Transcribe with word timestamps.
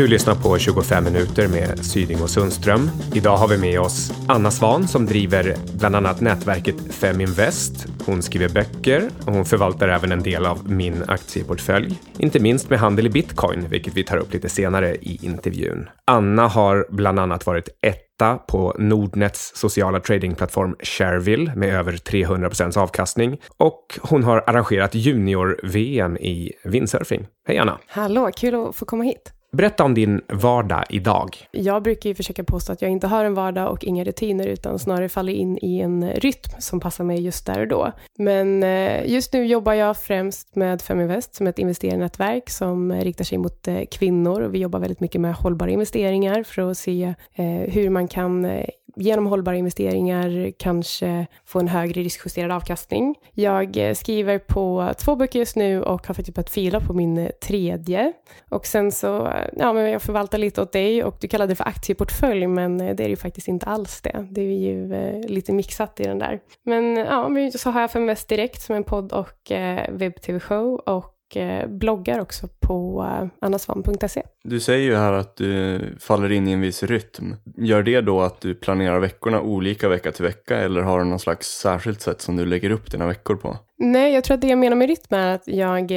Du 0.00 0.06
lyssnar 0.06 0.34
på 0.34 0.58
25 0.58 1.04
minuter 1.04 1.48
med 1.48 1.84
Syding 1.84 2.22
och 2.22 2.30
Sundström. 2.30 2.90
Idag 3.14 3.36
har 3.36 3.48
vi 3.48 3.58
med 3.58 3.80
oss 3.80 4.12
Anna 4.28 4.50
Svan 4.50 4.88
som 4.88 5.06
driver 5.06 5.56
bland 5.78 5.96
annat 5.96 6.20
nätverket 6.20 6.94
Feminvest. 6.94 7.86
Hon 8.06 8.22
skriver 8.22 8.48
böcker 8.48 9.10
och 9.26 9.32
hon 9.32 9.44
förvaltar 9.44 9.88
även 9.88 10.12
en 10.12 10.22
del 10.22 10.46
av 10.46 10.70
min 10.70 11.04
aktieportfölj. 11.08 12.00
Inte 12.18 12.40
minst 12.40 12.70
med 12.70 12.78
handel 12.78 13.06
i 13.06 13.10
bitcoin, 13.10 13.68
vilket 13.68 13.96
vi 13.96 14.04
tar 14.04 14.16
upp 14.16 14.32
lite 14.32 14.48
senare 14.48 14.94
i 14.94 15.18
intervjun. 15.22 15.88
Anna 16.04 16.48
har 16.48 16.86
bland 16.90 17.18
annat 17.18 17.46
varit 17.46 17.68
etta 17.82 18.36
på 18.36 18.76
Nordnets 18.78 19.52
sociala 19.54 20.00
tradingplattform 20.00 20.76
Shareville 20.82 21.52
med 21.56 21.74
över 21.74 21.96
300 21.96 22.48
procents 22.48 22.76
avkastning 22.76 23.40
och 23.56 23.98
hon 24.02 24.24
har 24.24 24.44
arrangerat 24.46 24.94
junior-VM 24.94 26.16
i 26.16 26.52
windsurfing. 26.64 27.26
Hej 27.48 27.58
Anna! 27.58 27.78
Hallå, 27.86 28.30
kul 28.36 28.54
att 28.54 28.76
få 28.76 28.84
komma 28.84 29.04
hit. 29.04 29.32
Berätta 29.52 29.84
om 29.84 29.94
din 29.94 30.20
vardag 30.28 30.84
idag. 30.88 31.36
Jag 31.50 31.82
brukar 31.82 32.08
ju 32.10 32.14
försöka 32.14 32.44
påstå 32.44 32.72
att 32.72 32.82
jag 32.82 32.90
inte 32.90 33.06
har 33.06 33.24
en 33.24 33.34
vardag 33.34 33.70
och 33.70 33.84
inga 33.84 34.04
rutiner 34.04 34.46
utan 34.46 34.78
snarare 34.78 35.08
faller 35.08 35.32
in 35.32 35.58
i 35.62 35.80
en 35.80 36.12
rytm 36.12 36.50
som 36.58 36.80
passar 36.80 37.04
mig 37.04 37.20
just 37.20 37.46
där 37.46 37.60
och 37.60 37.68
då. 37.68 37.92
Men 38.18 38.62
eh, 38.62 39.10
just 39.10 39.32
nu 39.32 39.46
jobbar 39.46 39.72
jag 39.72 39.96
främst 39.96 40.56
med 40.56 40.82
Feminvest 40.82 41.34
som 41.34 41.46
är 41.46 41.50
ett 41.50 41.58
investerarnätverk 41.58 42.50
som 42.50 42.92
riktar 42.92 43.24
sig 43.24 43.38
mot 43.38 43.68
eh, 43.68 43.80
kvinnor 43.90 44.40
och 44.40 44.54
vi 44.54 44.58
jobbar 44.58 44.78
väldigt 44.78 45.00
mycket 45.00 45.20
med 45.20 45.34
hållbara 45.34 45.70
investeringar 45.70 46.42
för 46.42 46.70
att 46.70 46.78
se 46.78 47.14
eh, 47.34 47.44
hur 47.46 47.90
man 47.90 48.08
kan 48.08 48.44
genom 48.96 49.26
hållbara 49.26 49.56
investeringar 49.56 50.52
kanske 50.58 51.26
få 51.44 51.60
en 51.60 51.68
högre 51.68 52.02
riskjusterad 52.02 52.52
avkastning. 52.52 53.14
Jag 53.34 53.76
eh, 53.76 53.94
skriver 53.94 54.38
på 54.38 54.92
två 54.98 55.16
böcker 55.16 55.38
just 55.38 55.56
nu 55.56 55.82
och 55.82 56.06
har 56.06 56.14
faktiskt 56.14 56.34
börjat 56.34 56.50
fila 56.50 56.80
på 56.80 56.92
min 56.92 57.30
tredje. 57.42 58.12
Och 58.48 58.66
sen 58.66 58.92
så, 58.92 59.26
eh, 59.26 59.48
ja 59.56 59.72
men 59.72 59.90
jag 59.90 60.02
förvaltar 60.02 60.38
lite 60.38 60.62
åt 60.62 60.72
dig 60.72 61.04
och 61.04 61.16
du 61.20 61.28
kallade 61.28 61.52
det 61.52 61.56
för 61.56 61.68
aktieportfölj 61.68 62.46
men 62.46 62.80
eh, 62.80 62.94
det 62.96 63.04
är 63.04 63.08
ju 63.08 63.16
faktiskt 63.16 63.48
inte 63.48 63.66
alls 63.66 64.00
det. 64.00 64.26
Det 64.30 64.40
är 64.40 64.58
ju 64.58 64.92
lite 65.22 65.52
mixat 65.52 66.00
i 66.00 66.02
den 66.02 66.18
där. 66.18 66.40
Men 66.64 66.96
ja, 66.96 67.30
så 67.58 67.70
har 67.70 67.80
jag 67.80 67.90
för 67.90 68.00
mest 68.00 68.28
Direkt 68.28 68.62
som 68.62 68.76
en 68.76 68.84
podd 68.84 69.12
och 69.12 69.52
webb-tv-show 69.88 70.74
och 70.74 71.19
bloggar 71.68 72.20
också 72.20 72.48
på 72.60 73.06
eh, 73.10 73.28
annasvan.se. 73.40 74.22
Du 74.44 74.60
säger 74.60 74.84
ju 74.84 74.96
här 74.96 75.12
att 75.12 75.36
du 75.36 75.80
faller 76.00 76.32
in 76.32 76.48
i 76.48 76.52
en 76.52 76.60
viss 76.60 76.82
rytm. 76.82 77.36
Gör 77.56 77.82
det 77.82 78.00
då 78.00 78.20
att 78.20 78.40
du 78.40 78.54
planerar 78.54 78.98
veckorna 78.98 79.40
olika 79.40 79.88
vecka 79.88 80.12
till 80.12 80.24
vecka 80.24 80.56
eller 80.56 80.82
har 80.82 80.98
du 80.98 81.04
någon 81.04 81.18
slags 81.18 81.46
särskilt 81.46 82.00
sätt 82.00 82.20
som 82.20 82.36
du 82.36 82.46
lägger 82.46 82.70
upp 82.70 82.90
dina 82.90 83.06
veckor 83.06 83.36
på? 83.36 83.56
Nej, 83.78 84.14
jag 84.14 84.24
tror 84.24 84.34
att 84.34 84.40
det 84.40 84.48
jag 84.48 84.58
menar 84.58 84.76
med 84.76 84.88
rytm 84.88 85.14
är 85.14 85.34
att 85.34 85.46
jag 85.46 85.92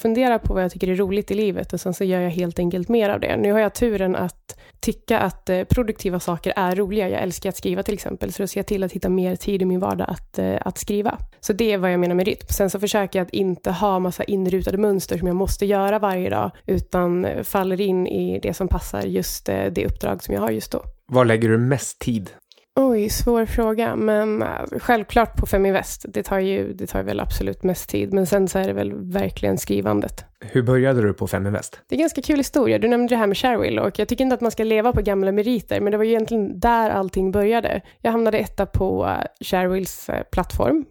funderar 0.00 0.38
på 0.38 0.54
vad 0.54 0.64
jag 0.64 0.72
tycker 0.72 0.88
är 0.88 0.96
roligt 0.96 1.30
i 1.30 1.34
livet 1.34 1.72
och 1.72 1.80
sen 1.80 1.94
så 1.94 2.04
gör 2.04 2.20
jag 2.20 2.30
helt 2.30 2.58
enkelt 2.58 2.88
mer 2.88 3.08
av 3.08 3.20
det. 3.20 3.36
Nu 3.36 3.52
har 3.52 3.60
jag 3.60 3.74
turen 3.74 4.16
att 4.16 4.58
tycka 4.80 5.18
att 5.18 5.50
eh, 5.50 5.64
produktiva 5.64 6.20
saker 6.20 6.52
är 6.56 6.76
roliga. 6.76 7.08
Jag 7.08 7.22
älskar 7.22 7.48
att 7.48 7.56
skriva 7.56 7.82
till 7.82 7.94
exempel, 7.94 8.32
så 8.32 8.42
då 8.42 8.46
ser 8.46 8.60
jag 8.60 8.66
till 8.66 8.84
att 8.84 8.92
hitta 8.92 9.08
mer 9.08 9.36
tid 9.36 9.62
i 9.62 9.64
min 9.64 9.80
vardag 9.80 10.10
att, 10.10 10.38
eh, 10.38 10.56
att 10.60 10.78
skriva. 10.78 11.18
Så 11.40 11.52
det 11.52 11.72
är 11.72 11.78
vad 11.78 11.92
jag 11.92 12.00
menar 12.00 12.14
med 12.14 12.26
rytm. 12.26 12.46
Sen 12.48 12.70
så 12.70 12.80
försöker 12.80 13.18
jag 13.18 13.26
att 13.26 13.32
inte 13.32 13.70
ha 13.70 13.98
massa 13.98 14.24
inrutade 14.24 14.78
mönster 14.78 15.18
som 15.18 15.26
jag 15.26 15.36
måste 15.36 15.66
göra 15.66 15.98
varje 15.98 16.30
dag, 16.30 16.50
utan 16.66 17.24
eh, 17.24 17.42
faller 17.42 17.80
in 17.80 18.06
i 18.06 18.40
det 18.40 18.54
som 18.54 18.68
passar 18.68 19.02
just 19.02 19.46
det 19.46 19.86
uppdrag 19.86 20.22
som 20.22 20.34
jag 20.34 20.40
har 20.40 20.50
just 20.50 20.72
då. 20.72 20.82
Var 21.08 21.24
lägger 21.24 21.48
du 21.48 21.58
mest 21.58 21.98
tid? 21.98 22.30
Oj, 22.78 23.10
svår 23.10 23.46
fråga. 23.46 23.96
Men 23.96 24.42
äh, 24.42 24.48
självklart 24.78 25.36
på 25.36 25.46
Feminvest. 25.46 26.04
Det 26.08 26.22
tar 26.22 26.38
ju 26.38 26.72
det 26.72 26.86
tar 26.86 27.02
väl 27.02 27.20
absolut 27.20 27.62
mest 27.62 27.90
tid. 27.90 28.12
Men 28.12 28.26
sen 28.26 28.48
så 28.48 28.58
är 28.58 28.66
det 28.66 28.72
väl 28.72 28.94
verkligen 28.94 29.58
skrivandet. 29.58 30.24
Hur 30.40 30.62
började 30.62 31.02
du 31.02 31.14
på 31.14 31.26
Feminvest? 31.26 31.80
Det 31.88 31.94
är 31.94 31.96
en 31.96 32.00
ganska 32.00 32.22
kul 32.22 32.36
historia. 32.36 32.78
Du 32.78 32.88
nämnde 32.88 33.14
det 33.14 33.18
här 33.18 33.26
med 33.26 33.36
Shareville 33.36 33.80
och 33.80 33.98
jag 33.98 34.08
tycker 34.08 34.24
inte 34.24 34.34
att 34.34 34.40
man 34.40 34.50
ska 34.50 34.64
leva 34.64 34.92
på 34.92 35.00
gamla 35.00 35.32
meriter, 35.32 35.80
men 35.80 35.90
det 35.90 35.96
var 35.96 36.04
ju 36.04 36.10
egentligen 36.10 36.60
där 36.60 36.90
allting 36.90 37.32
började. 37.32 37.80
Jag 38.00 38.12
hamnade 38.12 38.38
etta 38.38 38.66
på 38.66 39.06
äh, 39.06 39.46
Sharevilles 39.46 40.08
äh, 40.08 40.22
plattform, 40.22 40.84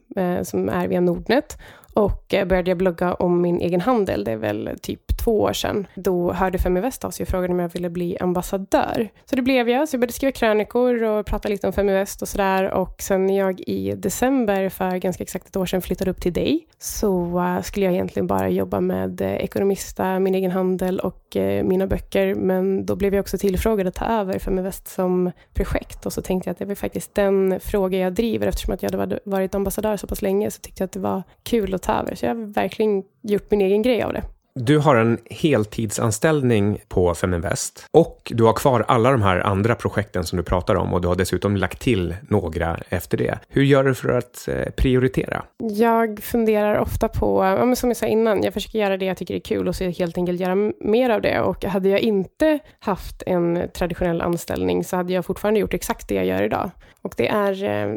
som 0.44 0.70
är 0.70 0.88
via 0.88 1.02
Nordnet 1.02 1.58
och 1.94 2.26
började 2.30 2.72
jag 2.72 2.78
blogga 2.78 3.14
om 3.14 3.42
min 3.42 3.62
egen 3.62 3.82
handel. 3.82 4.24
Det 4.24 4.32
är 4.32 4.38
väl 4.38 4.70
typ 4.82 5.05
två 5.26 5.42
år 5.42 5.54
sedan. 5.54 5.88
Då 5.96 6.34
hörde 6.34 6.58
Feminvest 6.58 7.06
av 7.06 7.12
sig 7.12 7.24
och 7.24 7.28
frågade 7.28 7.54
om 7.54 7.60
jag 7.60 7.70
ville 7.70 7.90
bli 7.90 8.18
ambassadör. 8.18 9.10
Så 9.26 9.36
det 9.36 9.42
blev 9.42 9.70
jag. 9.70 9.90
Så 9.90 9.96
jag 9.96 10.00
började 10.00 10.14
skriva 10.14 10.32
krönikor 10.32 11.04
och 11.04 11.26
prata 11.26 11.50
lite 11.50 11.68
om 11.68 11.74
Feminvest 11.74 12.22
och 12.22 12.28
sådär. 12.28 12.72
Och 12.72 13.02
sen 13.02 13.26
när 13.26 13.38
jag 13.38 13.60
i 13.60 13.96
december 13.96 14.70
för 14.70 14.98
ganska 14.98 15.24
exakt 15.24 15.48
ett 15.48 15.56
år 15.56 15.66
sedan 15.66 15.82
flyttade 15.82 16.12
upp 16.12 16.22
till 16.22 16.34
dig 16.34 16.68
så 16.78 17.40
eh, 17.40 17.62
skulle 17.62 17.86
jag 17.86 17.94
egentligen 17.94 18.28
bara 18.28 18.50
jobba 18.50 18.80
med 18.80 19.22
eh, 19.22 19.36
Ekonomista, 19.36 20.20
min 20.20 20.36
egen 20.36 20.52
handel 20.52 21.00
och 21.00 21.36
eh, 21.36 21.64
mina 21.64 21.88
böcker. 21.88 22.36
Men 22.36 22.86
då 22.86 22.96
blev 22.96 23.14
jag 23.14 23.22
också 23.22 23.38
tillfrågad 23.38 23.88
att 23.88 23.96
ta 23.96 24.06
över 24.06 24.40
Feminvest 24.40 24.88
som 24.88 25.32
projekt 25.54 26.06
och 26.06 26.14
så 26.14 26.22
tänkte 26.22 26.50
jag 26.50 26.52
att 26.52 26.60
det 26.60 26.66
var 26.66 26.76
faktiskt 26.76 27.16
den 27.16 27.60
fråga 27.60 27.98
jag 27.98 28.14
driver 28.14 28.48
eftersom 28.48 28.74
att 28.74 28.84
jag 28.84 28.92
hade 28.92 29.20
varit 29.26 29.56
ambassadör 29.56 29.98
så 29.98 30.08
pass 30.08 30.22
länge 30.22 30.52
så 30.52 30.62
tyckte 30.62 30.82
jag 30.84 30.86
att 30.86 30.92
det 30.92 31.00
var 31.00 31.24
kul 31.44 31.74
att 31.74 31.82
ta 31.82 31.94
över. 31.94 32.16
Så 32.16 32.26
jag 32.26 32.36
har 32.36 32.54
verkligen 32.54 33.04
gjort 33.22 33.52
min 33.52 33.62
egen 33.62 33.82
grej 33.82 34.04
av 34.04 34.14
det. 34.14 34.24
Du 34.60 34.78
har 34.78 34.96
en 34.96 35.18
heltidsanställning 35.30 36.82
på 36.88 37.16
Feminvest 37.16 37.88
och 37.92 38.32
du 38.36 38.44
har 38.44 38.54
kvar 38.54 38.86
alla 38.88 39.12
de 39.12 39.22
här 39.22 39.40
andra 39.40 39.76
projekten 39.76 40.24
som 40.24 40.38
du 40.38 40.44
pratar 40.44 40.76
om 40.76 40.94
och 40.94 41.02
du 41.02 41.08
har 41.08 41.16
dessutom 41.16 41.58
lagt 41.58 41.82
till 41.82 42.16
några 42.30 42.78
efter 42.90 43.18
det. 43.18 43.40
Hur 43.50 43.64
gör 43.64 43.84
du 43.84 43.96
för 43.96 44.10
att 44.10 44.48
eh, 44.48 44.72
prioritera? 44.78 45.44
Jag 45.58 46.20
funderar 46.24 46.78
ofta 46.78 47.08
på, 47.08 47.74
som 47.76 47.90
jag 47.90 47.98
sa 47.98 48.06
innan, 48.06 48.44
jag 48.44 48.54
försöker 48.54 48.80
göra 48.80 48.98
det 48.98 49.06
jag 49.06 49.18
tycker 49.18 49.36
är 49.36 49.40
kul 49.40 49.68
och 49.68 49.76
så 49.76 49.84
helt 49.84 50.18
enkelt 50.18 50.40
göra 50.40 50.72
mer 50.80 51.10
av 51.10 51.22
det. 51.22 51.42
Och 51.42 51.66
hade 51.66 51.90
jag 51.90 52.00
inte 52.00 52.60
haft 52.80 53.24
en 53.26 53.70
traditionell 53.74 54.22
anställning 54.22 54.84
så 54.84 54.96
hade 54.96 55.14
jag 55.14 55.26
fortfarande 55.26 55.60
gjort 55.60 55.74
exakt 55.74 56.08
det 56.08 56.16
jag 56.16 56.26
gör 56.26 56.44
idag. 56.44 56.72
Och 57.02 57.14
det 57.18 57.28
är 57.28 57.64
eh, 57.64 57.96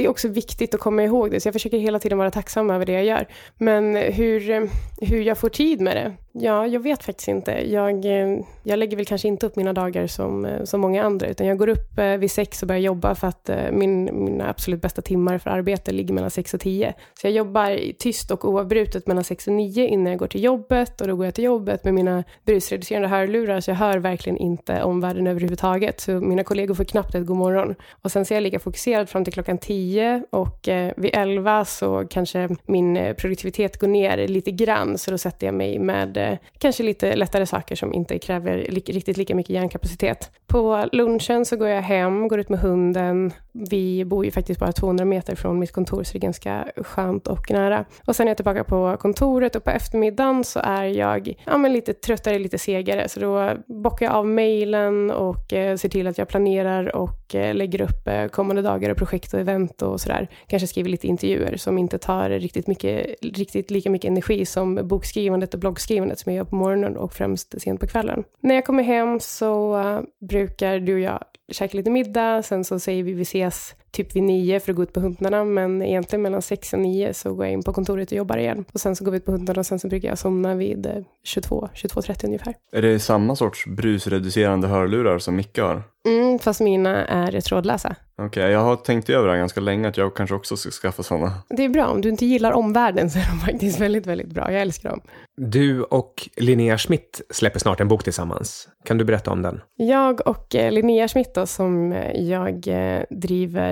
det 0.00 0.04
är 0.04 0.08
också 0.08 0.28
viktigt 0.28 0.74
att 0.74 0.80
komma 0.80 1.02
ihåg 1.04 1.30
det, 1.30 1.40
så 1.40 1.46
jag 1.46 1.52
försöker 1.52 1.78
hela 1.78 1.98
tiden 1.98 2.18
vara 2.18 2.30
tacksam 2.30 2.70
över 2.70 2.86
det 2.86 2.92
jag 2.92 3.04
gör. 3.04 3.26
Men 3.58 3.96
eh, 3.96 4.12
hur, 4.12 4.50
eh, 4.50 4.62
hur 5.00 5.22
jag 5.22 5.38
får 5.38 5.48
tid 5.48 5.80
med 5.80 5.96
det, 5.96 6.29
Ja, 6.32 6.66
jag 6.66 6.80
vet 6.80 7.02
faktiskt 7.02 7.28
inte. 7.28 7.72
Jag, 7.72 8.04
eh, 8.04 8.38
jag 8.62 8.78
lägger 8.78 8.96
väl 8.96 9.06
kanske 9.06 9.28
inte 9.28 9.46
upp 9.46 9.56
mina 9.56 9.72
dagar 9.72 10.06
som, 10.06 10.44
eh, 10.44 10.64
som 10.64 10.80
många 10.80 11.04
andra, 11.04 11.26
utan 11.26 11.46
jag 11.46 11.58
går 11.58 11.68
upp 11.68 11.98
eh, 11.98 12.16
vid 12.16 12.30
sex 12.30 12.62
och 12.62 12.68
börjar 12.68 12.80
jobba 12.80 13.14
för 13.14 13.26
att 13.26 13.50
min, 13.72 14.24
mina 14.24 14.48
absolut 14.48 14.82
bästa 14.82 15.02
timmar 15.02 15.38
för 15.38 15.50
arbete 15.50 15.92
ligger 15.92 16.14
mellan 16.14 16.30
sex 16.30 16.54
och 16.54 16.60
tio. 16.60 16.94
Så 17.20 17.26
jag 17.26 17.32
jobbar 17.32 17.92
tyst 17.98 18.30
och 18.30 18.44
oavbrutet 18.44 19.06
mellan 19.06 19.24
sex 19.24 19.46
och 19.46 19.52
nio 19.52 19.86
innan 19.86 20.06
jag 20.06 20.18
går 20.18 20.26
till 20.26 20.44
jobbet 20.44 21.00
och 21.00 21.08
då 21.08 21.16
går 21.16 21.26
jag 21.26 21.34
till 21.34 21.44
jobbet 21.44 21.84
med 21.84 21.94
mina 21.94 22.24
brusreducerande 22.44 23.08
hörlurar 23.08 23.60
så 23.60 23.70
jag 23.70 23.76
hör 23.76 23.98
verkligen 23.98 24.38
inte 24.38 24.82
omvärlden 24.82 25.26
överhuvudtaget. 25.26 26.00
Så 26.00 26.12
mina 26.12 26.44
kollegor 26.44 26.74
får 26.74 26.84
knappt 26.84 27.14
ett 27.14 27.26
god 27.26 27.36
morgon. 27.36 27.74
Och 28.02 28.12
sen 28.12 28.24
så 28.24 28.34
är 28.34 28.36
jag 28.36 28.42
lika 28.42 28.58
fokuserad 28.58 29.08
fram 29.08 29.24
till 29.24 29.32
klockan 29.32 29.58
tio 29.58 30.24
och 30.30 30.68
vid 30.96 31.10
elva 31.12 31.64
så 31.64 32.06
kanske 32.10 32.48
min 32.66 33.14
produktivitet 33.18 33.78
går 33.78 33.88
ner 33.88 34.28
lite 34.28 34.50
grann 34.50 34.98
så 34.98 35.10
då 35.10 35.18
sätter 35.18 35.46
jag 35.46 35.54
mig 35.54 35.78
med 35.78 36.19
kanske 36.58 36.82
lite 36.82 37.16
lättare 37.16 37.46
saker 37.46 37.76
som 37.76 37.94
inte 37.94 38.18
kräver 38.18 38.56
li 38.56 38.80
riktigt 38.80 39.16
lika 39.16 39.34
mycket 39.34 39.50
hjärnkapacitet. 39.50 40.30
På 40.46 40.88
lunchen 40.92 41.44
så 41.44 41.56
går 41.56 41.68
jag 41.68 41.82
hem, 41.82 42.28
går 42.28 42.40
ut 42.40 42.48
med 42.48 42.60
hunden. 42.60 43.32
Vi 43.52 44.04
bor 44.04 44.24
ju 44.24 44.30
faktiskt 44.30 44.60
bara 44.60 44.72
200 44.72 45.04
meter 45.04 45.34
från 45.34 45.58
mitt 45.58 45.72
kontor 45.72 46.02
så 46.02 46.12
det 46.12 46.18
är 46.18 46.20
ganska 46.20 46.66
skönt 46.76 47.26
och 47.26 47.50
nära. 47.50 47.84
Och 48.06 48.16
sen 48.16 48.26
är 48.26 48.30
jag 48.30 48.36
tillbaka 48.36 48.64
på 48.64 48.96
kontoret 49.00 49.56
och 49.56 49.64
på 49.64 49.70
eftermiddagen 49.70 50.44
så 50.44 50.60
är 50.64 50.84
jag 50.84 51.34
ja, 51.46 51.58
men 51.58 51.72
lite 51.72 51.92
tröttare, 51.92 52.38
lite 52.38 52.58
segare. 52.58 53.08
Så 53.08 53.20
då 53.20 53.52
bockar 53.66 54.06
jag 54.06 54.14
av 54.14 54.26
mejlen 54.26 55.10
och 55.10 55.52
eh, 55.52 55.76
ser 55.76 55.88
till 55.88 56.06
att 56.06 56.18
jag 56.18 56.28
planerar 56.28 56.96
och 56.96 57.34
eh, 57.34 57.54
lägger 57.54 57.80
upp 57.80 58.06
eh, 58.06 58.26
kommande 58.26 58.62
dagar 58.62 58.90
och 58.90 58.96
projekt 58.96 59.34
och 59.34 59.40
event 59.40 59.82
och 59.82 60.00
sådär. 60.00 60.28
Kanske 60.46 60.66
skriver 60.66 60.90
lite 60.90 61.06
intervjuer 61.06 61.56
som 61.56 61.78
inte 61.78 61.98
tar 61.98 62.30
riktigt, 62.30 62.66
mycket, 62.66 63.06
riktigt 63.22 63.70
lika 63.70 63.90
mycket 63.90 64.08
energi 64.08 64.46
som 64.46 64.88
bokskrivandet 64.88 65.54
och 65.54 65.60
bloggskrivandet 65.60 66.18
som 66.18 66.32
jag 66.32 66.36
gör 66.36 66.44
på 66.44 66.56
morgonen 66.56 66.96
och 66.96 67.12
främst 67.12 67.62
sent 67.62 67.80
på 67.80 67.86
kvällen. 67.86 68.24
När 68.40 68.54
jag 68.54 68.64
kommer 68.64 68.82
hem 68.82 69.20
så 69.20 69.80
eh, 69.80 70.00
brukar 70.28 70.78
du 70.78 70.94
och 70.94 71.00
jag 71.00 71.24
käka 71.50 71.76
lite 71.76 71.90
middag, 71.90 72.42
sen 72.42 72.64
så 72.64 72.78
säger 72.80 73.02
vi 73.02 73.12
vi 73.12 73.22
ses 73.22 73.74
typ 73.90 74.16
vid 74.16 74.22
nio 74.22 74.60
för 74.60 74.72
att 74.72 74.76
gå 74.76 74.82
ut 74.82 74.92
på 74.92 75.00
hundarna, 75.00 75.44
men 75.44 75.82
egentligen 75.82 76.22
mellan 76.22 76.42
sex 76.42 76.72
och 76.72 76.78
nio 76.78 77.14
så 77.14 77.34
går 77.34 77.44
jag 77.44 77.52
in 77.52 77.62
på 77.62 77.72
kontoret 77.72 78.10
och 78.10 78.16
jobbar 78.16 78.36
igen. 78.36 78.64
Och 78.72 78.80
sen 78.80 78.96
så 78.96 79.04
går 79.04 79.12
vi 79.12 79.16
ut 79.16 79.24
på 79.24 79.32
hundarna 79.32 79.60
och 79.60 79.66
sen 79.66 79.78
så 79.78 79.88
brukar 79.88 80.08
jag 80.08 80.18
somna 80.18 80.54
vid 80.54 81.04
22, 81.24 81.64
eh, 81.64 81.70
22.30 81.74 82.26
ungefär. 82.26 82.54
Är 82.72 82.82
det 82.82 83.00
samma 83.00 83.36
sorts 83.36 83.66
brusreducerande 83.66 84.68
hörlurar 84.68 85.18
som 85.18 85.36
Micke 85.36 85.58
har? 85.58 85.82
Mm, 86.08 86.38
fast 86.38 86.60
mina 86.60 87.06
är 87.06 87.40
trådlösa. 87.40 87.96
Okej, 88.18 88.26
okay, 88.26 88.50
jag 88.50 88.60
har 88.60 88.76
tänkt 88.76 89.10
över 89.10 89.28
det 89.28 89.38
ganska 89.38 89.60
länge 89.60 89.88
att 89.88 89.96
jag 89.96 90.14
kanske 90.16 90.34
också 90.34 90.56
ska 90.56 90.70
skaffa 90.70 91.02
sådana. 91.02 91.32
Det 91.48 91.64
är 91.64 91.68
bra, 91.68 91.86
om 91.86 92.00
du 92.00 92.08
inte 92.08 92.26
gillar 92.26 92.52
omvärlden 92.52 93.10
så 93.10 93.18
är 93.18 93.26
de 93.30 93.38
faktiskt 93.38 93.80
väldigt, 93.80 94.06
väldigt 94.06 94.28
bra. 94.28 94.52
Jag 94.52 94.62
älskar 94.62 94.88
dem. 94.90 95.00
Du 95.36 95.82
och 95.82 96.28
Linnea 96.36 96.78
Schmidt 96.78 97.20
släpper 97.30 97.58
snart 97.58 97.80
en 97.80 97.88
bok 97.88 98.04
tillsammans. 98.04 98.68
Kan 98.84 98.98
du 98.98 99.04
berätta 99.04 99.30
om 99.30 99.42
den? 99.42 99.60
Jag 99.76 100.26
och 100.26 100.54
eh, 100.54 100.72
Linnea 100.72 101.08
Schmidt 101.08 101.34
då, 101.34 101.46
som 101.46 101.92
jag 102.14 102.68
eh, 102.68 103.02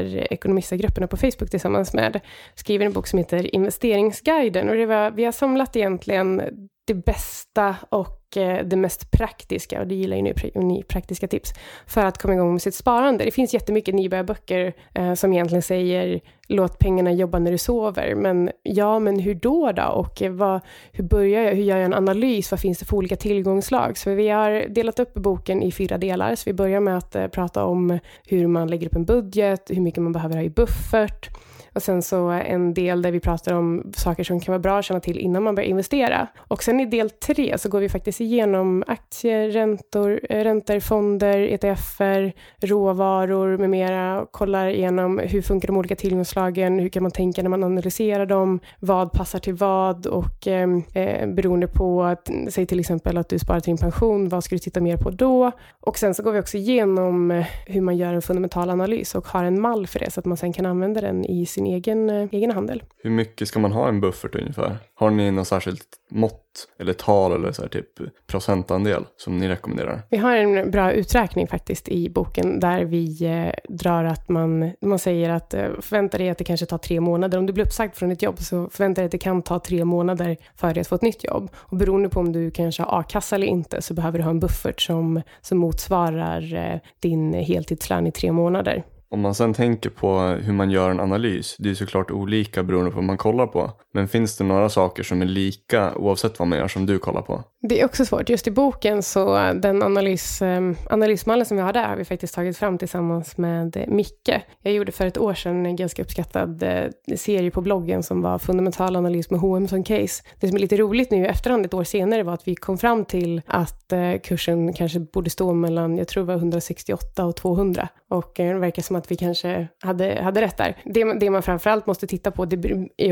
driver 0.08 0.32
ekonomistagrupperna 0.32 1.06
på 1.06 1.16
Facebook 1.16 1.50
tillsammans 1.50 1.94
med, 1.94 2.20
skriver 2.54 2.86
en 2.86 2.92
bok 2.92 3.06
som 3.06 3.18
heter 3.18 3.54
Investeringsguiden. 3.54 4.68
Och 4.68 4.76
det 4.76 4.86
var, 4.86 5.10
vi 5.10 5.24
har 5.24 5.32
samlat 5.32 5.76
egentligen 5.76 6.42
det 6.88 6.94
bästa 6.94 7.76
och 7.88 8.36
eh, 8.36 8.64
det 8.64 8.76
mest 8.76 9.10
praktiska, 9.10 9.80
och 9.80 9.86
det 9.86 9.94
gillar 9.94 10.16
ju 10.16 10.22
ni, 10.22 10.34
ni 10.54 10.82
praktiska 10.82 11.28
tips, 11.28 11.52
för 11.86 12.04
att 12.04 12.18
komma 12.18 12.34
igång 12.34 12.52
med 12.52 12.62
sitt 12.62 12.74
sparande. 12.74 13.24
Det 13.24 13.30
finns 13.30 13.54
jättemycket 13.54 13.94
nybörjarböcker 13.94 14.74
eh, 14.94 15.14
som 15.14 15.32
egentligen 15.32 15.62
säger 15.62 16.20
låt 16.48 16.78
pengarna 16.78 17.12
jobba 17.12 17.38
när 17.38 17.52
du 17.52 17.58
sover. 17.58 18.14
Men 18.14 18.50
ja, 18.62 18.98
men 18.98 19.18
hur 19.18 19.34
då 19.34 19.72
då? 19.72 19.82
Och 19.82 20.22
eh, 20.22 20.32
vad, 20.32 20.60
hur 20.92 21.04
börjar 21.04 21.42
jag? 21.42 21.54
Hur 21.54 21.62
gör 21.62 21.76
jag 21.76 21.84
en 21.84 21.94
analys? 21.94 22.50
Vad 22.50 22.60
finns 22.60 22.78
det 22.78 22.84
för 22.84 22.96
olika 22.96 23.16
tillgångslag? 23.16 23.98
Så 23.98 24.14
vi 24.14 24.28
har 24.28 24.68
delat 24.68 24.98
upp 24.98 25.14
boken 25.14 25.62
i 25.62 25.72
fyra 25.72 25.98
delar. 25.98 26.34
Så 26.34 26.42
vi 26.50 26.54
börjar 26.54 26.80
med 26.80 26.98
att 26.98 27.14
eh, 27.14 27.26
prata 27.26 27.64
om 27.64 27.98
hur 28.24 28.46
man 28.46 28.68
lägger 28.68 28.86
upp 28.86 28.94
en 28.94 29.04
budget, 29.04 29.70
hur 29.70 29.80
mycket 29.80 30.02
man 30.02 30.12
behöver 30.12 30.36
ha 30.36 30.42
i 30.42 30.50
buffert, 30.50 31.28
och 31.74 31.82
sen 31.82 32.02
så 32.02 32.28
en 32.28 32.74
del 32.74 33.02
där 33.02 33.12
vi 33.12 33.20
pratar 33.20 33.54
om 33.54 33.92
saker 33.96 34.24
som 34.24 34.40
kan 34.40 34.52
vara 34.52 34.58
bra 34.58 34.78
att 34.78 34.84
känna 34.84 35.00
till 35.00 35.18
innan 35.18 35.42
man 35.42 35.54
börjar 35.54 35.68
investera. 35.68 36.28
Och 36.38 36.62
sen 36.62 36.80
i 36.80 36.86
del 36.86 37.10
tre 37.10 37.58
så 37.58 37.68
går 37.68 37.80
vi 37.80 37.88
faktiskt 37.88 38.20
igenom 38.20 38.84
aktier, 38.86 39.48
räntor, 39.48 40.20
eh, 40.30 40.44
räntor, 40.44 40.80
fonder, 40.80 41.38
ETFer, 41.38 42.32
råvaror 42.60 43.56
med 43.56 43.70
mera. 43.70 44.20
och 44.20 44.32
Kollar 44.32 44.66
igenom 44.66 45.18
hur 45.18 45.42
funkar 45.42 45.66
de 45.66 45.76
olika 45.76 45.96
tillgångsslagen, 45.96 46.78
hur 46.78 46.88
kan 46.88 47.02
man 47.02 47.12
tänka 47.12 47.42
när 47.42 47.50
man 47.50 47.64
analyserar 47.64 48.26
dem, 48.26 48.60
vad 48.80 49.12
passar 49.12 49.38
till 49.38 49.54
vad 49.54 50.06
och 50.06 50.46
ehm, 50.46 50.82
eh, 50.94 51.28
beroende 51.28 51.66
på, 51.66 52.02
att, 52.02 52.30
säg 52.48 52.66
till 52.66 52.80
exempel 52.80 53.18
att 53.18 53.28
du 53.28 53.38
sparar 53.38 53.60
till 53.60 53.70
din 53.70 53.78
pension, 53.78 54.28
vad 54.28 54.44
ska 54.44 54.54
du 54.54 54.58
titta 54.58 54.80
mer 54.80 54.96
på 54.96 55.10
då? 55.10 55.52
Och 55.80 55.98
sen 55.98 56.14
så 56.14 56.22
går 56.22 56.32
vi 56.32 56.40
också 56.40 56.56
igenom 56.56 57.30
eh, 57.30 57.46
hur 57.66 57.80
man 57.80 57.96
gör 57.96 58.14
en 58.14 58.22
fundamental 58.22 58.70
analys 58.70 59.14
och 59.14 59.26
har 59.26 59.44
en 59.44 59.60
mall 59.60 59.86
för 59.86 59.98
det 59.98 60.10
så 60.10 60.20
att 60.20 60.26
man 60.26 60.36
sen 60.36 60.52
kan 60.52 60.66
använda 60.66 61.00
den 61.00 61.24
i 61.24 61.46
sin 61.46 61.66
egen, 61.74 62.10
eh, 62.10 62.28
egen 62.32 62.50
handel. 62.50 62.82
Hur 63.02 63.10
mycket 63.10 63.48
ska 63.48 63.58
man 63.58 63.72
ha 63.72 63.88
en 63.88 64.00
buffert 64.00 64.34
ungefär? 64.34 64.76
Har 64.94 65.10
ni 65.10 65.30
något 65.30 65.48
särskilt 65.48 65.86
mått 66.10 66.68
eller 66.78 66.92
tal 66.92 67.32
eller 67.32 67.52
så 67.52 67.62
här 67.62 67.68
typ 67.68 67.88
procentandel 68.26 69.04
som 69.16 69.38
ni 69.38 69.48
rekommenderar? 69.48 70.02
Vi 70.10 70.16
har 70.16 70.36
en 70.36 70.70
bra 70.70 70.92
uträkning 70.92 71.46
faktiskt 71.46 71.88
i 71.88 72.10
boken 72.10 72.60
där 72.60 72.84
vi 72.84 73.24
eh, 73.24 73.74
drar 73.76 74.04
att 74.04 74.28
man, 74.28 74.72
man 74.80 74.98
säger 74.98 75.30
att 75.30 75.54
eh, 75.54 75.66
förvänta 75.80 76.18
dig 76.18 76.30
att 76.30 76.38
det 76.38 76.44
kanske 76.44 76.66
tar 76.66 76.78
tre 76.78 77.00
månader. 77.00 77.38
Om 77.38 77.46
du 77.46 77.52
blir 77.52 77.64
uppsagd 77.64 77.94
från 77.94 78.10
ett 78.10 78.22
jobb 78.22 78.38
så 78.38 78.68
förvänta 78.70 79.00
dig 79.00 79.06
att 79.06 79.12
det 79.12 79.18
kan 79.18 79.42
ta 79.42 79.58
tre 79.58 79.84
månader 79.84 80.36
för 80.56 80.74
dig 80.74 80.80
att 80.80 80.88
få 80.88 80.94
ett 80.94 81.02
nytt 81.02 81.24
jobb. 81.24 81.50
Och 81.54 81.76
beroende 81.76 82.08
på 82.08 82.20
om 82.20 82.32
du 82.32 82.50
kanske 82.50 82.82
har 82.82 83.00
a-kassa 83.00 83.36
eller 83.36 83.46
inte 83.46 83.82
så 83.82 83.94
behöver 83.94 84.18
du 84.18 84.24
ha 84.24 84.30
en 84.30 84.40
buffert 84.40 84.80
som, 84.80 85.22
som 85.40 85.58
motsvarar 85.58 86.54
eh, 86.54 86.80
din 87.00 87.34
heltidslön 87.34 88.06
i 88.06 88.12
tre 88.12 88.32
månader. 88.32 88.84
Om 89.10 89.20
man 89.20 89.34
sen 89.34 89.54
tänker 89.54 89.90
på 89.90 90.18
hur 90.18 90.52
man 90.52 90.70
gör 90.70 90.90
en 90.90 91.00
analys, 91.00 91.56
det 91.58 91.70
är 91.70 91.74
såklart 91.74 92.10
olika 92.10 92.62
beroende 92.62 92.90
på 92.90 92.96
vad 92.96 93.04
man 93.04 93.16
kollar 93.16 93.46
på. 93.46 93.70
Men 93.94 94.08
finns 94.08 94.36
det 94.36 94.44
några 94.44 94.68
saker 94.68 95.02
som 95.02 95.22
är 95.22 95.26
lika 95.26 95.94
oavsett 95.94 96.38
vad 96.38 96.48
man 96.48 96.58
gör 96.58 96.68
som 96.68 96.86
du 96.86 96.98
kollar 96.98 97.22
på? 97.22 97.44
Det 97.68 97.80
är 97.80 97.84
också 97.84 98.04
svårt. 98.04 98.28
Just 98.28 98.46
i 98.46 98.50
boken 98.50 99.02
så 99.02 99.36
den 99.54 99.82
analys, 99.82 100.42
eh, 100.42 100.60
analysmallen 100.90 101.46
som 101.46 101.56
vi 101.56 101.62
har 101.62 101.72
där 101.72 101.88
har 101.88 101.96
vi 101.96 102.04
faktiskt 102.04 102.34
tagit 102.34 102.58
fram 102.58 102.78
tillsammans 102.78 103.36
med 103.36 103.84
Micke. 103.88 104.30
Jag 104.62 104.72
gjorde 104.72 104.92
för 104.92 105.06
ett 105.06 105.18
år 105.18 105.34
sedan 105.34 105.66
en 105.66 105.76
ganska 105.76 106.02
uppskattad 106.02 106.62
eh, 106.62 107.16
serie 107.16 107.50
på 107.50 107.60
bloggen 107.60 108.02
som 108.02 108.22
var 108.22 108.38
fundamental 108.38 108.96
analys 108.96 109.30
med 109.30 109.40
H&M 109.40 109.68
som 109.68 109.84
case. 109.84 110.22
Det 110.40 110.48
som 110.48 110.56
är 110.56 110.60
lite 110.60 110.76
roligt 110.76 111.10
nu 111.10 111.24
i 111.24 111.26
efterhand 111.26 111.66
ett 111.66 111.74
år 111.74 111.84
senare 111.84 112.22
var 112.22 112.34
att 112.34 112.48
vi 112.48 112.54
kom 112.54 112.78
fram 112.78 113.04
till 113.04 113.42
att 113.46 113.92
eh, 113.92 114.12
kursen 114.22 114.72
kanske 114.72 115.00
borde 115.00 115.30
stå 115.30 115.52
mellan, 115.52 115.98
jag 115.98 116.08
tror 116.08 116.22
det 116.22 116.26
var 116.26 116.34
168 116.34 117.24
och 117.24 117.36
200. 117.36 117.88
Och 118.10 118.32
det 118.36 118.54
verkar 118.54 118.82
som 118.82 118.96
att 118.98 119.10
vi 119.10 119.16
kanske 119.16 119.68
hade, 119.82 120.22
hade 120.22 120.40
rätt 120.40 120.56
där. 120.56 120.76
Det, 120.84 121.18
det 121.20 121.30
man 121.30 121.42
framförallt 121.42 121.86
måste 121.86 122.06
titta 122.06 122.30
på, 122.30 122.44
det 122.44 122.56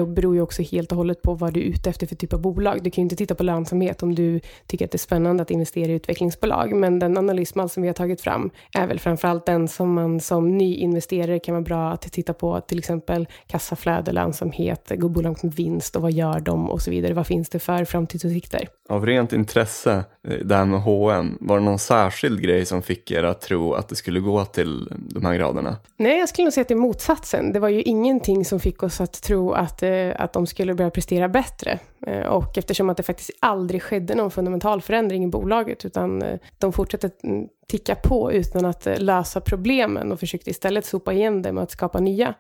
beror 0.06 0.35
ju 0.35 0.41
också 0.41 0.62
helt 0.62 0.93
och 0.93 0.99
hållet 0.99 1.23
på 1.23 1.35
vad 1.35 1.53
du 1.53 1.61
är 1.61 1.65
ute 1.65 1.91
efter 1.91 2.06
för 2.06 2.17
typ 2.17 2.33
av 2.33 2.41
bolag. 2.41 2.83
Du 2.83 2.91
kan 2.91 3.03
ju 3.03 3.05
inte 3.05 3.17
titta 3.17 3.35
på 3.35 3.43
lönsamhet 3.43 4.03
om 4.03 4.15
du 4.15 4.41
tycker 4.67 4.85
att 4.85 4.91
det 4.91 4.97
är 4.97 4.99
spännande 4.99 5.43
att 5.43 5.50
investera 5.50 5.93
i 5.93 5.94
utvecklingsbolag. 5.94 6.73
Men 6.73 6.99
den 6.99 7.19
analysmall 7.19 7.69
som 7.69 7.83
vi 7.83 7.88
har 7.88 7.94
tagit 7.94 8.21
fram 8.21 8.50
är 8.75 8.87
väl 8.87 8.99
framförallt 8.99 9.47
den 9.47 9.69
som 9.69 9.94
man 9.94 10.21
som 10.21 10.59
ny 10.59 10.75
investerare 10.75 11.38
kan 11.38 11.55
vara 11.55 11.62
bra 11.62 11.91
att 11.91 12.03
titta 12.03 12.35
på, 12.35 12.61
till 12.61 12.79
exempel 12.79 13.29
kassaflöde, 13.47 14.12
lönsamhet, 14.12 14.93
går 14.97 15.09
bolaget 15.09 15.43
med 15.43 15.55
vinst 15.55 15.97
och 15.97 16.03
vad 16.03 16.12
gör 16.12 16.41
de 16.41 16.71
och 16.71 16.83
så 16.83 16.91
vidare. 16.91 17.15
Vad 17.15 17.27
finns 17.27 17.49
det 17.49 17.59
för 17.59 17.85
framtidsutsikter? 17.85 18.69
Av 18.88 19.06
rent 19.06 19.33
intresse, 19.33 20.05
eh, 20.29 20.38
det 20.44 20.55
här 20.55 20.65
med 20.65 20.81
H&M, 20.81 21.38
var 21.41 21.59
det 21.59 21.65
någon 21.65 21.79
särskild 21.79 22.43
grej 22.43 22.67
som 22.67 22.83
fick 22.83 23.11
er 23.11 23.23
att 23.23 23.41
tro 23.41 23.75
att 23.75 23.88
det 23.88 23.94
skulle 23.94 24.21
gå 24.21 24.44
till 24.44 24.88
de 24.93 25.25
här 25.25 25.35
graderna? 25.35 25.77
Nej, 25.97 26.19
jag 26.19 26.29
skulle 26.29 26.44
nog 26.44 26.53
säga 26.53 26.62
att 26.62 26.69
det 26.69 26.75
är 26.75 26.77
motsatsen. 26.77 27.53
Det 27.53 27.61
var 27.61 27.69
ju 27.69 27.83
ingenting 27.83 28.44
som 28.44 28.61
fick 28.61 28.83
oss 28.83 29.00
att 29.00 29.23
tro 29.23 29.53
att, 29.53 29.83
eh, 29.83 30.11
att 30.17 30.33
de 30.33 30.47
skulle 30.47 30.75
börja 30.75 30.91
prestera 30.91 31.29
bättre. 31.29 31.79
Eh, 32.06 32.27
och 32.27 32.59
eftersom 32.59 32.91
att 32.91 32.97
det 32.97 33.03
faktiskt 33.03 33.31
aldrig 33.41 33.83
skedde 33.83 34.15
någon 34.15 34.31
fundamental 34.31 34.83
förändring 34.83 35.25
i 35.25 35.29
bolaget, 35.29 35.85
utan 35.85 36.25
de 36.59 36.73
fortsatte 36.73 37.11
mm, 37.25 37.49
ticka 37.67 37.95
på 37.95 38.33
utan 38.33 38.65
att 38.65 38.87
lösa 38.99 39.41
problemen 39.41 40.13
och 40.13 40.21
försökte 40.21 40.51
istället 40.51 40.87
sopa 40.87 41.13
igen 41.13 41.43
det 41.43 41.53
med 41.53 41.63
att 41.63 41.71
skapa 41.71 42.01
nya 42.01 42.35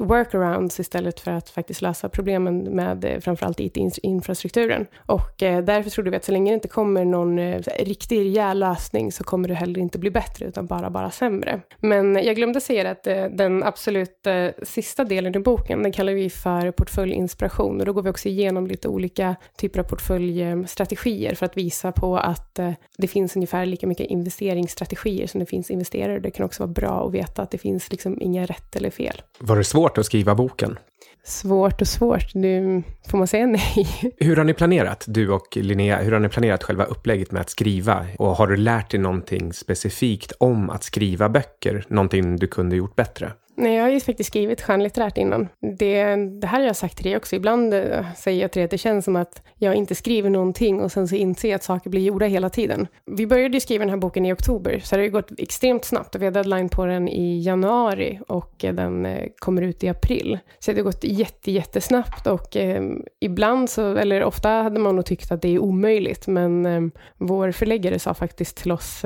workarounds 0.00 0.80
istället 0.80 1.20
för 1.20 1.30
att 1.30 1.50
faktiskt 1.50 1.82
lösa 1.82 2.08
problemen 2.08 2.58
med 2.58 3.04
eh, 3.04 3.20
framförallt 3.20 3.60
IT-infrastrukturen. 3.60 4.86
Och 5.06 5.42
eh, 5.42 5.64
därför 5.64 5.90
trodde 5.90 6.10
vi 6.10 6.16
att 6.16 6.24
så 6.24 6.32
länge 6.32 6.50
det 6.50 6.54
inte 6.54 6.68
kommer 6.68 7.04
någon 7.04 7.38
eh, 7.38 7.62
riktig 7.78 8.18
rejäl 8.18 8.58
lösning 8.58 9.12
så 9.12 9.24
kommer 9.24 9.48
det 9.48 9.54
heller 9.54 9.80
inte 9.80 9.98
bli 9.98 10.10
bättre 10.10 10.46
utan 10.46 10.66
bara, 10.66 10.90
bara 10.90 11.10
sämre. 11.10 11.60
Men 11.80 12.14
jag 12.14 12.36
glömde 12.36 12.60
säga 12.60 12.90
att 12.90 13.04
den 13.30 13.62
absolut 13.62 14.26
sista 14.62 15.04
delen 15.04 15.36
i 15.36 15.38
boken, 15.38 15.82
den 15.82 15.92
kallar 15.92 16.12
vi 16.12 16.30
för 16.30 16.70
portföljinspiration 16.70 17.80
och 17.80 17.86
då 17.86 17.92
går 17.92 18.02
vi 18.02 18.10
också 18.10 18.28
igenom 18.28 18.66
lite 18.66 18.88
olika 18.88 19.36
typer 19.56 19.80
av 19.80 19.84
portföljstrategier 19.84 21.34
för 21.34 21.46
att 21.46 21.56
visa 21.56 21.92
på 21.92 22.16
att 22.16 22.58
det 22.98 23.08
finns 23.08 23.36
ungefär 23.36 23.66
lika 23.66 23.86
mycket 23.86 24.06
investerings 24.06 24.71
strategier 24.72 25.26
som 25.26 25.40
det 25.40 25.46
finns 25.46 25.70
investerare. 25.70 26.20
Det 26.20 26.30
kan 26.30 26.46
också 26.46 26.62
vara 26.62 26.72
bra 26.72 27.06
att 27.06 27.14
veta 27.14 27.42
att 27.42 27.50
det 27.50 27.58
finns 27.58 27.90
liksom 27.90 28.20
inga 28.20 28.46
rätt 28.46 28.76
eller 28.76 28.90
fel. 28.90 29.22
Var 29.38 29.56
det 29.56 29.64
svårt 29.64 29.98
att 29.98 30.06
skriva 30.06 30.34
boken? 30.34 30.78
Svårt 31.24 31.80
och 31.80 31.88
svårt. 31.88 32.34
Nu 32.34 32.82
får 33.08 33.18
man 33.18 33.26
säga 33.26 33.46
nej. 33.46 33.86
Hur 34.18 34.36
har 34.36 34.44
ni 34.44 34.54
planerat, 34.54 35.04
du 35.08 35.30
och 35.30 35.56
Linnea, 35.56 36.02
hur 36.02 36.12
har 36.12 36.20
ni 36.20 36.28
planerat 36.28 36.62
själva 36.62 36.84
upplägget 36.84 37.32
med 37.32 37.40
att 37.40 37.50
skriva? 37.50 38.06
Och 38.18 38.26
har 38.26 38.46
du 38.46 38.56
lärt 38.56 38.90
dig 38.90 39.00
någonting 39.00 39.52
specifikt 39.52 40.32
om 40.38 40.70
att 40.70 40.84
skriva 40.84 41.28
böcker? 41.28 41.84
Någonting 41.88 42.36
du 42.36 42.46
kunde 42.46 42.76
gjort 42.76 42.96
bättre? 42.96 43.32
Nej, 43.54 43.76
jag 43.76 43.82
har 43.82 43.90
ju 43.90 44.00
faktiskt 44.00 44.28
skrivit 44.28 44.60
skönlitterärt 44.60 45.18
innan. 45.18 45.48
Det, 45.78 46.04
det 46.40 46.46
här 46.46 46.58
har 46.58 46.66
jag 46.66 46.76
sagt 46.76 46.96
till 46.96 47.04
dig 47.04 47.16
också. 47.16 47.36
Ibland 47.36 47.74
eh, 47.74 48.04
säger 48.16 48.42
jag 48.42 48.52
till 48.52 48.60
dig 48.60 48.64
att 48.64 48.70
det 48.70 48.78
känns 48.78 49.04
som 49.04 49.16
att 49.16 49.42
jag 49.58 49.74
inte 49.74 49.94
skriver 49.94 50.30
någonting 50.30 50.80
och 50.80 50.92
sen 50.92 51.08
så 51.08 51.14
inser 51.14 51.48
jag 51.48 51.56
att 51.56 51.62
saker 51.62 51.90
blir 51.90 52.00
gjorda 52.00 52.26
hela 52.26 52.50
tiden. 52.50 52.86
Vi 53.06 53.26
började 53.26 53.54
ju 53.54 53.60
skriva 53.60 53.82
den 53.82 53.90
här 53.90 53.96
boken 53.96 54.26
i 54.26 54.32
oktober, 54.32 54.80
så 54.84 54.96
det 54.96 55.02
har 55.02 55.08
gått 55.08 55.32
extremt 55.38 55.84
snabbt. 55.84 56.16
Vi 56.16 56.24
har 56.24 56.32
deadline 56.32 56.68
på 56.68 56.86
den 56.86 57.08
i 57.08 57.42
januari 57.42 58.20
och 58.28 58.64
eh, 58.64 58.74
den 58.74 59.06
eh, 59.06 59.28
kommer 59.38 59.62
ut 59.62 59.84
i 59.84 59.88
april. 59.88 60.38
Så 60.58 60.72
det 60.72 60.78
har 60.78 60.84
gått 60.84 61.04
jätte, 61.04 61.50
jättesnabbt 61.50 62.26
och 62.26 62.56
eh, 62.56 62.82
ibland 63.20 63.70
så, 63.70 63.96
eller 63.96 64.24
ofta 64.24 64.48
hade 64.48 64.80
man 64.80 64.96
nog 64.96 65.06
tyckt 65.06 65.32
att 65.32 65.42
det 65.42 65.48
är 65.48 65.58
omöjligt, 65.58 66.26
men 66.26 66.92
vår 67.18 67.52
förläggare 67.52 67.98
sa 67.98 68.14
faktiskt 68.14 68.56
till 68.56 68.72
oss 68.72 69.04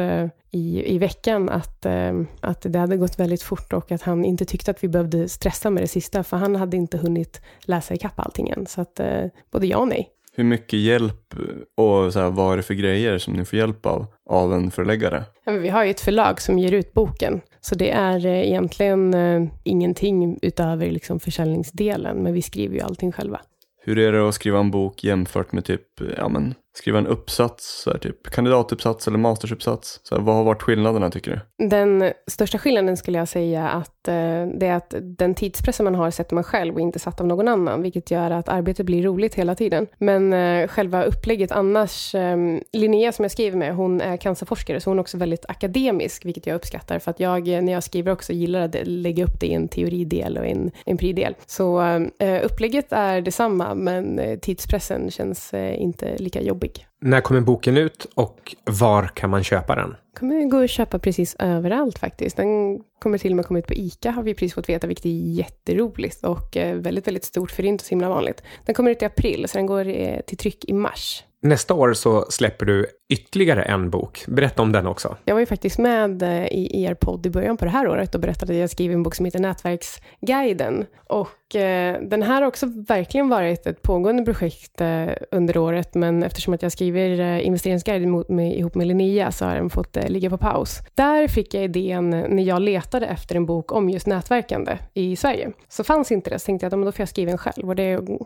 i, 0.57 0.95
i 0.95 0.99
veckan 0.99 1.49
att, 1.49 1.87
eh, 1.87 2.21
att 2.41 2.67
det 2.73 2.79
hade 2.79 2.97
gått 2.97 3.19
väldigt 3.19 3.43
fort 3.43 3.73
och 3.73 3.93
att 3.93 4.03
han 4.03 4.25
inte 4.25 4.45
tyckte 4.45 4.71
att 4.71 4.85
vi 4.85 4.89
behövde 4.89 5.29
stressa 5.29 5.71
med 5.71 5.83
det 5.83 5.87
sista, 5.87 6.25
för 6.25 6.37
han 6.37 6.57
hade 6.57 6.77
inte 6.77 6.99
hunnit 6.99 7.41
läsa 7.61 7.95
ikapp 7.95 8.21
allting 8.21 8.49
än. 8.49 8.67
Så 8.67 8.81
att 8.81 9.01
eh, 9.01 9.25
både 9.51 9.67
ja 9.67 9.79
och 9.79 9.89
nej. 9.89 10.11
Hur 10.37 10.45
mycket 10.45 10.79
hjälp 10.79 11.35
och 11.77 12.13
så 12.13 12.21
här, 12.21 12.31
vad 12.31 12.53
är 12.53 12.57
det 12.57 12.63
för 12.63 12.75
grejer 12.75 13.19
som 13.19 13.35
ni 13.35 13.45
får 13.45 13.59
hjälp 13.59 13.87
av, 13.87 14.07
av 14.31 14.55
en 14.55 14.71
förläggare? 14.71 15.25
Ja, 15.45 15.53
vi 15.53 15.69
har 15.69 15.85
ju 15.85 15.91
ett 15.91 16.01
förlag 16.01 16.41
som 16.41 16.59
ger 16.59 16.73
ut 16.73 16.93
boken, 16.93 17.41
så 17.61 17.75
det 17.75 17.91
är 17.91 18.27
eh, 18.27 18.49
egentligen 18.49 19.15
eh, 19.15 19.49
ingenting 19.65 20.39
utöver 20.43 20.91
liksom, 20.91 21.21
försäljningsdelen, 21.21 22.23
men 22.23 22.33
vi 22.33 22.43
skriver 22.43 22.75
ju 22.75 22.81
allting 22.81 23.13
själva. 23.13 23.41
Hur 23.85 23.99
är 23.99 24.13
det 24.13 24.29
att 24.29 24.35
skriva 24.35 24.59
en 24.59 24.71
bok 24.71 25.05
jämfört 25.05 25.53
med 25.53 25.65
typ, 25.65 25.83
ja 26.17 26.29
men 26.29 26.55
skriva 26.79 26.99
en 26.99 27.07
uppsats, 27.07 27.83
så 27.83 27.91
här, 27.91 27.99
typ 27.99 28.31
kandidatuppsats 28.31 29.09
eller 29.09 29.19
mastersuppsats? 29.19 30.01
Så 30.03 30.15
här, 30.15 30.23
vad 30.23 30.35
har 30.35 30.45
varit 30.45 30.63
skillnaderna 30.63 31.11
tycker 31.11 31.31
du? 31.31 31.69
Den 31.69 32.13
största 32.27 32.59
skillnaden 32.59 32.97
skulle 32.97 33.19
jag 33.19 33.29
säga 33.29 33.69
att 33.69 34.09
eh, 34.09 34.47
det 34.59 34.67
är 34.67 34.75
att 34.75 34.95
den 35.01 35.35
tidspressen 35.35 35.85
man 35.85 35.95
har 35.95 36.11
sätter 36.11 36.35
man 36.35 36.45
själv 36.45 36.75
och 36.75 36.81
inte 36.81 36.99
satt 36.99 37.21
av 37.21 37.27
någon 37.27 37.49
annan, 37.49 37.83
vilket 37.83 38.11
gör 38.11 38.31
att 38.31 38.49
arbetet 38.49 38.87
blir 38.87 39.03
roligt 39.03 39.35
hela 39.35 39.55
tiden. 39.55 39.87
Men 39.99 40.33
eh, 40.33 40.69
själva 40.69 41.05
upplägget 41.05 41.53
annars, 41.53 42.15
eh, 42.15 42.37
Linnea 42.73 43.13
som 43.13 43.23
jag 43.23 43.33
skriver 43.33 43.59
med, 43.59 43.75
hon 43.75 44.01
är 44.01 44.17
cancerforskare, 44.17 44.81
så 44.81 44.91
hon 44.91 44.99
är 44.99 45.01
också 45.01 45.17
väldigt 45.17 45.45
akademisk, 45.49 46.25
vilket 46.25 46.47
jag 46.47 46.57
uppskattar, 46.57 46.99
för 46.99 47.11
att 47.11 47.21
jag, 47.21 47.49
eh, 47.49 47.63
när 47.63 47.73
jag 47.73 47.83
skriver 47.83 48.13
också, 48.13 48.33
gillar 48.33 48.61
att 48.61 48.77
lägga 48.87 49.25
upp 49.25 49.41
det 49.41 49.47
i 49.47 49.55
en 49.55 49.69
teoridel 49.69 50.39
och 50.39 50.47
en 50.47 50.71
empiridel. 50.87 51.35
Så 51.47 51.81
eh, 52.19 52.45
upplägget 52.45 52.93
är 52.93 53.21
detsamma, 53.21 53.75
men 53.75 54.19
eh, 54.19 54.39
tidspressen 54.39 55.11
känns 55.11 55.55
eh, 55.55 55.83
inte 55.83 56.17
lika 56.19 56.43
jobbig 56.43 56.66
jobbig. 56.67 56.87
När 57.01 57.21
kommer 57.21 57.41
boken 57.41 57.77
ut 57.77 58.07
och 58.15 58.57
var 58.65 59.07
kan 59.07 59.31
man 59.31 59.45
köpa 59.45 59.75
den? 59.75 59.95
kommer 60.19 60.45
gå 60.45 60.65
att 60.65 60.71
köpa 60.71 60.99
precis 60.99 61.37
överallt 61.39 61.99
faktiskt. 61.99 62.37
Den 62.37 62.81
kommer 63.03 63.19
till 63.19 63.33
och 63.33 63.37
med 63.37 63.47
komma 63.47 63.59
ut 63.59 63.67
på 63.67 63.75
ICA 63.75 64.11
har 64.11 64.23
vi 64.23 64.35
precis 64.35 64.55
fått 64.55 64.69
veta, 64.69 64.87
vilket 64.87 65.07
är 65.07 65.11
jätteroligt 65.11 66.25
och 66.25 66.57
eh, 66.57 66.77
väldigt, 66.77 67.07
väldigt 67.07 67.25
stort 67.25 67.51
för 67.51 67.63
det 67.63 67.67
är 67.67 67.71
inte 67.71 67.85
så 67.85 67.91
himla 67.91 68.09
vanligt. 68.09 68.43
Den 68.67 68.75
kommer 68.75 68.91
ut 68.91 69.03
i 69.03 69.05
april, 69.05 69.47
så 69.49 69.59
den 69.59 69.67
går 69.67 69.89
eh, 69.89 70.21
till 70.21 70.37
tryck 70.39 70.65
i 70.65 70.73
mars. 70.73 71.25
Nästa 71.43 71.75
år 71.75 71.93
så 71.93 72.27
släpper 72.31 72.67
du 72.67 72.87
ytterligare 73.09 73.63
en 73.63 73.91
bok. 73.91 74.25
Berätta 74.29 74.63
om 74.63 74.73
den 74.73 74.87
också. 74.87 75.17
Jag 75.25 75.35
var 75.35 75.41
ju 75.41 75.47
faktiskt 75.47 75.79
med 75.79 76.23
eh, 76.23 76.47
i 76.47 76.85
er 76.85 76.95
podd 76.95 77.27
i 77.27 77.31
början 77.31 77.57
på 77.57 77.65
det 77.65 77.71
här 77.71 77.89
året 77.89 78.15
och 78.15 78.21
berättade 78.21 78.53
att 78.53 78.59
jag 78.59 78.71
skrivit 78.71 78.95
en 78.95 79.03
bok 79.03 79.15
som 79.15 79.25
heter 79.25 79.39
Nätverksguiden. 79.41 80.85
Och 81.09 81.57
eh, 81.57 82.03
den 82.03 82.23
här 82.23 82.43
har 82.43 82.49
också 82.49 82.67
verkligen 82.89 83.29
varit 83.29 83.67
ett 83.67 83.83
pågående 83.83 84.25
projekt 84.25 84.81
eh, 84.81 85.07
under 85.31 85.59
året, 85.59 85.95
men 85.95 86.23
eftersom 86.23 86.55
att 86.55 86.63
jag 86.63 86.73
skriver 86.73 87.21
eh, 87.21 87.47
Investeringsguiden 87.47 88.11
mot, 88.11 88.29
med, 88.29 88.59
ihop 88.59 88.75
med 88.75 88.87
Linnea 88.87 89.33
så 89.33 89.45
har 89.45 89.55
den 89.55 89.71
fått 89.71 89.97
eh, 89.97 90.09
ligga 90.09 90.31
på 90.31 90.39
paus. 90.39 90.81
Där 90.95 91.29
fick 91.29 91.55
jag 91.55 91.65
idén 91.65 92.13
eh, 92.13 92.29
när 92.29 92.43
jag 92.43 92.63
letade 92.63 93.07
efter 93.07 93.35
en 93.35 93.47
bok 93.47 93.73
om 93.73 93.91
just 93.91 94.07
nätverkande 94.07 94.79
i 94.95 95.17
Sverige. 95.17 95.53
Så 95.69 95.85
fanns 95.85 96.13
inte 96.13 96.31
det, 96.31 96.39
så 96.39 96.47
tänkte 96.47 96.67
jag 96.67 96.75
att 96.75 96.87
då 96.87 96.93
får 96.93 97.01
jag 97.01 97.09
skriva 97.09 97.33
en 97.33 97.39
själv. 97.39 97.69
Och 97.69 97.77
det 97.77 97.91
mm, 97.91 98.19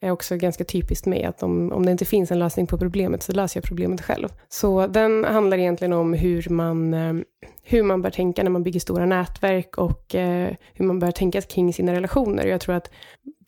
är 0.00 0.10
också 0.10 0.36
ganska 0.36 0.64
typiskt 0.64 1.06
mig, 1.06 1.24
att 1.24 1.42
om, 1.42 1.72
om 1.72 1.86
det 1.86 1.92
inte 1.92 2.04
finns 2.04 2.30
en 2.30 2.38
lösning 2.38 2.66
på 2.66 2.78
problemet 2.78 3.22
så 3.22 3.32
löser 3.32 3.58
jag 3.58 3.64
problemet 3.64 4.02
själv. 4.02 4.27
Så 4.48 4.86
den 4.86 5.24
handlar 5.24 5.58
egentligen 5.58 5.92
om 5.92 6.12
hur 6.12 6.48
man, 6.50 6.94
eh, 6.94 7.14
hur 7.62 7.82
man 7.82 8.02
bör 8.02 8.10
tänka 8.10 8.42
när 8.42 8.50
man 8.50 8.62
bygger 8.62 8.80
stora 8.80 9.06
nätverk 9.06 9.78
och 9.78 10.14
eh, 10.14 10.50
hur 10.74 10.84
man 10.84 10.98
bör 10.98 11.10
tänka 11.10 11.40
kring 11.40 11.72
sina 11.72 11.92
relationer. 11.92 12.46
Jag 12.46 12.60
tror 12.60 12.74
att 12.74 12.90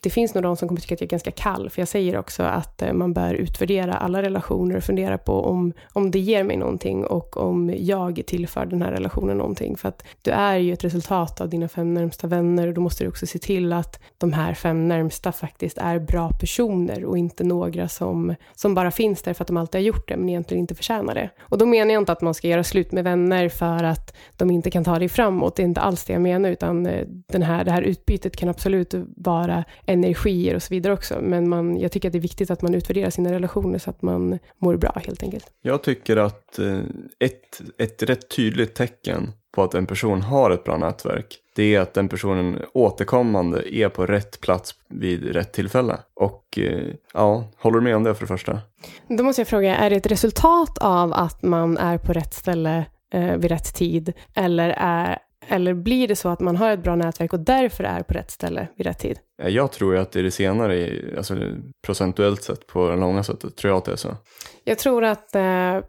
det 0.02 0.10
finns 0.10 0.34
nog 0.34 0.42
de 0.42 0.56
som 0.56 0.68
kommer 0.68 0.80
tycka 0.80 0.94
att 0.94 1.00
jag 1.00 1.06
är 1.06 1.10
ganska 1.10 1.30
kall, 1.30 1.70
för 1.70 1.80
jag 1.80 1.88
säger 1.88 2.16
också 2.16 2.42
att 2.42 2.82
eh, 2.82 2.92
man 2.92 3.12
bör 3.12 3.34
utvärdera 3.34 3.94
alla 3.94 4.22
relationer 4.22 4.76
och 4.76 4.84
fundera 4.84 5.18
på 5.18 5.44
om, 5.44 5.72
om 5.92 6.10
det 6.10 6.18
ger 6.18 6.44
mig 6.44 6.56
någonting 6.56 7.04
och 7.04 7.36
om 7.36 7.74
jag 7.78 8.22
tillför 8.26 8.66
den 8.66 8.82
här 8.82 8.92
relationen 8.92 9.38
någonting. 9.38 9.76
För 9.76 9.88
att 9.88 10.04
du 10.22 10.30
är 10.30 10.56
ju 10.56 10.72
ett 10.72 10.84
resultat 10.84 11.40
av 11.40 11.48
dina 11.48 11.68
fem 11.68 11.94
närmsta 11.94 12.26
vänner 12.26 12.68
och 12.68 12.74
då 12.74 12.80
måste 12.80 13.04
du 13.04 13.08
också 13.08 13.26
se 13.26 13.38
till 13.38 13.72
att 13.72 14.00
de 14.18 14.32
här 14.32 14.54
fem 14.54 14.88
närmsta 14.88 15.32
faktiskt 15.32 15.78
är 15.78 15.98
bra 15.98 16.30
personer 16.30 17.04
och 17.04 17.18
inte 17.18 17.44
några 17.44 17.88
som, 17.88 18.34
som 18.54 18.74
bara 18.74 18.90
finns 18.90 19.22
där 19.22 19.34
för 19.34 19.44
att 19.44 19.48
de 19.48 19.56
alltid 19.56 19.80
har 19.80 19.86
gjort 19.86 20.08
det 20.08 20.16
men 20.16 20.28
egentligen 20.28 20.60
inte 20.60 20.74
förtjänar 20.74 21.14
det. 21.14 21.30
Och 21.40 21.58
då 21.58 21.66
menar 21.66 21.92
jag 21.92 22.02
inte 22.02 22.12
att 22.12 22.20
man 22.20 22.34
ska 22.34 22.48
göra 22.48 22.64
slut 22.64 22.92
med 22.92 23.04
vänner 23.04 23.48
för 23.48 23.84
att 23.84 24.16
de 24.36 24.50
inte 24.50 24.70
kan 24.70 24.84
ta 24.84 24.98
dig 24.98 25.08
framåt, 25.08 25.56
det 25.56 25.62
är 25.62 25.64
inte 25.64 25.80
alls 25.80 26.04
det 26.04 26.12
jag 26.12 26.22
menar, 26.22 26.50
utan 26.50 26.86
eh, 26.86 27.06
den 27.26 27.42
här, 27.42 27.64
det 27.64 27.70
här 27.70 27.82
utbytet 27.82 28.36
kan 28.36 28.48
absolut 28.48 28.94
vara 29.16 29.64
energier 29.92 30.54
och 30.54 30.62
så 30.62 30.74
vidare 30.74 30.92
också. 30.92 31.18
Men 31.22 31.48
man, 31.48 31.80
jag 31.80 31.92
tycker 31.92 32.08
att 32.08 32.12
det 32.12 32.18
är 32.18 32.20
viktigt 32.20 32.50
att 32.50 32.62
man 32.62 32.74
utvärderar 32.74 33.10
sina 33.10 33.32
relationer 33.32 33.78
så 33.78 33.90
att 33.90 34.02
man 34.02 34.38
mår 34.58 34.76
bra 34.76 35.02
helt 35.06 35.22
enkelt. 35.22 35.46
Jag 35.62 35.82
tycker 35.82 36.16
att 36.16 36.58
eh, 36.58 36.78
ett, 37.18 37.60
ett 37.78 38.02
rätt 38.02 38.30
tydligt 38.36 38.74
tecken 38.74 39.32
på 39.52 39.62
att 39.62 39.74
en 39.74 39.86
person 39.86 40.22
har 40.22 40.50
ett 40.50 40.64
bra 40.64 40.76
nätverk, 40.76 41.38
det 41.56 41.74
är 41.74 41.80
att 41.80 41.94
den 41.94 42.08
personen 42.08 42.62
återkommande 42.72 43.76
är 43.76 43.88
på 43.88 44.06
rätt 44.06 44.40
plats 44.40 44.74
vid 44.88 45.24
rätt 45.24 45.52
tillfälle. 45.52 45.98
Och 46.14 46.58
eh, 46.58 46.94
ja, 47.14 47.44
håller 47.56 47.78
du 47.78 47.84
med 47.84 47.96
om 47.96 48.04
det 48.04 48.14
för 48.14 48.20
det 48.20 48.26
första? 48.26 48.60
Då 49.08 49.24
måste 49.24 49.40
jag 49.40 49.48
fråga, 49.48 49.76
är 49.76 49.90
det 49.90 49.96
ett 49.96 50.06
resultat 50.06 50.78
av 50.78 51.12
att 51.12 51.42
man 51.42 51.78
är 51.78 51.98
på 51.98 52.12
rätt 52.12 52.34
ställe 52.34 52.84
eh, 53.12 53.36
vid 53.36 53.50
rätt 53.50 53.74
tid? 53.74 54.12
Eller 54.34 54.74
är, 54.76 55.18
eller 55.48 55.74
blir 55.74 56.08
det 56.08 56.16
så 56.16 56.28
att 56.28 56.40
man 56.40 56.56
har 56.56 56.70
ett 56.70 56.82
bra 56.82 56.96
nätverk 56.96 57.32
och 57.32 57.40
därför 57.40 57.84
är 57.84 58.02
på 58.02 58.14
rätt 58.14 58.30
ställe 58.30 58.68
vid 58.76 58.86
rätt 58.86 58.98
tid? 58.98 59.18
Jag 59.48 59.72
tror 59.72 59.94
ju 59.94 60.00
att 60.00 60.12
det 60.12 60.18
är 60.18 60.22
det 60.22 60.30
senare, 60.30 61.00
alltså 61.16 61.36
procentuellt 61.82 62.42
sett 62.42 62.66
på 62.66 62.90
det 62.90 62.96
långa 62.96 63.22
sättet, 63.22 63.56
tror 63.56 63.70
jag 63.70 63.78
att 63.78 63.84
det 63.84 63.92
är 63.92 63.96
så. 63.96 64.16
Jag 64.64 64.78
tror, 64.78 65.04
att, 65.04 65.34
eh, 65.34 65.42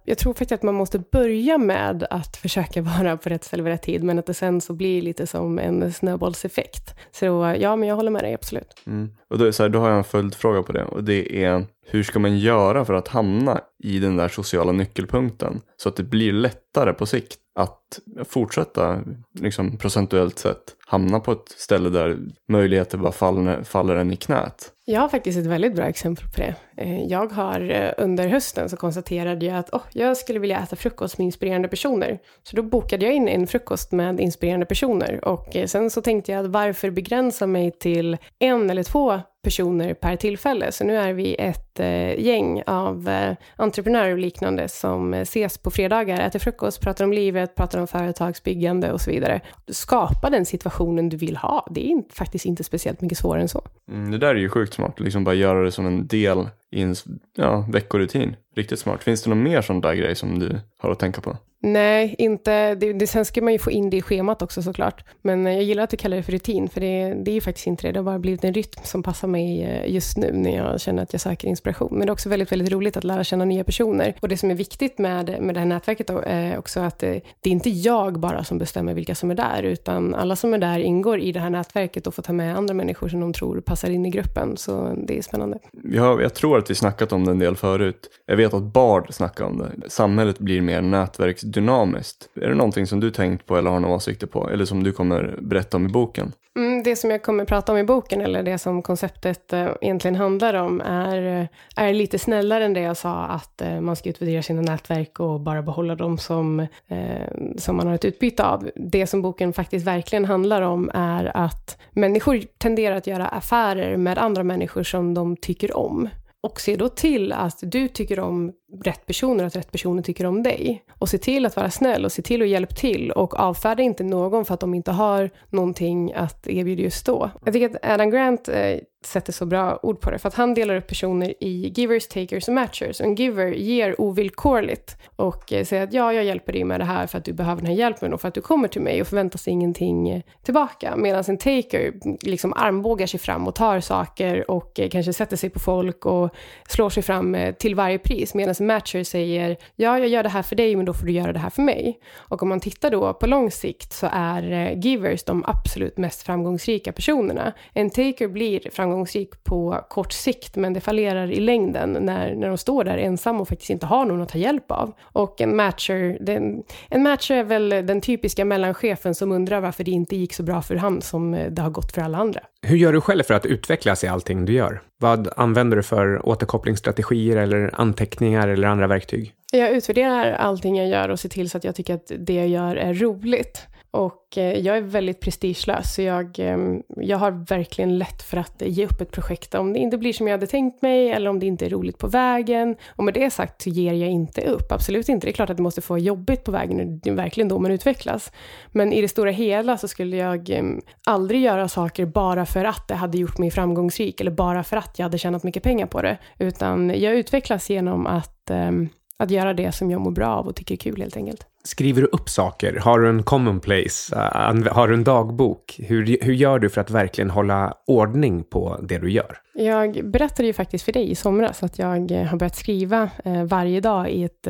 jag 0.03 0.17
tror 0.17 0.33
faktiskt 0.33 0.51
att 0.51 0.63
man 0.63 0.75
måste 0.75 0.99
börja 0.99 1.57
med 1.57 2.07
att 2.09 2.37
försöka 2.37 2.81
vara 2.97 3.17
på 3.17 3.29
rätt 3.29 3.43
ställe 3.43 3.63
vid 3.63 3.71
rätt 3.71 3.81
tid, 3.81 4.03
men 4.03 4.19
att 4.19 4.25
det 4.25 4.33
sen 4.33 4.61
så 4.61 4.73
blir 4.73 5.01
lite 5.01 5.27
som 5.27 5.59
en 5.59 5.93
snöbollseffekt. 5.93 6.95
Så 7.11 7.55
ja, 7.59 7.75
men 7.75 7.89
jag 7.89 7.95
håller 7.95 8.11
med 8.11 8.23
dig, 8.23 8.33
absolut. 8.33 8.73
Mm. 8.87 9.09
Och 9.29 9.37
då, 9.37 9.51
så 9.51 9.63
här, 9.63 9.69
då 9.69 9.79
har 9.79 9.89
jag 9.89 9.97
en 9.97 10.03
följdfråga 10.03 10.63
på 10.63 10.71
det, 10.71 10.83
och 10.83 11.03
det 11.03 11.43
är 11.43 11.65
hur 11.85 12.03
ska 12.03 12.19
man 12.19 12.37
göra 12.37 12.85
för 12.85 12.93
att 12.93 13.07
hamna 13.07 13.61
i 13.83 13.99
den 13.99 14.17
där 14.17 14.27
sociala 14.27 14.71
nyckelpunkten 14.71 15.61
så 15.77 15.89
att 15.89 15.95
det 15.95 16.03
blir 16.03 16.33
lättare 16.33 16.93
på 16.93 17.05
sikt 17.05 17.37
att 17.55 17.99
fortsätta 18.25 19.01
liksom 19.39 19.77
procentuellt 19.77 20.39
sett 20.39 20.75
hamna 20.91 21.19
på 21.19 21.31
ett 21.31 21.49
ställe 21.57 21.89
där 21.89 22.17
möjligheter 22.47 22.97
bara 22.97 23.11
faller, 23.11 23.63
faller 23.63 23.95
en 23.95 24.11
i 24.11 24.15
knät. 24.15 24.71
Jag 24.85 25.01
har 25.01 25.09
faktiskt 25.09 25.39
ett 25.39 25.45
väldigt 25.45 25.75
bra 25.75 25.85
exempel 25.85 26.25
på 26.25 26.41
det. 26.41 26.55
Eh, 26.77 27.03
jag 27.03 27.31
har 27.31 27.71
eh, 27.71 27.91
under 27.97 28.27
hösten 28.27 28.69
så 28.69 28.77
konstaterade 28.77 29.45
jag 29.45 29.57
att 29.57 29.69
oh, 29.69 29.81
jag 29.93 30.17
skulle 30.17 30.39
vilja 30.39 30.59
äta 30.59 30.75
frukost 30.75 31.17
med 31.17 31.25
inspirerande 31.25 31.67
personer. 31.67 32.19
Så 32.43 32.55
då 32.55 32.63
bokade 32.63 33.05
jag 33.05 33.13
in 33.13 33.27
en 33.27 33.47
frukost 33.47 33.91
med 33.91 34.19
inspirerande 34.19 34.65
personer 34.65 35.25
och 35.25 35.55
eh, 35.55 35.65
sen 35.65 35.89
så 35.89 36.01
tänkte 36.01 36.31
jag 36.31 36.45
att 36.45 36.51
varför 36.51 36.89
begränsa 36.89 37.47
mig 37.47 37.71
till 37.71 38.17
en 38.39 38.69
eller 38.69 38.83
två 38.83 39.19
personer 39.41 39.93
per 39.93 40.15
tillfälle. 40.15 40.71
Så 40.71 40.83
nu 40.83 40.97
är 40.97 41.13
vi 41.13 41.35
ett 41.39 41.79
eh, 41.79 42.19
gäng 42.19 42.63
av 42.65 43.09
eh, 43.09 43.35
entreprenörer 43.55 44.11
och 44.11 44.17
liknande 44.17 44.67
som 44.67 45.13
eh, 45.13 45.21
ses 45.21 45.57
på 45.57 45.71
fredagar, 45.71 46.19
äter 46.19 46.39
frukost, 46.39 46.81
pratar 46.81 47.05
om 47.05 47.13
livet, 47.13 47.55
pratar 47.55 47.79
om 47.79 47.87
företagsbyggande 47.87 48.91
och 48.91 49.01
så 49.01 49.11
vidare. 49.11 49.41
Skapa 49.67 50.29
den 50.29 50.45
situationen 50.45 51.09
du 51.09 51.17
vill 51.17 51.37
ha. 51.37 51.67
Det 51.71 51.91
är 51.91 52.03
faktiskt 52.13 52.45
inte 52.45 52.63
speciellt 52.63 53.01
mycket 53.01 53.17
svårare 53.17 53.41
än 53.41 53.49
så. 53.49 53.61
Mm, 53.91 54.11
det 54.11 54.17
där 54.17 54.35
är 54.35 54.39
ju 54.39 54.49
sjukt 54.49 54.73
smart, 54.73 54.99
liksom 54.99 55.23
bara 55.23 55.35
göra 55.35 55.63
det 55.63 55.71
som 55.71 55.85
en 55.85 56.07
del 56.07 56.47
i 56.71 56.81
en 56.81 56.95
ja, 57.35 57.65
veckorutin. 57.69 58.35
Riktigt 58.55 58.79
smart. 58.79 59.03
Finns 59.03 59.23
det 59.23 59.29
någon 59.29 59.43
mer 59.43 59.61
sån 59.61 59.81
där 59.81 59.93
grej 59.93 60.15
som 60.15 60.39
du 60.39 60.59
har 60.77 60.91
att 60.91 60.99
tänka 60.99 61.21
på? 61.21 61.37
Nej, 61.63 62.15
inte. 62.17 62.75
Det, 62.75 62.93
det, 62.93 63.07
sen 63.07 63.25
ska 63.25 63.41
man 63.41 63.53
ju 63.53 63.59
få 63.59 63.71
in 63.71 63.89
det 63.89 63.97
i 63.97 64.01
schemat 64.01 64.41
också 64.41 64.61
såklart. 64.61 65.05
Men 65.21 65.45
jag 65.45 65.63
gillar 65.63 65.83
att 65.83 65.89
du 65.89 65.97
kallar 65.97 66.17
det 66.17 66.23
för 66.23 66.31
rutin, 66.31 66.69
för 66.69 66.81
det, 66.81 67.13
det 67.23 67.31
är 67.31 67.35
ju 67.35 67.41
faktiskt 67.41 67.67
inte 67.67 67.87
det. 67.87 67.91
Det 67.91 67.99
har 67.99 68.03
bara 68.03 68.19
blivit 68.19 68.43
en 68.43 68.53
rytm 68.53 68.81
som 68.83 69.03
passar 69.03 69.27
mig 69.27 69.63
eh, 69.63 69.93
just 69.93 70.17
nu 70.17 70.31
när 70.33 70.57
jag 70.57 70.81
känner 70.81 71.03
att 71.03 71.13
jag 71.13 71.21
söker 71.21 71.47
inspiration. 71.47 71.89
Men 71.91 71.99
det 71.99 72.09
är 72.09 72.13
också 72.13 72.29
väldigt, 72.29 72.51
väldigt 72.51 72.71
roligt 72.71 72.97
att 72.97 73.03
lära 73.03 73.23
känna 73.23 73.45
nya 73.45 73.63
personer. 73.63 74.15
Och 74.19 74.29
det 74.29 74.37
som 74.37 74.51
är 74.51 74.55
viktigt 74.55 74.97
med, 74.97 75.41
med 75.41 75.55
det 75.55 75.59
här 75.59 75.67
nätverket 75.67 76.07
då, 76.07 76.21
är 76.25 76.57
också 76.57 76.79
att 76.79 76.99
det, 76.99 77.21
det 77.41 77.49
är 77.49 77.51
inte 77.51 77.69
jag 77.69 78.19
bara 78.19 78.43
som 78.43 78.57
bestämmer 78.57 78.93
vilka 78.93 79.15
som 79.15 79.31
är 79.31 79.35
där, 79.35 79.63
utan 79.63 80.15
alla 80.15 80.35
som 80.35 80.53
är 80.53 80.57
där 80.57 80.79
ingår 80.79 81.19
i 81.19 81.31
det 81.31 81.39
här 81.39 81.49
nätverket 81.49 82.07
och 82.07 82.15
får 82.15 82.23
ta 82.23 82.33
med 82.33 82.57
andra 82.57 82.73
människor 82.73 83.09
som 83.09 83.19
de 83.19 83.33
tror 83.33 83.61
passar 83.61 83.89
in 83.89 84.05
i 84.05 84.09
gruppen. 84.09 84.57
Så 84.57 84.95
det 85.07 85.17
är 85.17 85.21
spännande. 85.21 85.59
Ja, 85.83 86.21
jag 86.21 86.33
tror 86.33 86.57
att 86.61 86.69
vi 86.69 86.75
snackat 86.75 87.13
om 87.13 87.25
det 87.25 87.31
en 87.31 87.39
del 87.39 87.55
förut. 87.55 88.09
Jag 88.25 88.37
vet 88.37 88.53
att 88.53 88.63
Bard 88.63 89.13
snackar 89.13 89.45
om 89.45 89.57
det. 89.57 89.89
Samhället 89.89 90.39
blir 90.39 90.61
mer 90.61 90.81
nätverksdynamiskt. 90.81 92.29
Är 92.35 92.49
det 92.49 92.55
någonting 92.55 92.87
som 92.87 92.99
du 92.99 93.11
tänkt 93.11 93.45
på 93.45 93.57
eller 93.57 93.71
har 93.71 93.79
några 93.79 93.95
åsikter 93.95 94.27
på? 94.27 94.49
Eller 94.49 94.65
som 94.65 94.83
du 94.83 94.91
kommer 94.91 95.37
berätta 95.41 95.77
om 95.77 95.85
i 95.85 95.89
boken? 95.89 96.31
Mm, 96.55 96.83
det 96.83 96.95
som 96.95 97.11
jag 97.11 97.23
kommer 97.23 97.45
prata 97.45 97.71
om 97.71 97.77
i 97.77 97.83
boken, 97.83 98.21
eller 98.21 98.43
det 98.43 98.57
som 98.57 98.81
konceptet 98.81 99.53
eh, 99.53 99.67
egentligen 99.81 100.15
handlar 100.15 100.53
om, 100.53 100.81
är, 100.81 101.41
eh, 101.41 101.47
är 101.75 101.93
lite 101.93 102.19
snällare 102.19 102.65
än 102.65 102.73
det 102.73 102.81
jag 102.81 102.97
sa, 102.97 103.23
att 103.23 103.61
eh, 103.61 103.81
man 103.81 103.95
ska 103.95 104.09
utvärdera 104.09 104.41
sina 104.41 104.61
nätverk 104.61 105.19
och 105.19 105.39
bara 105.39 105.61
behålla 105.61 105.95
dem 105.95 106.17
som, 106.17 106.59
eh, 106.59 107.27
som 107.57 107.75
man 107.75 107.87
har 107.87 107.95
ett 107.95 108.05
utbyte 108.05 108.45
av. 108.45 108.69
Det 108.75 109.07
som 109.07 109.21
boken 109.21 109.53
faktiskt 109.53 109.87
verkligen 109.87 110.25
handlar 110.25 110.61
om 110.61 110.91
är 110.93 111.37
att 111.37 111.77
människor 111.91 112.39
tenderar 112.57 112.95
att 112.95 113.07
göra 113.07 113.27
affärer 113.27 113.97
med 113.97 114.17
andra 114.17 114.43
människor 114.43 114.83
som 114.83 115.13
de 115.13 115.37
tycker 115.37 115.77
om. 115.77 116.09
Och 116.43 116.61
se 116.61 116.75
då 116.75 116.89
till 116.89 117.31
att 117.31 117.59
du 117.61 117.87
tycker 117.87 118.19
om 118.19 118.51
rätt 118.83 119.05
personer, 119.05 119.43
att 119.43 119.55
rätt 119.55 119.71
personer 119.71 120.01
tycker 120.01 120.25
om 120.25 120.43
dig. 120.43 120.83
Och 120.99 121.09
se 121.09 121.17
till 121.17 121.45
att 121.45 121.55
vara 121.55 121.71
snäll 121.71 122.05
och 122.05 122.11
se 122.11 122.21
till 122.21 122.41
att 122.41 122.47
hjälpa 122.47 122.75
till 122.75 123.11
och 123.11 123.39
avfärda 123.39 123.83
inte 123.83 124.03
någon 124.03 124.45
för 124.45 124.53
att 124.53 124.59
de 124.59 124.73
inte 124.73 124.91
har 124.91 125.29
någonting 125.49 126.13
att 126.13 126.47
erbjuda 126.47 126.81
just 126.83 127.05
då. 127.05 127.29
Jag 127.43 127.53
tycker 127.53 127.69
att 127.69 127.91
Adam 127.91 128.09
Grant 128.09 128.47
eh, 128.47 128.77
sätter 129.05 129.33
så 129.33 129.45
bra 129.45 129.79
ord 129.83 129.99
på 129.99 130.11
det, 130.11 130.19
för 130.19 130.27
att 130.27 130.35
han 130.35 130.53
delar 130.53 130.75
upp 130.75 130.87
personer 130.87 131.33
i 131.39 131.73
givers, 131.75 132.07
takers 132.07 132.47
och 132.47 132.53
matchers. 132.53 133.01
En 133.01 133.15
giver 133.15 133.47
ger 133.47 134.01
ovillkorligt 134.01 134.97
och 135.15 135.53
eh, 135.53 135.65
säger 135.65 135.83
att 135.83 135.93
ja, 135.93 136.13
jag 136.13 136.23
hjälper 136.23 136.53
dig 136.53 136.63
med 136.63 136.79
det 136.79 136.85
här 136.85 137.07
för 137.07 137.17
att 137.17 137.25
du 137.25 137.33
behöver 137.33 137.61
den 137.61 137.65
här 137.65 137.77
hjälpen 137.77 138.13
och 138.13 138.21
för 138.21 138.27
att 138.27 138.33
du 138.33 138.41
kommer 138.41 138.67
till 138.67 138.81
mig 138.81 139.01
och 139.01 139.07
förväntar 139.07 139.37
sig 139.37 139.53
ingenting 139.53 140.09
eh, 140.09 140.21
tillbaka. 140.43 140.95
Medan 140.95 141.23
en 141.27 141.37
taker 141.37 141.93
liksom 142.21 142.53
armbågar 142.53 143.07
sig 143.07 143.19
fram 143.19 143.47
och 143.47 143.55
tar 143.55 143.79
saker 143.79 144.51
och 144.51 144.79
eh, 144.79 144.89
kanske 144.89 145.13
sätter 145.13 145.37
sig 145.37 145.49
på 145.49 145.59
folk 145.59 146.05
och 146.05 146.29
slår 146.67 146.89
sig 146.89 147.03
fram 147.03 147.35
eh, 147.35 147.55
till 147.55 147.75
varje 147.75 147.99
pris. 147.99 148.33
Medan 148.33 148.55
matcher 148.67 149.03
säger 149.03 149.57
ja, 149.75 149.99
jag 149.99 150.07
gör 150.07 150.23
det 150.23 150.29
här 150.29 150.41
för 150.41 150.55
dig, 150.55 150.75
men 150.75 150.85
då 150.85 150.93
får 150.93 151.05
du 151.05 151.11
göra 151.11 151.33
det 151.33 151.39
här 151.39 151.49
för 151.49 151.61
mig. 151.61 151.99
Och 152.17 152.43
om 152.43 152.49
man 152.49 152.59
tittar 152.59 152.89
då 152.91 153.13
på 153.13 153.27
lång 153.27 153.51
sikt 153.51 153.93
så 153.93 154.07
är 154.11 154.51
eh, 154.51 154.79
givers 154.79 155.23
de 155.23 155.43
absolut 155.47 155.97
mest 155.97 156.21
framgångsrika 156.23 156.91
personerna. 156.91 157.53
En 157.73 157.89
taker 157.89 158.27
blir 158.27 158.69
framgångsrik 158.71 159.43
på 159.43 159.85
kort 159.89 160.11
sikt, 160.13 160.55
men 160.55 160.73
det 160.73 160.81
fallerar 160.81 161.31
i 161.31 161.39
längden 161.39 161.97
när, 162.01 162.35
när 162.35 162.47
de 162.47 162.57
står 162.57 162.83
där 162.83 162.97
ensamma 162.97 163.41
och 163.41 163.47
faktiskt 163.47 163.69
inte 163.69 163.85
har 163.85 164.05
någon 164.05 164.21
att 164.21 164.29
ta 164.29 164.37
hjälp 164.37 164.71
av. 164.71 164.93
Och 165.01 165.41
en 165.41 165.55
matcher, 165.55 166.17
den, 166.21 166.63
en 166.89 167.03
matcher 167.03 167.33
är 167.33 167.43
väl 167.43 167.69
den 167.69 168.01
typiska 168.01 168.45
mellanchefen 168.45 169.15
som 169.15 169.31
undrar 169.31 169.61
varför 169.61 169.83
det 169.83 169.91
inte 169.91 170.15
gick 170.15 170.33
så 170.33 170.43
bra 170.43 170.61
för 170.61 170.75
han 170.75 171.01
som 171.01 171.33
eh, 171.33 171.51
det 171.51 171.61
har 171.61 171.69
gått 171.69 171.91
för 171.91 172.01
alla 172.01 172.17
andra. 172.17 172.41
Hur 172.67 172.77
gör 172.77 172.93
du 172.93 173.01
själv 173.01 173.23
för 173.23 173.33
att 173.33 173.45
utvecklas 173.45 174.03
i 174.03 174.07
allting 174.07 174.45
du 174.45 174.53
gör? 174.53 174.81
Vad 174.97 175.29
använder 175.35 175.77
du 175.77 175.83
för 175.83 176.27
återkopplingsstrategier 176.27 177.37
eller 177.37 177.69
anteckningar 177.73 178.47
eller 178.47 178.67
andra 178.67 178.87
verktyg? 178.87 179.33
Jag 179.51 179.71
utvärderar 179.71 180.31
allting 180.33 180.77
jag 180.77 180.87
gör 180.87 181.09
och 181.09 181.19
ser 181.19 181.29
till 181.29 181.49
så 181.49 181.57
att 181.57 181.63
jag 181.63 181.75
tycker 181.75 181.93
att 181.93 182.11
det 182.19 182.33
jag 182.33 182.47
gör 182.47 182.75
är 182.75 182.93
roligt. 182.93 183.67
Och 183.93 184.37
eh, 184.37 184.57
jag 184.57 184.77
är 184.77 184.81
väldigt 184.81 185.19
prestigelös, 185.19 185.93
så 185.95 186.01
jag, 186.01 186.39
ehm, 186.39 186.83
jag 186.97 187.17
har 187.17 187.31
verkligen 187.31 187.97
lätt 187.97 188.21
för 188.21 188.37
att 188.37 188.61
ge 188.65 188.85
upp 188.85 189.01
ett 189.01 189.11
projekt 189.11 189.55
om 189.55 189.73
det 189.73 189.79
inte 189.79 189.97
blir 189.97 190.13
som 190.13 190.27
jag 190.27 190.33
hade 190.33 190.47
tänkt 190.47 190.81
mig 190.81 191.09
eller 191.09 191.29
om 191.29 191.39
det 191.39 191.45
inte 191.45 191.65
är 191.65 191.69
roligt 191.69 191.97
på 191.97 192.07
vägen. 192.07 192.75
Och 192.87 193.03
med 193.03 193.13
det 193.13 193.31
sagt 193.31 193.61
så 193.61 193.69
ger 193.69 193.93
jag 193.93 194.09
inte 194.09 194.41
upp, 194.41 194.71
absolut 194.71 195.09
inte. 195.09 195.27
Det 195.27 195.31
är 195.31 195.33
klart 195.33 195.49
att 195.49 195.57
det 195.57 195.63
måste 195.63 195.81
få 195.81 195.97
jobbigt 195.97 196.43
på 196.43 196.51
vägen, 196.51 196.99
det 196.99 197.09
är 197.09 197.13
verkligen 197.13 197.47
då 197.47 197.59
man 197.59 197.71
utvecklas. 197.71 198.31
Men 198.71 198.93
i 198.93 199.01
det 199.01 199.07
stora 199.07 199.31
hela 199.31 199.77
så 199.77 199.87
skulle 199.87 200.17
jag 200.17 200.49
ehm, 200.49 200.81
aldrig 201.05 201.41
göra 201.41 201.67
saker 201.67 202.05
bara 202.05 202.45
för 202.45 202.65
att 202.65 202.87
det 202.87 202.95
hade 202.95 203.17
gjort 203.17 203.37
mig 203.37 203.51
framgångsrik 203.51 204.21
eller 204.21 204.31
bara 204.31 204.63
för 204.63 204.77
att 204.77 204.99
jag 204.99 205.03
hade 205.03 205.17
tjänat 205.17 205.43
mycket 205.43 205.63
pengar 205.63 205.85
på 205.85 206.01
det. 206.01 206.17
Utan 206.39 206.89
jag 206.89 207.15
utvecklas 207.15 207.69
genom 207.69 208.07
att, 208.07 208.49
ehm, 208.49 208.89
att 209.17 209.31
göra 209.31 209.53
det 209.53 209.71
som 209.71 209.91
jag 209.91 210.01
mår 210.01 210.11
bra 210.11 210.27
av 210.27 210.47
och 210.47 210.55
tycker 210.55 210.75
är 210.75 210.79
kul 210.79 211.01
helt 211.01 211.17
enkelt. 211.17 211.50
Skriver 211.63 212.01
du 212.01 212.07
upp 212.07 212.29
saker? 212.29 212.75
Har 212.75 212.99
du 212.99 213.09
en 213.09 213.23
commonplace? 213.23 214.15
Eh, 214.15 214.73
har 214.73 214.87
du 214.87 214.93
en 214.93 215.03
dagbok? 215.03 215.79
Hur, 215.83 216.17
hur 216.21 216.33
gör 216.33 216.59
du 216.59 216.69
för 216.69 216.81
att 216.81 216.89
verkligen 216.89 217.29
hålla 217.29 217.73
ordning 217.87 218.43
på 218.43 218.79
det 218.83 218.97
du 218.97 219.11
gör? 219.11 219.37
Jag 219.53 220.09
berättade 220.11 220.47
ju 220.47 220.53
faktiskt 220.53 220.85
för 220.85 220.91
dig 220.91 221.11
i 221.11 221.15
somras 221.15 221.63
att 221.63 221.79
jag 221.79 222.11
eh, 222.11 222.23
har 222.23 222.37
börjat 222.37 222.55
skriva 222.55 223.09
eh, 223.25 223.43
varje 223.43 223.81
dag 223.81 224.09
i 224.09 224.23
ett 224.23 224.47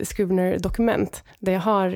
Scrivener-dokument. 0.00 1.24
Där 1.38 1.52
jag 1.52 1.60
har, 1.60 1.86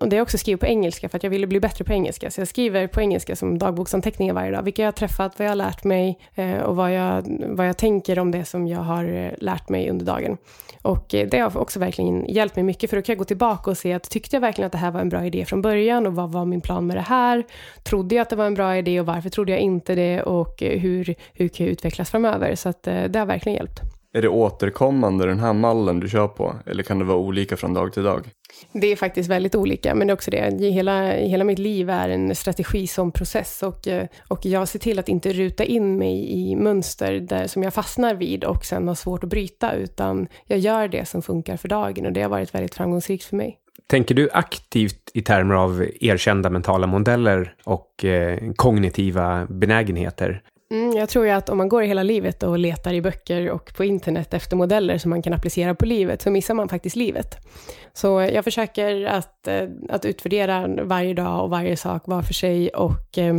och 0.00 0.08
det 0.08 0.16
är 0.16 0.20
också 0.20 0.38
skrivit 0.38 0.60
på 0.60 0.66
engelska 0.66 1.08
för 1.08 1.16
att 1.16 1.22
jag 1.22 1.30
ville 1.30 1.46
bli 1.46 1.60
bättre 1.60 1.84
på 1.84 1.92
engelska. 1.92 2.30
Så 2.30 2.40
jag 2.40 2.48
skriver 2.48 2.86
på 2.86 3.00
engelska 3.00 3.36
som 3.36 3.58
dagboksanteckningar 3.58 4.34
varje 4.34 4.50
dag. 4.50 4.62
Vilka 4.62 4.82
jag 4.82 4.86
har 4.86 4.92
träffat, 4.92 5.38
vad 5.38 5.46
jag 5.46 5.50
har 5.50 5.56
lärt 5.56 5.84
mig 5.84 6.18
och 6.64 6.76
vad 6.76 6.94
jag, 6.94 7.24
vad 7.46 7.68
jag 7.68 7.76
tänker 7.78 8.18
om 8.18 8.30
det 8.30 8.44
som 8.44 8.66
jag 8.66 8.80
har 8.80 9.34
lärt 9.38 9.68
mig 9.68 9.90
under 9.90 10.06
dagen. 10.06 10.36
Och 10.82 11.06
det 11.08 11.38
har 11.38 11.58
också 11.58 11.80
verkligen 11.80 12.26
hjälpt 12.26 12.56
mig 12.56 12.62
mycket 12.62 12.90
för 12.90 12.96
då 12.96 13.02
kan 13.02 13.12
jag 13.12 13.18
gå 13.18 13.24
tillbaka 13.24 13.70
och 13.70 13.78
se 13.78 13.91
att 13.96 14.10
tyckte 14.10 14.36
jag 14.36 14.40
verkligen 14.40 14.66
att 14.66 14.72
det 14.72 14.78
här 14.78 14.90
var 14.90 15.00
en 15.00 15.08
bra 15.08 15.26
idé 15.26 15.44
från 15.44 15.62
början 15.62 16.06
och 16.06 16.14
vad 16.14 16.32
var 16.32 16.44
min 16.44 16.60
plan 16.60 16.86
med 16.86 16.96
det 16.96 17.00
här? 17.00 17.44
Trodde 17.82 18.14
jag 18.14 18.22
att 18.22 18.30
det 18.30 18.36
var 18.36 18.46
en 18.46 18.54
bra 18.54 18.76
idé 18.76 19.00
och 19.00 19.06
varför 19.06 19.30
trodde 19.30 19.52
jag 19.52 19.60
inte 19.60 19.94
det 19.94 20.22
och 20.22 20.54
hur, 20.60 21.14
hur 21.32 21.48
kan 21.48 21.66
jag 21.66 21.72
utvecklas 21.72 22.10
framöver? 22.10 22.54
Så 22.54 22.68
att 22.68 22.82
det 22.82 23.16
har 23.16 23.26
verkligen 23.26 23.56
hjälpt. 23.56 23.80
Är 24.14 24.22
det 24.22 24.28
återkommande 24.28 25.26
den 25.26 25.40
här 25.40 25.52
mallen 25.52 26.00
du 26.00 26.08
kör 26.08 26.28
på 26.28 26.54
eller 26.66 26.82
kan 26.82 26.98
det 26.98 27.04
vara 27.04 27.18
olika 27.18 27.56
från 27.56 27.74
dag 27.74 27.92
till 27.92 28.02
dag? 28.02 28.28
Det 28.72 28.86
är 28.86 28.96
faktiskt 28.96 29.30
väldigt 29.30 29.54
olika, 29.54 29.94
men 29.94 30.06
det 30.06 30.10
är 30.10 30.14
också 30.14 30.30
det. 30.30 30.70
Hela, 30.70 31.10
hela 31.10 31.44
mitt 31.44 31.58
liv 31.58 31.90
är 31.90 32.08
en 32.08 32.34
strategi 32.34 32.86
som 32.86 33.12
process 33.12 33.62
och, 33.62 33.88
och 34.28 34.46
jag 34.46 34.68
ser 34.68 34.78
till 34.78 34.98
att 34.98 35.08
inte 35.08 35.32
ruta 35.32 35.64
in 35.64 35.96
mig 35.96 36.32
i 36.32 36.56
mönster 36.56 37.12
där, 37.12 37.46
som 37.46 37.62
jag 37.62 37.74
fastnar 37.74 38.14
vid 38.14 38.44
och 38.44 38.64
sen 38.64 38.88
har 38.88 38.94
svårt 38.94 39.24
att 39.24 39.30
bryta, 39.30 39.72
utan 39.72 40.28
jag 40.46 40.58
gör 40.58 40.88
det 40.88 41.08
som 41.08 41.22
funkar 41.22 41.56
för 41.56 41.68
dagen 41.68 42.06
och 42.06 42.12
det 42.12 42.22
har 42.22 42.30
varit 42.30 42.54
väldigt 42.54 42.74
framgångsrikt 42.74 43.24
för 43.24 43.36
mig. 43.36 43.58
Tänker 43.86 44.14
du 44.14 44.28
aktivt 44.32 45.10
i 45.14 45.22
termer 45.22 45.54
av 45.54 45.86
erkända 46.00 46.50
mentala 46.50 46.86
modeller 46.86 47.54
och 47.64 48.04
eh, 48.04 48.38
kognitiva 48.56 49.46
benägenheter? 49.50 50.42
Mm, 50.72 50.96
jag 50.96 51.08
tror 51.08 51.24
ju 51.24 51.30
att 51.30 51.48
om 51.48 51.58
man 51.58 51.68
går 51.68 51.82
hela 51.82 52.02
livet 52.02 52.42
och 52.42 52.58
letar 52.58 52.92
i 52.92 53.00
böcker 53.00 53.50
och 53.50 53.74
på 53.76 53.84
internet 53.84 54.34
efter 54.34 54.56
modeller 54.56 54.98
som 54.98 55.10
man 55.10 55.22
kan 55.22 55.32
applicera 55.32 55.74
på 55.74 55.86
livet, 55.86 56.22
så 56.22 56.30
missar 56.30 56.54
man 56.54 56.68
faktiskt 56.68 56.96
livet. 56.96 57.36
Så 57.92 58.20
jag 58.20 58.44
försöker 58.44 59.04
att, 59.04 59.48
eh, 59.48 59.68
att 59.88 60.04
utvärdera 60.04 60.68
varje 60.82 61.14
dag 61.14 61.44
och 61.44 61.50
varje 61.50 61.76
sak 61.76 62.02
var 62.06 62.22
för 62.22 62.34
sig 62.34 62.68
och 62.68 63.18
eh, 63.18 63.34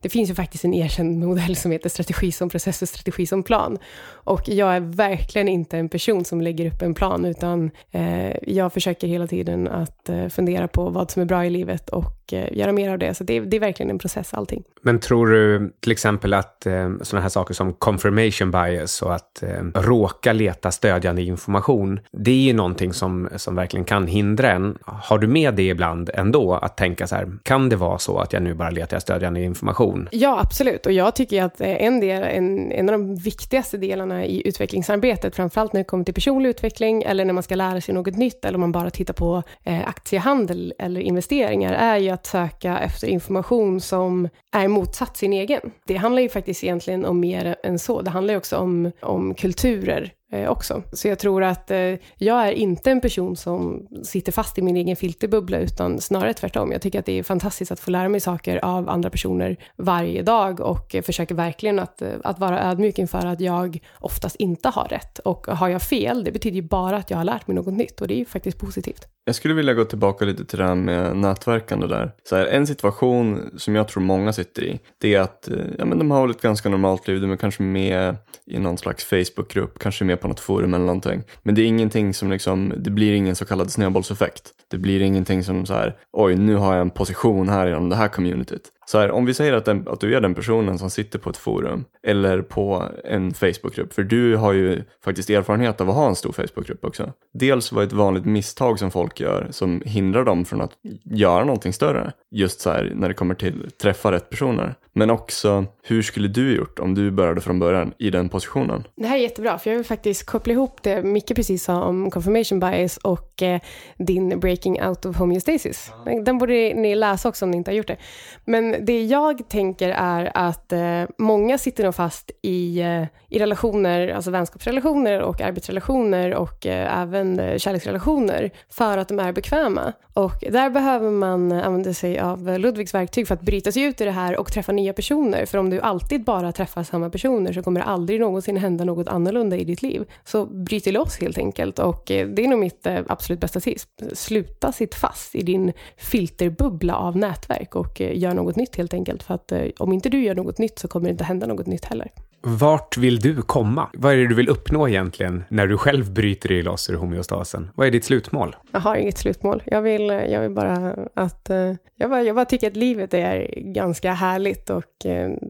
det 0.00 0.08
finns 0.08 0.30
ju 0.30 0.34
faktiskt 0.34 0.64
en 0.64 0.74
erkänd 0.74 1.24
modell 1.24 1.56
som 1.56 1.70
heter 1.70 1.88
strategi 1.88 2.32
som 2.32 2.48
process 2.48 2.82
och 2.82 2.88
strategi 2.88 3.26
som 3.26 3.42
plan. 3.42 3.78
Och 4.10 4.48
jag 4.48 4.76
är 4.76 4.80
verkligen 4.80 5.48
inte 5.48 5.78
en 5.78 5.88
person 5.88 6.24
som 6.24 6.40
lägger 6.40 6.66
upp 6.66 6.82
en 6.82 6.94
plan, 6.94 7.24
utan 7.24 7.70
eh, 7.90 8.36
jag 8.42 8.72
försöker 8.72 9.06
hela 9.06 9.26
tiden 9.26 9.68
att 9.68 10.08
eh, 10.08 10.28
fundera 10.28 10.68
på 10.68 10.90
vad 10.90 11.10
som 11.10 11.22
är 11.22 11.26
bra 11.26 11.46
i 11.46 11.50
livet 11.50 11.88
och 11.88 12.23
göra 12.32 12.72
mer 12.72 12.90
av 12.90 12.98
det. 12.98 13.14
Så 13.14 13.24
det, 13.24 13.40
det, 13.40 13.56
är 13.56 13.60
verkligen 13.60 13.90
en 13.90 13.98
process 13.98 14.34
allting. 14.34 14.62
Men 14.82 15.00
tror 15.00 15.26
du 15.26 15.72
till 15.80 15.92
exempel 15.92 16.34
att 16.34 16.66
eh, 16.66 16.90
sådana 17.02 17.22
här 17.22 17.28
saker 17.28 17.54
som 17.54 17.72
confirmation 17.72 18.50
bias 18.50 19.02
och 19.02 19.14
att 19.14 19.42
eh, 19.42 19.80
råka 19.80 20.32
leta 20.32 20.70
stödjande 20.70 21.22
information, 21.22 22.00
det 22.12 22.30
är 22.30 22.34
ju 22.34 22.52
någonting 22.52 22.92
som, 22.92 23.28
som 23.36 23.54
verkligen 23.54 23.84
kan 23.84 24.06
hindra 24.06 24.52
en. 24.52 24.78
Har 24.84 25.18
du 25.18 25.26
med 25.26 25.54
det 25.54 25.68
ibland 25.68 26.10
ändå, 26.14 26.54
att 26.54 26.76
tänka 26.76 27.06
så 27.06 27.14
här, 27.14 27.32
kan 27.42 27.68
det 27.68 27.76
vara 27.76 27.98
så 27.98 28.18
att 28.18 28.32
jag 28.32 28.42
nu 28.42 28.54
bara 28.54 28.70
letar 28.70 28.98
stödjande 28.98 29.42
information? 29.42 30.08
Ja, 30.12 30.40
absolut. 30.40 30.86
Och 30.86 30.92
jag 30.92 31.14
tycker 31.14 31.42
att 31.42 31.60
en, 31.60 32.00
del, 32.00 32.22
en, 32.22 32.72
en 32.72 32.88
av 32.88 32.92
de 32.92 33.16
viktigaste 33.16 33.76
delarna 33.76 34.24
i 34.24 34.48
utvecklingsarbetet, 34.48 35.36
framförallt 35.36 35.72
när 35.72 35.80
det 35.80 35.84
kommer 35.84 36.04
till 36.04 36.14
personlig 36.14 36.50
utveckling 36.50 37.02
eller 37.02 37.24
när 37.24 37.32
man 37.32 37.42
ska 37.42 37.54
lära 37.54 37.80
sig 37.80 37.94
något 37.94 38.16
nytt 38.16 38.44
eller 38.44 38.56
om 38.56 38.60
man 38.60 38.72
bara 38.72 38.90
tittar 38.90 39.14
på 39.14 39.42
eh, 39.64 39.88
aktiehandel 39.88 40.74
eller 40.78 41.00
investeringar, 41.00 41.72
är 41.72 41.96
ju 41.96 42.13
att 42.14 42.26
söka 42.26 42.78
efter 42.78 43.06
information 43.06 43.80
som 43.80 44.28
är 44.52 44.68
motsatt 44.68 45.16
sin 45.16 45.32
egen. 45.32 45.60
Det 45.86 45.96
handlar 45.96 46.22
ju 46.22 46.28
faktiskt 46.28 46.64
egentligen 46.64 47.04
om 47.04 47.20
mer 47.20 47.56
än 47.62 47.78
så. 47.78 48.02
Det 48.02 48.10
handlar 48.10 48.34
ju 48.34 48.38
också 48.38 48.56
om, 48.56 48.92
om 49.02 49.34
kulturer 49.34 50.12
Eh, 50.34 50.50
också. 50.50 50.82
Så 50.92 51.08
jag 51.08 51.18
tror 51.18 51.42
att 51.42 51.70
eh, 51.70 51.94
jag 52.18 52.48
är 52.48 52.52
inte 52.52 52.90
en 52.90 53.00
person 53.00 53.36
som 53.36 53.86
sitter 54.04 54.32
fast 54.32 54.58
i 54.58 54.62
min 54.62 54.76
egen 54.76 54.96
filterbubbla, 54.96 55.58
utan 55.58 56.00
snarare 56.00 56.34
tvärtom. 56.34 56.72
Jag 56.72 56.82
tycker 56.82 56.98
att 56.98 57.06
det 57.06 57.18
är 57.18 57.22
fantastiskt 57.22 57.72
att 57.72 57.80
få 57.80 57.90
lära 57.90 58.08
mig 58.08 58.20
saker 58.20 58.64
av 58.64 58.88
andra 58.88 59.10
personer 59.10 59.56
varje 59.76 60.22
dag 60.22 60.60
och 60.60 60.94
eh, 60.94 61.02
försöker 61.02 61.34
verkligen 61.34 61.78
att, 61.78 62.02
eh, 62.02 62.08
att 62.24 62.38
vara 62.38 62.62
ödmjuk 62.62 62.98
inför 62.98 63.26
att 63.26 63.40
jag 63.40 63.78
oftast 63.98 64.36
inte 64.36 64.68
har 64.68 64.88
rätt. 64.88 65.18
Och 65.18 65.46
har 65.46 65.68
jag 65.68 65.82
fel, 65.82 66.24
det 66.24 66.32
betyder 66.32 66.56
ju 66.56 66.62
bara 66.62 66.96
att 66.96 67.10
jag 67.10 67.16
har 67.16 67.24
lärt 67.24 67.46
mig 67.46 67.54
något 67.54 67.74
nytt 67.74 68.00
och 68.00 68.08
det 68.08 68.14
är 68.14 68.18
ju 68.18 68.24
faktiskt 68.24 68.58
positivt. 68.58 69.06
Jag 69.26 69.34
skulle 69.36 69.54
vilja 69.54 69.74
gå 69.74 69.84
tillbaka 69.84 70.24
lite 70.24 70.44
till 70.44 70.58
det 70.58 70.64
här 70.64 70.74
med 70.74 71.16
nätverkande 71.16 71.86
där. 71.86 72.12
Så 72.24 72.36
här, 72.36 72.46
en 72.46 72.66
situation 72.66 73.50
som 73.56 73.74
jag 73.74 73.88
tror 73.88 74.02
många 74.02 74.32
sitter 74.32 74.64
i, 74.64 74.80
det 74.98 75.14
är 75.14 75.20
att 75.20 75.48
eh, 75.48 75.56
ja, 75.78 75.84
men 75.84 75.98
de 75.98 76.10
har 76.10 76.28
ett 76.28 76.42
ganska 76.42 76.68
normalt 76.68 77.08
liv, 77.08 77.20
de 77.20 77.32
är 77.32 77.36
kanske 77.36 77.62
med 77.62 78.16
i 78.46 78.58
någon 78.58 78.78
slags 78.78 79.04
Facebookgrupp, 79.04 79.78
kanske 79.78 80.04
med 80.04 80.20
på 80.24 80.28
något 80.28 80.40
forum 80.40 80.74
eller 80.74 80.86
någonting. 80.86 81.22
Men 81.42 81.54
det 81.54 81.62
är 81.62 81.66
ingenting 81.66 82.14
som 82.14 82.30
liksom, 82.30 82.72
det 82.76 82.90
blir 82.90 83.12
ingen 83.12 83.36
så 83.36 83.44
kallad 83.44 83.70
snöbollseffekt. 83.70 84.50
Det 84.70 84.78
blir 84.78 85.00
ingenting 85.00 85.44
som 85.44 85.66
så 85.66 85.74
här, 85.74 85.96
oj 86.12 86.36
nu 86.36 86.54
har 86.54 86.72
jag 86.74 86.80
en 86.80 86.90
position 86.90 87.48
här 87.48 87.66
inom 87.66 87.88
det 87.88 87.96
här 87.96 88.08
communityt. 88.08 88.62
Så 88.86 88.98
här, 88.98 89.10
om 89.10 89.24
vi 89.24 89.34
säger 89.34 89.52
att, 89.52 89.64
den, 89.64 89.88
att 89.88 90.00
du 90.00 90.16
är 90.16 90.20
den 90.20 90.34
personen 90.34 90.78
som 90.78 90.90
sitter 90.90 91.18
på 91.18 91.30
ett 91.30 91.36
forum 91.36 91.84
eller 92.02 92.42
på 92.42 92.88
en 93.04 93.34
Facebookgrupp, 93.34 93.92
för 93.92 94.02
du 94.02 94.36
har 94.36 94.52
ju 94.52 94.82
faktiskt 95.04 95.30
erfarenhet 95.30 95.80
av 95.80 95.90
att 95.90 95.96
ha 95.96 96.08
en 96.08 96.16
stor 96.16 96.32
Facebookgrupp 96.32 96.84
också. 96.84 97.12
Dels 97.32 97.72
var 97.72 97.82
ett 97.82 97.92
vanligt 97.92 98.24
misstag 98.24 98.78
som 98.78 98.90
folk 98.90 99.20
gör 99.20 99.46
som 99.50 99.82
hindrar 99.84 100.24
dem 100.24 100.44
från 100.44 100.60
att 100.60 100.72
göra 101.04 101.44
någonting 101.44 101.72
större, 101.72 102.12
just 102.30 102.60
så 102.60 102.70
här 102.70 102.92
när 102.94 103.08
det 103.08 103.14
kommer 103.14 103.34
till 103.34 103.70
träffa 103.82 104.12
rätt 104.12 104.30
personer. 104.30 104.74
Men 104.96 105.10
också, 105.10 105.66
hur 105.82 106.02
skulle 106.02 106.28
du 106.28 106.56
gjort 106.56 106.78
om 106.78 106.94
du 106.94 107.10
började 107.10 107.40
från 107.40 107.58
början 107.58 107.92
i 107.98 108.10
den 108.10 108.28
positionen? 108.28 108.84
Det 108.96 109.06
här 109.06 109.16
är 109.16 109.20
jättebra, 109.20 109.58
för 109.58 109.70
jag 109.70 109.76
vill 109.76 109.86
faktiskt 109.86 110.26
koppla 110.26 110.52
ihop 110.52 110.82
det 110.82 111.02
Micke 111.02 111.34
precis 111.36 111.64
sa 111.64 111.82
om 111.82 112.10
confirmation 112.10 112.60
bias 112.60 112.96
och 112.96 113.42
eh, 113.42 113.60
din 113.98 114.40
breaking 114.40 114.82
out 114.82 115.06
of 115.06 115.16
homeostasis. 115.16 115.92
Den 116.24 116.38
borde 116.38 116.54
ni 116.54 116.94
läsa 116.94 117.28
också 117.28 117.44
om 117.44 117.50
ni 117.50 117.56
inte 117.56 117.70
har 117.70 117.76
gjort 117.76 117.86
det. 117.86 117.96
Men 118.44 118.73
det 118.80 119.04
jag 119.04 119.48
tänker 119.48 119.88
är 119.90 120.30
att 120.34 120.72
eh, 120.72 121.02
många 121.18 121.58
sitter 121.58 121.84
nog 121.84 121.94
fast 121.94 122.30
i, 122.42 122.80
eh, 122.80 123.02
i 123.28 123.38
relationer, 123.38 124.08
alltså 124.08 124.30
vänskapsrelationer 124.30 125.20
och 125.20 125.40
arbetsrelationer 125.40 126.34
och 126.34 126.66
eh, 126.66 127.00
även 127.00 127.40
eh, 127.40 127.58
kärleksrelationer 127.58 128.50
för 128.70 128.98
att 128.98 129.08
de 129.08 129.18
är 129.18 129.32
bekväma. 129.32 129.92
Och 130.14 130.44
där 130.50 130.70
behöver 130.70 131.10
man 131.10 131.52
använda 131.52 131.94
sig 131.94 132.18
av 132.18 132.58
Ludvigs 132.58 132.94
verktyg 132.94 133.28
för 133.28 133.34
att 133.34 133.40
bryta 133.40 133.72
sig 133.72 133.82
ut 133.82 134.00
i 134.00 134.04
det 134.04 134.10
här 134.10 134.36
och 134.36 134.52
träffa 134.52 134.72
nya 134.72 134.92
personer. 134.92 135.46
För 135.46 135.58
om 135.58 135.70
du 135.70 135.80
alltid 135.80 136.24
bara 136.24 136.52
träffar 136.52 136.82
samma 136.82 137.10
personer 137.10 137.52
så 137.52 137.62
kommer 137.62 137.80
det 137.80 137.86
aldrig 137.86 138.20
någonsin 138.20 138.56
hända 138.56 138.84
något 138.84 139.08
annorlunda 139.08 139.56
i 139.56 139.64
ditt 139.64 139.82
liv. 139.82 140.04
Så 140.24 140.46
bryt 140.46 140.84
dig 140.84 140.92
loss 140.92 141.20
helt 141.20 141.38
enkelt 141.38 141.78
och 141.78 142.10
eh, 142.10 142.28
det 142.28 142.44
är 142.44 142.48
nog 142.48 142.58
mitt 142.58 142.86
eh, 142.86 142.98
absolut 143.08 143.40
bästa 143.40 143.60
tips. 143.60 143.86
Sluta 144.12 144.72
sitt 144.72 144.94
fast 144.94 145.34
i 145.34 145.42
din 145.42 145.72
filterbubbla 145.96 146.96
av 146.96 147.16
nätverk 147.16 147.74
och 147.74 148.00
eh, 148.00 148.18
gör 148.18 148.34
något 148.34 148.56
nytt 148.56 148.63
helt 148.76 148.94
enkelt. 148.94 149.22
För 149.22 149.34
att 149.34 149.52
om 149.78 149.92
inte 149.92 150.08
du 150.08 150.24
gör 150.24 150.34
något 150.34 150.58
nytt 150.58 150.78
så 150.78 150.88
kommer 150.88 151.08
det 151.08 151.10
inte 151.10 151.24
hända 151.24 151.46
något 151.46 151.66
nytt 151.66 151.84
heller. 151.84 152.10
Vart 152.46 152.96
vill 152.96 153.18
du 153.18 153.42
komma? 153.42 153.88
Vad 153.94 154.12
är 154.12 154.16
det 154.16 154.28
du 154.28 154.34
vill 154.34 154.48
uppnå 154.48 154.88
egentligen 154.88 155.44
när 155.48 155.66
du 155.66 155.78
själv 155.78 156.12
bryter 156.12 156.48
dig 156.48 156.62
loss 156.62 156.90
ur 156.90 156.94
homeostasen? 156.94 157.70
Vad 157.74 157.86
är 157.86 157.90
ditt 157.90 158.04
slutmål? 158.04 158.56
Jag 158.72 158.80
har 158.80 158.96
inget 158.96 159.18
slutmål. 159.18 159.62
Jag 159.66 159.82
vill, 159.82 160.08
jag 160.08 160.40
vill 160.40 160.50
bara 160.50 160.96
att... 161.14 161.50
Jag 161.96 162.10
bara, 162.10 162.22
jag 162.22 162.34
bara 162.34 162.44
tycker 162.44 162.66
att 162.66 162.76
livet 162.76 163.14
är 163.14 163.54
ganska 163.60 164.12
härligt 164.12 164.70
och 164.70 164.84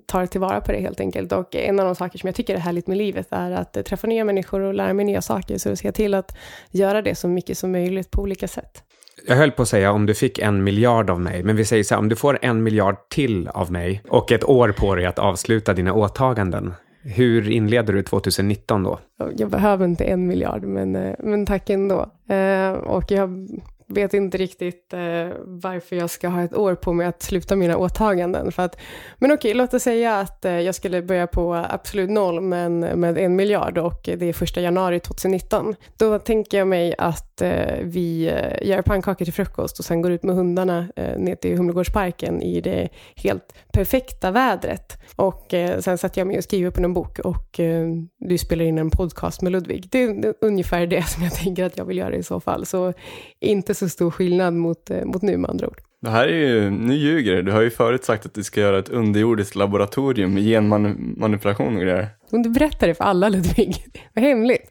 tar 0.07 0.27
tillvara 0.27 0.61
på 0.61 0.73
det 0.73 0.79
helt 0.79 1.01
enkelt. 1.01 1.33
Och 1.33 1.55
en 1.55 1.81
av 1.81 1.87
de 1.87 1.95
saker 1.95 2.19
som 2.19 2.27
jag 2.27 2.35
tycker 2.35 2.55
är 2.55 2.59
härligt 2.59 2.87
med 2.87 2.97
livet 2.99 3.27
är 3.31 3.51
att 3.51 3.85
träffa 3.85 4.07
nya 4.07 4.25
människor 4.25 4.61
och 4.61 4.75
lära 4.75 4.93
mig 4.93 5.05
nya 5.05 5.23
saker. 5.23 5.59
Så 5.59 5.77
se 5.77 5.93
till 5.93 6.15
att 6.15 6.37
göra 6.71 7.03
det 7.03 7.15
så 7.15 7.29
mycket 7.29 7.59
som 7.59 7.73
möjligt 7.73 8.11
på 8.11 8.23
olika 8.23 8.49
sätt. 8.49 8.84
Jag 9.27 9.37
höll 9.37 9.51
på 9.51 9.63
att 9.63 9.69
säga 9.69 9.93
om 9.93 10.07
du 10.07 10.15
fick 10.15 10.39
en 10.39 10.65
miljard 10.65 11.11
av 11.11 11.21
mig, 11.21 11.43
men 11.43 11.57
vi 11.57 11.65
säger 11.65 11.85
så 11.85 11.95
här, 11.95 12.01
om 12.01 12.09
du 12.09 12.17
får 12.17 12.39
en 12.43 12.63
miljard 12.63 12.97
till 13.09 13.49
av 13.49 13.73
mig 13.73 14.03
och 14.09 14.33
ett 14.33 14.45
år 14.45 14.75
på 14.79 14.95
dig 14.95 15.07
att 15.07 15.19
avsluta 15.19 15.75
dina 15.75 15.93
åtaganden, 15.93 16.75
hur 17.03 17.51
inleder 17.51 17.93
du 17.93 18.03
2019 18.03 18.83
då? 18.83 18.99
Jag 19.37 19.51
behöver 19.51 19.85
inte 19.85 20.05
en 20.05 20.27
miljard, 20.27 20.63
men, 20.63 20.97
eh, 20.97 21.15
men 21.19 21.47
tack 21.47 21.71
ändå. 21.71 22.07
Eh, 22.29 22.73
och 22.73 23.11
jag 23.11 23.49
vet 23.95 24.15
inte 24.15 24.39
riktigt 24.39 24.93
eh, 24.93 25.29
varför 25.45 25.97
jag 25.97 26.11
ska 26.11 26.29
ha 26.29 26.43
ett 26.43 26.57
år 26.57 26.75
på 26.75 26.93
mig 26.93 27.07
att 27.07 27.23
sluta 27.23 27.57
mina 27.57 27.77
åtaganden. 27.77 28.53
För 28.53 28.63
att, 28.63 28.77
men 29.19 29.33
okej, 29.33 29.55
låt 29.55 29.75
oss 29.75 29.83
säga 29.83 30.19
att 30.19 30.45
eh, 30.45 30.61
jag 30.61 30.75
skulle 30.75 31.03
börja 31.03 31.27
på 31.27 31.55
absolut 31.55 32.11
noll 32.11 32.41
men 32.41 32.81
med 32.81 33.19
en 33.19 33.37
miljard 33.37 33.79
och 33.79 34.01
det 34.05 34.23
är 34.23 34.33
första 34.33 34.61
januari 34.61 35.01
2019. 35.01 35.75
Då 35.97 36.19
tänker 36.19 36.59
jag 36.59 36.69
mig 36.69 36.95
att 36.99 37.43
eh, 37.43 37.79
vi 37.83 38.29
eh, 38.29 38.69
gör 38.69 38.83
pannkakor 38.83 39.25
till 39.25 39.35
frukost 39.35 39.79
och 39.79 39.85
sen 39.85 40.03
går 40.03 40.13
ut 40.13 40.23
med 40.23 40.37
hundarna 40.37 40.89
eh, 40.97 41.19
ner 41.19 41.35
till 41.35 41.57
Humlegårdsparken 41.57 42.43
i 42.43 42.61
det 42.61 42.89
helt 43.17 43.55
perfekta 43.73 44.31
vädret. 44.31 44.99
Och 45.17 45.55
eh, 45.55 45.81
sen 45.81 45.99
sätter 45.99 46.21
jag 46.21 46.27
mig 46.27 46.39
och 46.39 46.45
skriver 46.45 46.71
på 46.71 46.83
en 46.83 46.95
bok 46.95 47.19
och 47.19 47.61
eh, 47.61 47.87
du 48.19 48.39
spelar 48.39 48.65
in 48.65 48.79
en 48.79 48.91
podcast 48.91 49.43
med 49.43 49.53
Ludvig. 49.53 49.89
Det 49.91 50.03
är, 50.03 50.15
det 50.23 50.29
är 50.29 50.35
ungefär 50.41 50.87
det 50.87 51.03
som 51.03 51.23
jag 51.23 51.35
tänker 51.45 51.65
att 51.65 51.79
jag 51.79 51.85
vill 51.85 51.99
göra 51.99 52.15
i 52.15 52.23
så 52.23 52.41
fall. 52.41 52.67
Så 52.67 52.93
inte 53.41 53.75
så 53.75 53.84
stor 53.89 54.11
skillnad 54.11 54.55
mot, 54.55 54.91
eh, 54.91 55.05
mot 55.05 55.23
nu 55.23 55.37
med 55.37 55.51
andra 55.51 55.67
ord. 55.67 55.81
Det 56.03 56.11
här 56.11 56.29
är 56.29 56.39
ju, 56.39 56.71
nu 56.71 56.95
ljuger 56.95 57.37
du. 57.37 57.43
Du 57.43 57.53
har 57.53 57.61
ju 57.61 57.71
förut 57.71 58.05
sagt 58.05 58.27
att 58.27 58.35
du 58.35 58.43
ska 58.43 58.61
göra 58.61 58.79
ett 58.79 58.89
underjordiskt 58.89 59.57
laboratorium 59.57 60.35
med 60.35 60.43
genmanipulation 60.43 61.77
och 61.77 61.83
grejer. 61.83 62.09
Om 62.31 62.43
du 62.43 62.51
berättar 62.51 62.87
det 62.87 62.95
för 62.95 63.05
alla 63.05 63.29
Ludvig, 63.29 63.85
vad 64.15 64.25
hemligt. 64.25 64.71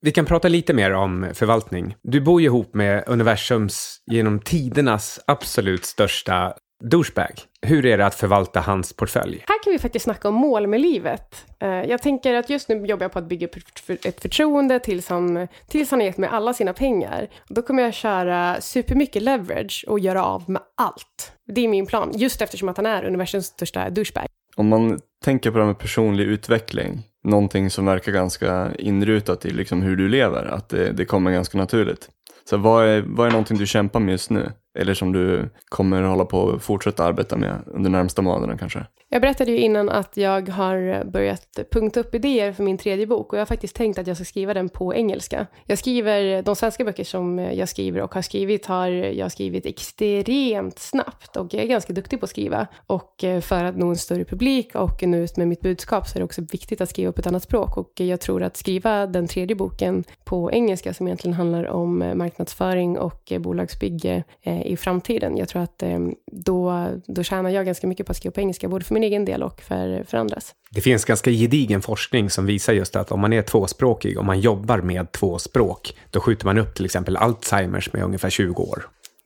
Vi 0.00 0.12
kan 0.12 0.24
prata 0.24 0.48
lite 0.48 0.74
mer 0.74 0.92
om 0.92 1.26
förvaltning. 1.34 1.96
Du 2.02 2.20
bor 2.20 2.40
ju 2.40 2.46
ihop 2.46 2.74
med 2.74 3.04
universums 3.06 4.00
genom 4.06 4.40
tidernas 4.40 5.20
absolut 5.26 5.84
största 5.84 6.54
douchebag. 6.84 7.32
Hur 7.66 7.86
är 7.86 7.98
det 7.98 8.06
att 8.06 8.14
förvalta 8.14 8.60
hans 8.60 8.92
portfölj? 8.92 9.44
Här 9.48 9.62
kan 9.64 9.72
vi 9.72 9.78
faktiskt 9.78 10.04
snacka 10.04 10.28
om 10.28 10.34
mål 10.34 10.66
med 10.66 10.80
livet. 10.80 11.44
Eh, 11.60 11.68
Jag 11.68 12.02
tänker 12.02 12.34
att 12.34 12.50
just 12.50 12.68
nu 12.68 12.86
jobbar 12.86 13.04
jag 13.04 13.12
på 13.12 13.18
att 13.18 13.28
bygga 13.28 13.46
upp 13.46 13.56
ett 13.56 13.80
för- 13.80 13.98
ett 14.08 14.20
förtroende 14.22 14.78
tills 14.80 15.08
han, 15.08 15.48
tills 15.68 15.90
han 15.90 16.00
har 16.00 16.06
gett 16.06 16.18
mig 16.18 16.28
alla 16.32 16.54
sina 16.54 16.72
pengar. 16.72 17.28
Då 17.48 17.62
kommer 17.62 17.82
jag 17.82 17.94
köra 17.94 18.60
supermycket 18.60 19.22
leverage 19.22 19.84
och 19.88 19.98
göra 19.98 20.24
av 20.24 20.50
med 20.50 20.62
allt. 20.76 21.32
Det 21.52 21.60
är 21.64 21.68
min 21.68 21.86
plan, 21.86 22.10
just 22.14 22.42
eftersom 22.42 22.68
att 22.68 22.76
han 22.76 22.86
är 22.86 23.04
universums 23.04 23.46
största 23.46 23.90
douchebag. 23.90 24.26
Om 24.56 24.68
man 24.68 24.98
tänker 25.24 25.50
på 25.50 25.56
det 25.58 25.62
här 25.64 25.66
med 25.72 25.78
personlig 25.78 26.24
utveckling, 26.24 27.02
någonting 27.24 27.70
som 27.70 27.86
verkar 27.86 28.12
ganska 28.12 28.70
inrutat 28.78 29.46
i 29.46 29.50
liksom 29.50 29.82
hur 29.82 29.96
du 29.96 30.08
lever, 30.08 30.44
att 30.46 30.68
det, 30.68 30.92
det 30.92 31.04
kommer 31.04 31.30
ganska 31.30 31.58
naturligt. 31.58 32.08
Så 32.50 32.56
vad 32.56 32.86
är, 32.86 33.04
vad 33.06 33.26
är 33.26 33.30
någonting 33.30 33.58
du 33.58 33.66
kämpar 33.66 34.00
med 34.00 34.12
just 34.12 34.30
nu? 34.30 34.52
Eller 34.78 34.94
som 34.94 35.12
du 35.12 35.50
kommer 35.68 36.02
hålla 36.02 36.24
på 36.24 36.38
och 36.38 36.62
fortsätta 36.62 37.04
arbeta 37.04 37.36
med 37.36 37.62
under 37.66 37.90
närmsta 37.90 38.22
månaderna 38.22 38.58
kanske? 38.58 38.86
Jag 39.10 39.22
berättade 39.22 39.50
ju 39.50 39.58
innan 39.58 39.88
att 39.88 40.16
jag 40.16 40.48
har 40.48 41.04
börjat 41.04 41.58
punkta 41.72 42.00
upp 42.00 42.14
idéer 42.14 42.52
för 42.52 42.62
min 42.62 42.78
tredje 42.78 43.06
bok 43.06 43.32
och 43.32 43.38
jag 43.38 43.40
har 43.40 43.46
faktiskt 43.46 43.76
tänkt 43.76 43.98
att 43.98 44.06
jag 44.06 44.16
ska 44.16 44.24
skriva 44.24 44.54
den 44.54 44.68
på 44.68 44.94
engelska. 44.94 45.46
Jag 45.66 45.78
skriver, 45.78 46.42
de 46.42 46.56
svenska 46.56 46.84
böcker 46.84 47.04
som 47.04 47.38
jag 47.38 47.68
skriver 47.68 48.02
och 48.02 48.14
har 48.14 48.22
skrivit 48.22 48.66
har 48.66 48.88
jag 48.88 49.32
skrivit 49.32 49.66
extremt 49.66 50.78
snabbt 50.78 51.36
och 51.36 51.54
jag 51.54 51.62
är 51.62 51.66
ganska 51.66 51.92
duktig 51.92 52.20
på 52.20 52.24
att 52.24 52.30
skriva. 52.30 52.66
Och 52.86 53.24
eh, 53.24 53.40
för 53.40 53.64
att 53.64 53.76
nå 53.76 53.88
en 53.88 53.96
större 53.96 54.24
publik 54.24 54.74
och 54.74 55.02
nå 55.02 55.16
ut 55.16 55.36
med 55.36 55.48
mitt 55.48 55.60
budskap 55.60 56.08
så 56.08 56.16
är 56.16 56.20
det 56.20 56.24
också 56.24 56.42
viktigt 56.52 56.80
att 56.80 56.90
skriva 56.90 57.12
på 57.12 57.20
ett 57.20 57.26
annat 57.26 57.42
språk 57.42 57.76
och 57.76 57.92
jag 57.94 58.20
tror 58.20 58.42
att 58.42 58.56
skriva 58.56 59.06
den 59.06 59.26
tredje 59.26 59.56
boken 59.56 60.04
på 60.24 60.52
engelska 60.52 60.94
som 60.94 61.06
egentligen 61.06 61.34
handlar 61.34 61.68
om 61.68 61.98
marknadsföring 61.98 62.98
och 62.98 63.32
bolagsbygge 63.38 64.24
eh, 64.42 64.67
i 64.68 64.76
framtiden. 64.76 65.36
Jag 65.36 65.48
tror 65.48 65.62
att 65.62 65.82
eh, 65.82 65.98
då, 66.32 66.86
då 67.06 67.22
tjänar 67.22 67.50
jag 67.50 67.66
ganska 67.66 67.86
mycket 67.86 68.06
på 68.06 68.10
att 68.10 68.16
skriva 68.16 68.32
på 68.32 68.40
engelska, 68.40 68.68
både 68.68 68.84
för 68.84 68.94
min 68.94 69.02
egen 69.04 69.24
del 69.24 69.42
och 69.42 69.60
för, 69.60 70.04
för 70.08 70.18
andras. 70.18 70.54
Det 70.70 70.80
finns 70.80 71.04
ganska 71.04 71.30
gedigen 71.30 71.82
forskning 71.82 72.30
som 72.30 72.46
visar 72.46 72.72
just 72.72 72.96
att 72.96 73.12
om 73.12 73.20
man 73.20 73.32
är 73.32 73.42
tvåspråkig, 73.42 74.18
om 74.18 74.26
man 74.26 74.40
jobbar 74.40 74.78
med 74.78 75.12
två 75.12 75.38
språk, 75.38 75.94
då 76.10 76.20
skjuter 76.20 76.46
man 76.46 76.58
upp 76.58 76.74
till 76.74 76.84
exempel 76.84 77.16
Alzheimers 77.16 77.92
med 77.92 78.02
ungefär 78.02 78.30
20 78.30 78.62
år. 78.62 78.82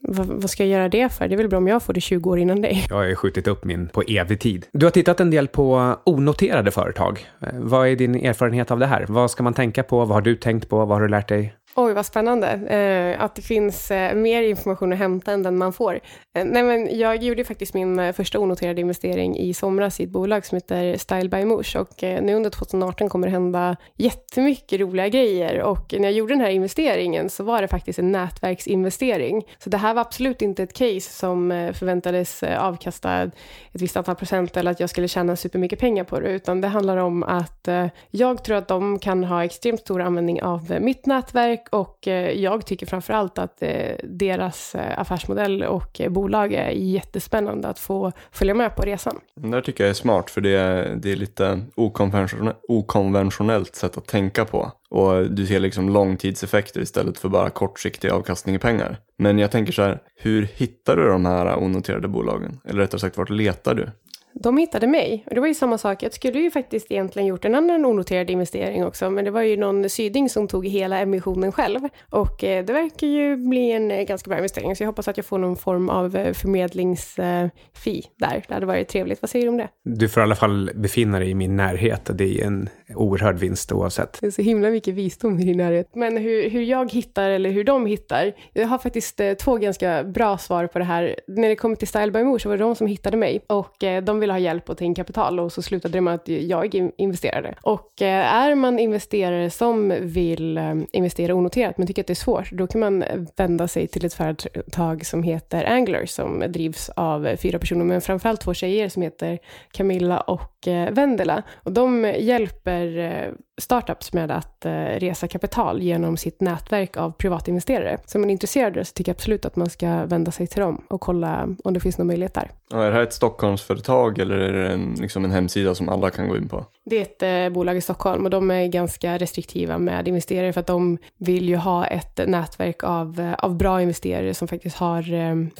Vad, 0.09 0.27
vad 0.27 0.51
ska 0.51 0.63
jag 0.65 0.71
göra 0.73 0.89
det 0.89 1.09
för? 1.13 1.29
Det 1.29 1.35
är 1.35 1.37
väl 1.37 1.49
bra 1.49 1.59
om 1.59 1.69
jag 1.69 1.83
får 1.83 1.93
det 1.93 2.01
20 2.01 2.31
år 2.31 2.39
innan 2.39 2.61
dig. 2.61 2.87
Jag 2.89 2.97
har 2.97 3.05
ju 3.05 3.15
skjutit 3.17 3.49
upp 3.49 3.65
min 3.65 3.89
på 3.89 4.03
evig 4.03 4.41
tid. 4.41 4.67
Du 4.73 4.87
har 4.87 4.91
tittat 4.91 5.21
en 5.21 5.31
del 5.31 5.49
på 5.49 5.97
onoterade 6.05 6.71
företag. 6.71 7.27
Eh, 7.41 7.49
Vad 7.55 7.89
är 7.89 7.97
din 7.97 8.15
erfarenhet 8.15 8.71
av 8.71 8.79
det 8.79 8.87
här? 8.87 9.07
Vad 9.09 9.31
ska 9.31 9.43
man 9.43 9.55
tänka 9.55 9.83
på? 9.83 9.99
Vad 9.99 10.09
har 10.09 10.21
du 10.21 10.37
tänkt 10.37 10.69
på? 10.69 10.77
Vad 10.77 10.89
har 10.89 11.01
du 11.01 11.09
lärt 11.09 11.29
dig? 11.29 11.55
Oj, 11.75 11.93
vad 11.93 12.07
spännande. 12.07 12.49
Eh, 12.49 13.25
att 13.25 13.35
det 13.35 13.43
finns 13.43 13.91
eh, 13.91 14.15
mer 14.15 14.43
information 14.43 14.93
att 14.93 14.99
hämta 14.99 15.33
än 15.33 15.43
den 15.43 15.59
man 15.59 15.73
får. 15.73 16.01
Eh, 16.35 16.45
nej, 16.45 16.63
men 16.63 16.99
jag 16.99 17.23
gjorde 17.23 17.45
faktiskt 17.45 17.75
min 17.75 17.99
eh, 17.99 18.13
första 18.13 18.39
onoterade 18.39 18.81
investering 18.81 19.39
i 19.39 19.55
somras 19.55 20.01
i 20.01 20.05
ett 20.05 20.11
bolag 20.11 20.47
som 20.47 20.57
heter 20.57 20.97
Style 20.97 21.29
by 21.29 21.45
Moosh 21.45 21.77
och 21.77 22.05
eh, 22.05 22.23
nu 22.23 22.35
under 22.35 22.51
2018 22.51 23.09
kommer 23.09 23.27
det 23.27 23.31
hända 23.31 23.77
jättemycket 23.97 24.81
roliga 24.81 25.09
grejer 25.09 25.63
och 25.63 25.95
när 25.99 26.03
jag 26.03 26.13
gjorde 26.13 26.35
den 26.35 26.41
här 26.41 26.51
investeringen 26.51 27.31
så 27.31 27.45
var 27.45 27.63
det 27.63 27.69
faktiskt 27.69 27.99
en 27.99 28.13
nätverksinvestering. 28.13 29.43
Så 29.59 29.71
det 29.71 29.77
här 29.77 29.95
var 29.95 30.01
absolut 30.01 30.43
inte 30.43 30.63
ett 30.63 30.73
case 30.73 31.01
som 31.01 31.53
eh, 31.53 31.73
förväntades 31.73 32.43
eh, 32.43 32.65
avkasta 32.65 33.23
ett 33.23 33.33
visst 33.73 33.97
antal 33.97 34.15
procent 34.15 34.57
eller 34.57 34.71
att 34.71 34.81
jag 34.81 34.91
skulle 34.91 35.09
tjäna 35.09 35.37
supermycket 35.37 35.79
pengar 35.79 36.05
på 36.05 36.21
det 36.21 36.31
utan 36.31 36.61
det 36.61 36.69
handlar 36.69 36.97
om 36.97 37.23
att 37.23 37.69
eh, 37.69 37.87
jag 38.11 38.45
tror 38.45 38.57
att 38.57 38.69
de 38.69 38.99
kan 38.99 39.25
ha 39.25 39.45
extremt 39.45 39.81
stor 39.81 40.03
användning 40.03 40.43
av 40.43 40.73
eh, 40.73 40.81
mitt 40.81 41.07
nätverk 41.07 41.62
och 41.71 42.09
eh, 42.09 42.31
jag 42.31 42.67
tycker 42.67 42.87
framförallt 42.87 43.39
att 43.39 43.63
eh, 43.63 43.97
deras 44.05 44.75
eh, 44.75 45.01
affärsmodell 45.01 45.63
och 45.63 46.01
bolag 46.09 46.53
är 46.53 46.71
jättespännande 46.71 47.69
att 47.69 47.79
få 47.79 48.13
följa 48.31 48.55
med 48.55 48.77
på 48.77 48.83
resan. 48.83 49.21
Det 49.37 49.51
där 49.51 49.61
tycker 49.61 49.85
jag 49.85 49.91
är 49.91 49.95
smart 49.95 50.31
för 50.31 50.41
det 50.41 50.57
är, 50.57 50.95
det 50.97 51.13
är 51.13 51.17
lite 51.17 51.61
okonventionellt, 51.75 52.61
okonventionellt 52.69 53.75
sätt 53.75 53.97
att 53.97 54.07
tänka 54.07 54.45
på. 54.45 54.73
Och 54.91 55.31
du 55.31 55.47
ser 55.47 55.61
liksom 55.61 55.89
långtidseffekter 55.89 56.81
istället 56.81 57.19
för 57.19 57.29
bara 57.29 57.51
kortsiktig 57.51 58.11
avkastning 58.11 58.55
i 58.55 58.59
pengar. 58.59 58.97
Men 59.19 59.39
jag 59.39 59.51
tänker 59.51 59.73
så 59.73 59.83
här, 59.83 59.99
hur 60.17 60.49
hittar 60.55 60.97
du 60.97 61.09
de 61.09 61.27
här 61.27 61.57
onoterade 61.59 62.09
bolagen? 62.09 62.61
Eller 62.65 62.79
rättare 62.79 63.01
sagt, 63.01 63.17
vart 63.17 63.31
letar 63.31 63.75
du? 63.75 63.89
De 64.35 64.59
hittade 64.59 64.87
mig 64.87 65.25
och 65.27 65.35
det 65.35 65.41
var 65.41 65.49
ju 65.49 65.55
samma 65.55 65.79
sak. 65.79 66.03
Jag 66.03 66.13
skulle 66.13 66.39
ju 66.41 66.51
faktiskt 66.51 66.91
egentligen 66.91 67.29
gjort 67.29 67.45
en 67.45 67.55
annan 67.55 67.85
onoterad 67.85 68.31
investering 68.31 68.85
också, 68.85 69.11
men 69.11 69.25
det 69.25 69.31
var 69.31 69.43
ju 69.43 69.57
någon 69.57 69.91
syding 69.91 70.29
som 70.29 70.49
tog 70.49 70.67
hela 70.67 70.99
emissionen 70.99 71.53
själv. 71.53 71.81
Och 72.11 72.45
eh, 72.45 72.65
det 72.65 72.73
verkar 72.73 73.07
ju 73.07 73.37
bli 73.37 73.73
en 73.73 73.91
eh, 73.91 74.03
ganska 74.03 74.29
bra 74.29 74.39
investering, 74.39 74.77
så 74.77 74.83
jag 74.83 74.89
hoppas 74.89 75.09
att 75.09 75.17
jag 75.17 75.27
får 75.27 75.39
någon 75.39 75.57
form 75.57 75.89
av 75.89 76.17
eh, 76.17 76.33
förmedlingsfee 76.33 78.03
där. 78.19 78.45
Det 78.49 78.55
hade 78.55 78.67
varit 78.67 78.89
trevligt. 78.89 79.23
Vad 79.23 79.31
säger 79.31 79.45
du 79.45 79.49
om 79.49 79.57
det? 79.57 79.69
Du 79.85 80.09
får 80.09 80.21
i 80.21 80.25
alla 80.25 80.35
fall 80.35 80.71
befinna 80.75 81.19
dig 81.19 81.31
i 81.31 81.35
min 81.35 81.57
närhet. 81.57 82.11
Det 82.15 82.41
är 82.41 82.47
en 82.47 82.69
oerhörd 82.95 83.39
vinst 83.39 83.73
oavsett. 83.73 84.19
Det 84.21 84.27
är 84.27 84.31
så 84.31 84.43
himla 84.43 84.71
mycket 84.71 84.95
visdom 84.95 85.39
i 85.39 85.45
din 85.45 85.57
närhet. 85.57 85.95
Men 85.95 86.17
hur, 86.17 86.51
hur 86.51 86.63
jag 86.63 86.93
hittar 86.93 87.31
eller 87.31 87.51
hur 87.51 87.65
de 87.65 87.87
hittar, 87.87 88.33
jag 88.53 88.67
har 88.67 88.79
faktiskt 88.79 89.21
två 89.41 89.57
ganska 89.57 90.05
bra 90.05 90.39
svar 90.39 90.67
på 90.67 90.79
det 90.79 90.85
här. 90.85 91.17
När 91.27 91.49
det 91.49 91.57
kommer 91.57 91.77
till 91.77 91.89
Style 91.89 92.13
by 92.13 92.23
Mor 92.23 92.39
så 92.39 92.49
var 92.49 92.57
det 92.57 92.65
de 92.65 92.75
som 92.75 92.87
hittade 92.87 93.17
mig 93.17 93.45
och 93.47 93.77
de 94.03 94.22
ville 94.23 94.33
ha 94.33 94.39
hjälp 94.39 94.71
att 94.71 94.79
ta 94.79 94.85
in 94.85 94.95
kapital 94.95 95.41
och 95.41 95.53
så 95.53 95.63
slutade 95.63 95.93
det 95.93 96.01
med 96.01 96.15
att 96.15 96.29
jag 96.29 96.91
investerade. 96.97 97.55
Och 97.63 98.03
eh, 98.03 98.35
är 98.35 98.55
man 98.55 98.79
investerare 98.79 99.51
som 99.51 99.95
vill 100.01 100.59
eh, 100.59 100.75
investera 100.93 101.35
onoterat 101.35 101.79
men 101.79 101.87
tycker 101.87 102.03
att 102.03 102.07
det 102.07 102.13
är 102.13 102.15
svårt, 102.15 102.53
då 102.53 102.67
kan 102.67 102.81
man 102.81 103.05
vända 103.37 103.69
sig 103.69 103.87
till 103.87 104.05
ett 104.05 104.15
företag 104.15 105.07
som 105.07 105.23
heter 105.23 105.65
Angler 105.65 106.07
som 106.07 106.45
drivs 106.49 106.91
av 106.97 107.37
fyra 107.37 107.59
personer, 107.59 107.85
men 107.85 108.01
framförallt 108.01 108.41
två 108.41 108.55
tjejer 108.55 108.89
som 108.89 109.03
heter 109.03 109.39
Camilla 109.73 110.21
och 110.21 110.69
eh, 110.69 110.91
Vendela. 110.91 111.43
Och 111.55 111.73
de 111.73 112.15
hjälper 112.19 113.33
startups 113.61 114.13
med 114.13 114.31
att 114.31 114.65
eh, 114.65 114.73
resa 114.73 115.29
kapital 115.29 115.83
genom 115.83 116.17
sitt 116.17 116.41
nätverk 116.41 116.97
av 116.97 117.11
privatinvesterare. 117.11 117.99
Så 118.07 118.19
om 118.19 118.23
man 118.23 118.31
är 118.31 118.33
intresserad 118.33 118.87
så 118.87 118.93
tycker 118.93 119.11
jag 119.11 119.15
absolut 119.15 119.45
att 119.45 119.57
man 119.57 119.71
ska 119.71 120.05
vända 120.07 120.31
sig 120.31 120.47
till 120.47 120.61
dem 120.61 120.85
och 120.89 121.01
kolla 121.01 121.49
om 121.65 121.75
det 121.75 121.81
finns 121.81 121.99
någon 121.99 122.07
möjlighet 122.07 122.35
där. 122.35 122.51
Ja, 122.71 122.83
är 122.83 122.91
det 122.91 122.97
här 122.97 123.03
ett 123.03 123.13
Stockholmsföretag 123.13 124.19
eller 124.19 124.39
är 124.39 124.53
det 124.53 124.73
en, 124.73 124.95
liksom 125.01 125.25
en 125.25 125.31
hemsida 125.31 125.75
som 125.75 125.89
alla 125.89 126.11
kan 126.11 126.29
gå 126.29 126.37
in 126.37 126.49
på? 126.49 126.67
Det 126.85 126.97
är 126.97 127.03
ett 127.03 127.23
eh, 127.49 127.55
bolag 127.55 127.77
i 127.77 127.81
Stockholm 127.81 128.25
och 128.25 128.31
de 128.31 128.51
är 128.51 128.67
ganska 128.67 129.19
restriktiva 129.19 129.79
med 129.79 130.09
investerare 130.09 130.53
för 130.53 130.61
att 130.61 130.67
de 130.67 130.99
vill 131.19 131.49
ju 131.49 131.57
ha 131.57 131.87
ett 131.87 132.21
nätverk 132.27 132.85
av, 132.85 133.21
eh, 133.21 133.35
av 133.35 133.57
bra 133.57 133.83
investerare 133.83 134.35
som 134.35 134.49
faktiskt 134.49 134.77
har 134.77 135.03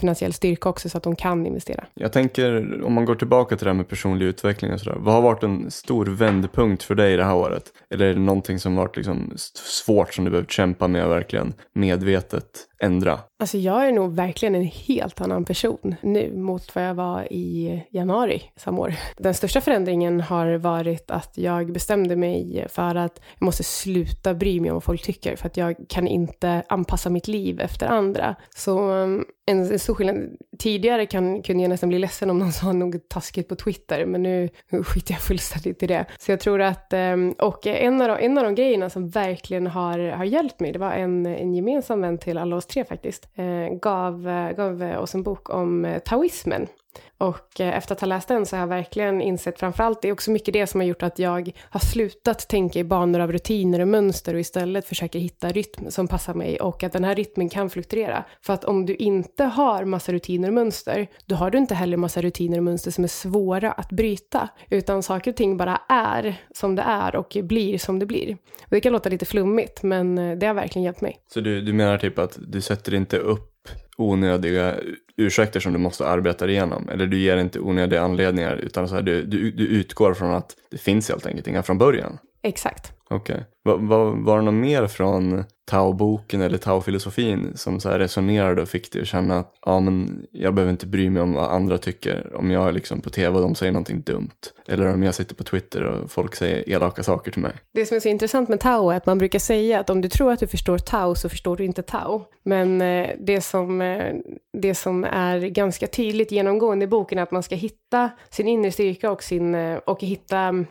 finansiell 0.01 0.33
styrka 0.33 0.69
också 0.69 0.89
så 0.89 0.99
att 0.99 1.05
de 1.05 1.17
kan 1.17 1.47
investera. 1.47 1.85
Jag 1.95 2.13
tänker, 2.13 2.83
om 2.85 2.93
man 2.93 3.05
går 3.05 3.15
tillbaka 3.15 3.57
till 3.57 3.65
det 3.65 3.71
här 3.71 3.77
med 3.77 3.89
personlig 3.89 4.27
utveckling 4.27 4.73
och 4.73 4.81
sådär. 4.81 4.97
Vad 4.99 5.15
har 5.15 5.23
varit 5.23 5.43
en 5.43 5.71
stor 5.71 6.07
vändpunkt 6.07 6.83
för 6.83 6.95
dig 6.95 7.17
det 7.17 7.25
här 7.25 7.35
året? 7.35 7.73
Eller 7.93 8.07
är 8.07 8.15
det 8.15 8.21
någonting 8.21 8.59
som 8.59 8.77
varit 8.77 8.97
liksom 8.97 9.33
svårt 9.55 10.15
som 10.15 10.25
du 10.25 10.31
behövt 10.31 10.51
kämpa 10.51 10.89
med 10.89 11.09
verkligen 11.09 11.55
medvetet? 11.73 12.69
Ändra? 12.83 13.19
Alltså 13.39 13.59
jag 13.59 13.89
är 13.89 13.93
nog 13.93 14.15
verkligen 14.15 14.55
en 14.55 14.65
helt 14.65 15.21
annan 15.21 15.45
person 15.45 15.95
nu 16.01 16.37
mot 16.37 16.75
vad 16.75 16.85
jag 16.85 16.95
var 16.95 17.33
i 17.33 17.83
januari 17.91 18.43
samma 18.57 18.81
år. 18.81 18.95
Den 19.17 19.35
största 19.35 19.61
förändringen 19.61 20.21
har 20.21 20.55
varit 20.55 21.11
att 21.11 21.33
jag 21.35 21.73
bestämde 21.73 22.17
mig 22.17 22.67
för 22.69 22.95
att 22.95 23.21
jag 23.39 23.45
måste 23.45 23.65
sluta 23.65 24.35
bry 24.35 24.61
mig 24.61 24.71
om 24.71 24.75
vad 24.75 24.85
folk 24.85 25.03
tycker 25.03 25.37
för 25.37 25.47
att 25.47 25.57
jag 25.57 25.77
kan 25.89 26.09
inte 26.09 26.63
anpassa 26.69 27.11
mitt 27.11 27.29
liv 27.29 27.61
efter 27.61 27.87
andra. 27.87 28.37
Så 28.57 28.91
um, 28.93 29.25
en, 29.47 29.73
en 29.73 29.79
stor 29.79 29.95
skillnad. 29.95 30.17
Tidigare 30.59 31.07
kan, 31.07 31.43
kunde 31.43 31.63
jag 31.63 31.69
nästan 31.69 31.89
bli 31.89 31.99
ledsen 31.99 32.31
om 32.31 32.39
någon 32.39 32.53
sa 32.53 32.73
något 32.73 33.09
taskigt 33.09 33.49
på 33.49 33.57
Twitter, 33.57 34.07
men 34.07 34.23
nu 34.23 34.49
skiter 34.85 35.13
jag 35.13 35.21
fullständigt 35.21 35.83
i 35.83 35.87
det. 35.87 36.07
Så 36.19 36.33
jag 36.33 36.41
tror 36.41 36.61
att, 36.61 36.93
um, 36.93 37.33
och 37.33 37.67
en 37.67 38.03
av, 38.03 38.09
de, 38.09 38.25
en 38.25 38.39
av 38.39 38.45
de 38.45 38.55
grejerna 38.55 38.91
som 38.91 39.09
verkligen 39.09 39.67
har, 39.67 39.99
har 39.99 40.25
hjälpt 40.25 40.61
mig, 40.61 40.73
det 40.73 40.79
var 40.79 40.93
en, 40.93 41.27
en 41.27 41.55
gemensam 41.55 42.01
vän 42.01 42.19
till 42.19 42.39
alla 42.39 42.57
oss 42.57 42.67
faktiskt, 42.89 43.29
eh, 43.35 43.69
gav, 43.81 44.27
eh, 44.27 44.57
gav 44.57 44.83
oss 45.03 45.15
en 45.15 45.23
bok 45.23 45.49
om 45.55 45.85
eh, 45.85 45.99
taoismen. 45.99 46.69
Och 47.19 47.61
eh, 47.61 47.77
efter 47.77 47.95
att 47.95 48.01
ha 48.01 48.07
läst 48.07 48.29
den 48.29 48.47
så 48.47 48.57
har 48.57 48.61
jag 48.61 48.69
verkligen 48.69 49.21
insett, 49.21 49.59
framförallt 49.59 50.03
det 50.03 50.09
är 50.09 50.13
också 50.13 50.31
mycket 50.31 50.55
det 50.55 50.67
som 50.67 50.81
har 50.81 50.87
gjort 50.87 51.03
att 51.03 51.19
jag 51.19 51.53
har 51.71 51.81
slutat 51.81 52.49
tänka 52.49 52.79
i 52.79 52.85
banor 52.85 53.21
av 53.21 53.33
rutiner 53.33 53.81
och 53.81 53.89
mönster 53.89 54.35
och 54.35 54.41
istället 54.41 54.87
försöker 54.87 55.19
hitta 55.19 55.49
rytm 55.49 55.91
som 55.91 56.09
passar 56.09 56.35
mig 56.35 56.61
och 56.61 56.83
att 56.83 56.93
den 56.93 57.05
här 57.05 57.15
rytmen 57.15 57.49
kan 57.49 57.71
fluktuera. 57.71 58.25
För 58.41 58.53
att 58.53 58.65
om 58.65 58.87
du 58.87 58.95
inte 58.95 59.45
har 59.45 59.85
massa 59.85 60.13
rutiner 60.13 60.49
och 60.49 60.55
mönster, 60.55 61.07
då 61.27 61.35
har 61.35 61.51
du 61.51 61.59
inte 61.59 61.75
heller 61.75 61.97
massa 61.97 62.23
rutiner 62.23 62.59
och 62.59 62.65
mönster 62.65 62.91
som 62.91 63.05
är 63.05 63.09
svåra 63.09 63.73
att 63.73 63.89
bryta, 63.89 64.49
utan 64.71 65.03
saker 65.03 65.31
och 65.31 65.37
ting 65.37 65.57
bara 65.57 65.81
är 65.89 66.35
som 66.55 66.75
det 66.75 66.83
är 66.83 67.17
och 67.17 67.37
blir 67.43 67.79
som 67.79 67.99
det 67.99 68.07
blir. 68.07 68.37
Och 68.63 68.71
det 68.71 68.81
kan 68.81 68.93
låta 68.93 69.09
lite 69.09 69.25
flummigt, 69.25 69.83
men 69.83 70.19
eh, 70.19 70.39
det 70.39 70.47
har 70.47 70.55
verkligen 70.55 70.85
hjälpt 70.85 71.01
mig. 71.01 71.19
Så 71.35 71.41
du, 71.41 71.61
du 71.61 71.73
menar 71.73 71.99
typ 71.99 72.19
att 72.19 72.39
du 72.49 72.61
sätter 72.61 72.95
inte 72.95 73.19
upp 73.19 73.53
onödiga 73.97 74.77
ursäkter 75.17 75.61
som 75.61 75.73
du 75.73 75.79
måste 75.79 76.07
arbeta 76.07 76.49
igenom. 76.49 76.89
Eller 76.89 77.07
du 77.07 77.19
ger 77.19 77.37
inte 77.37 77.61
onödiga 77.61 78.03
anledningar 78.03 78.57
utan 78.57 78.89
så 78.89 78.95
här, 78.95 79.03
du, 79.03 79.25
du, 79.25 79.51
du 79.51 79.67
utgår 79.67 80.15
från 80.15 80.35
att 80.35 80.57
det 80.71 80.79
finns 80.79 81.09
helt 81.09 81.27
enkelt 81.27 81.47
inga 81.47 81.63
från 81.63 81.79
början. 81.79 82.19
Exakt. 82.43 82.93
Okej. 83.13 83.35
Okay. 83.35 83.45
Va, 83.65 83.77
va, 83.77 84.05
var 84.05 84.37
det 84.39 84.45
något 84.45 84.55
mer 84.55 84.87
från 84.87 85.45
Tao-boken 85.65 86.41
eller 86.41 86.59
Tao-filosofin 86.59 87.53
som 87.57 87.81
så 87.81 87.89
här 87.89 87.99
resonerade 87.99 88.63
och 88.63 88.69
fick 88.69 88.93
dig 88.93 89.03
att 89.03 89.09
känna 89.09 89.39
att 89.39 89.55
ja, 89.67 89.81
men 89.81 90.27
jag 90.33 90.55
behöver 90.55 90.73
inte 90.73 90.87
bry 90.87 91.11
mig 91.11 91.23
om 91.23 91.33
vad 91.33 91.51
andra 91.51 91.79
tycker 91.79 92.37
om 92.37 92.51
jag 92.51 92.69
är 92.69 92.73
liksom 92.73 93.01
på 93.01 93.11
tv 93.11 93.37
och 93.37 93.43
de 93.43 93.55
säger 93.55 93.73
någonting 93.73 94.03
dumt. 94.03 94.31
Eller 94.69 94.95
om 94.95 95.03
jag 95.03 95.15
sitter 95.15 95.35
på 95.35 95.45
Twitter 95.45 95.83
och 95.83 96.11
folk 96.11 96.35
säger 96.35 96.69
elaka 96.69 97.03
saker 97.03 97.31
till 97.31 97.43
mig. 97.43 97.53
Det 97.75 97.87
som 97.87 97.97
är 97.97 98.01
så 98.01 98.09
intressant 98.09 98.49
med 98.49 98.61
Tao 98.61 98.91
är 98.91 98.97
att 98.97 99.07
man 99.07 99.19
brukar 99.19 99.39
säga 99.39 99.81
att 99.81 99.91
om 99.91 100.01
du 100.01 100.09
tror 100.09 100.33
att 100.33 100.41
du 100.41 100.47
förstår 100.47 100.79
Tao 100.79 101.15
så 101.15 101.29
förstår 101.29 101.57
du 101.57 101.65
inte 101.65 101.83
Tao. 101.83 102.25
Men 102.45 102.81
eh, 102.81 103.11
det 103.21 103.41
som, 103.41 103.81
eh, 103.81 104.15
det 104.59 104.75
som 104.75 105.05
är 105.05 105.39
ganska 105.39 105.87
tydligt 105.87 106.33
genomgående 106.33 106.85
i 106.85 106.89
boken 106.89 107.19
är 107.19 107.23
att 107.23 107.31
man 107.31 107.43
ska 107.43 107.55
hitta 107.55 108.11
sin 108.31 108.49
inre 108.49 108.73
styrka 108.73 109.11
och, 109.11 109.23
sin, 109.23 109.55
eh, 109.55 109.79
och 109.79 110.01
hitta 110.01 110.39
mm, 110.39 110.67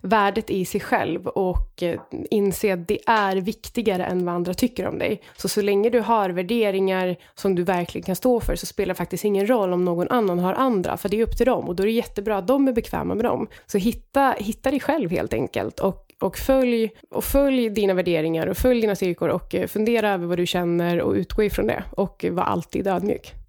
värdet 0.00 0.50
i 0.50 0.64
sig 0.64 0.80
själv 0.80 1.26
och 1.26 1.82
eh, 1.82 2.00
inse 2.30 2.72
att 2.72 2.88
det 2.88 2.98
är 3.06 3.36
viktigare 3.36 4.04
än 4.04 4.24
vad 4.24 4.34
andra 4.34 4.54
tycker 4.54 4.86
om 4.86 4.98
dig. 4.98 5.22
Så 5.36 5.48
så 5.48 5.62
länge 5.62 5.90
du 5.90 6.00
har 6.00 6.30
värderingar 6.30 7.16
som 7.34 7.54
du 7.54 7.62
verkligen 7.62 8.04
kan 8.04 8.16
stå 8.16 8.40
för 8.40 8.56
så 8.56 8.66
spelar 8.66 8.94
det 8.94 8.98
faktiskt 8.98 9.24
ingen 9.24 9.46
roll 9.46 9.72
om 9.72 9.84
någon 9.84 10.08
annan 10.08 10.38
har 10.38 10.54
andra, 10.54 10.96
för 10.96 11.08
det 11.08 11.20
är 11.20 11.22
upp 11.22 11.36
till 11.36 11.46
dem 11.46 11.68
och 11.68 11.76
då 11.76 11.82
är 11.82 11.86
det 11.86 11.92
jättebra 11.92 12.38
att 12.38 12.46
de 12.46 12.68
är 12.68 12.72
bekväma 12.72 13.14
med 13.14 13.24
dem. 13.24 13.46
Så 13.66 13.78
hitta, 13.78 14.34
hitta 14.38 14.70
dig 14.70 14.80
själv 14.80 15.10
helt 15.10 15.32
enkelt 15.32 15.80
och 15.80 16.08
och 16.22 16.38
följ, 16.38 16.90
och 17.10 17.24
följ 17.24 17.70
dina 17.70 17.94
värderingar 17.94 18.46
och 18.46 18.56
följ 18.56 18.80
dina 18.80 18.96
styrkor 18.96 19.28
och 19.28 19.54
eh, 19.54 19.66
fundera 19.66 20.10
över 20.10 20.26
vad 20.26 20.38
du 20.38 20.46
känner 20.46 21.00
och 21.00 21.12
utgå 21.12 21.42
ifrån 21.42 21.66
det. 21.66 21.84
Och 21.90 22.24
eh, 22.24 22.32
var 22.32 22.42
alltid 22.42 22.86
ödmjuk. 22.86 23.41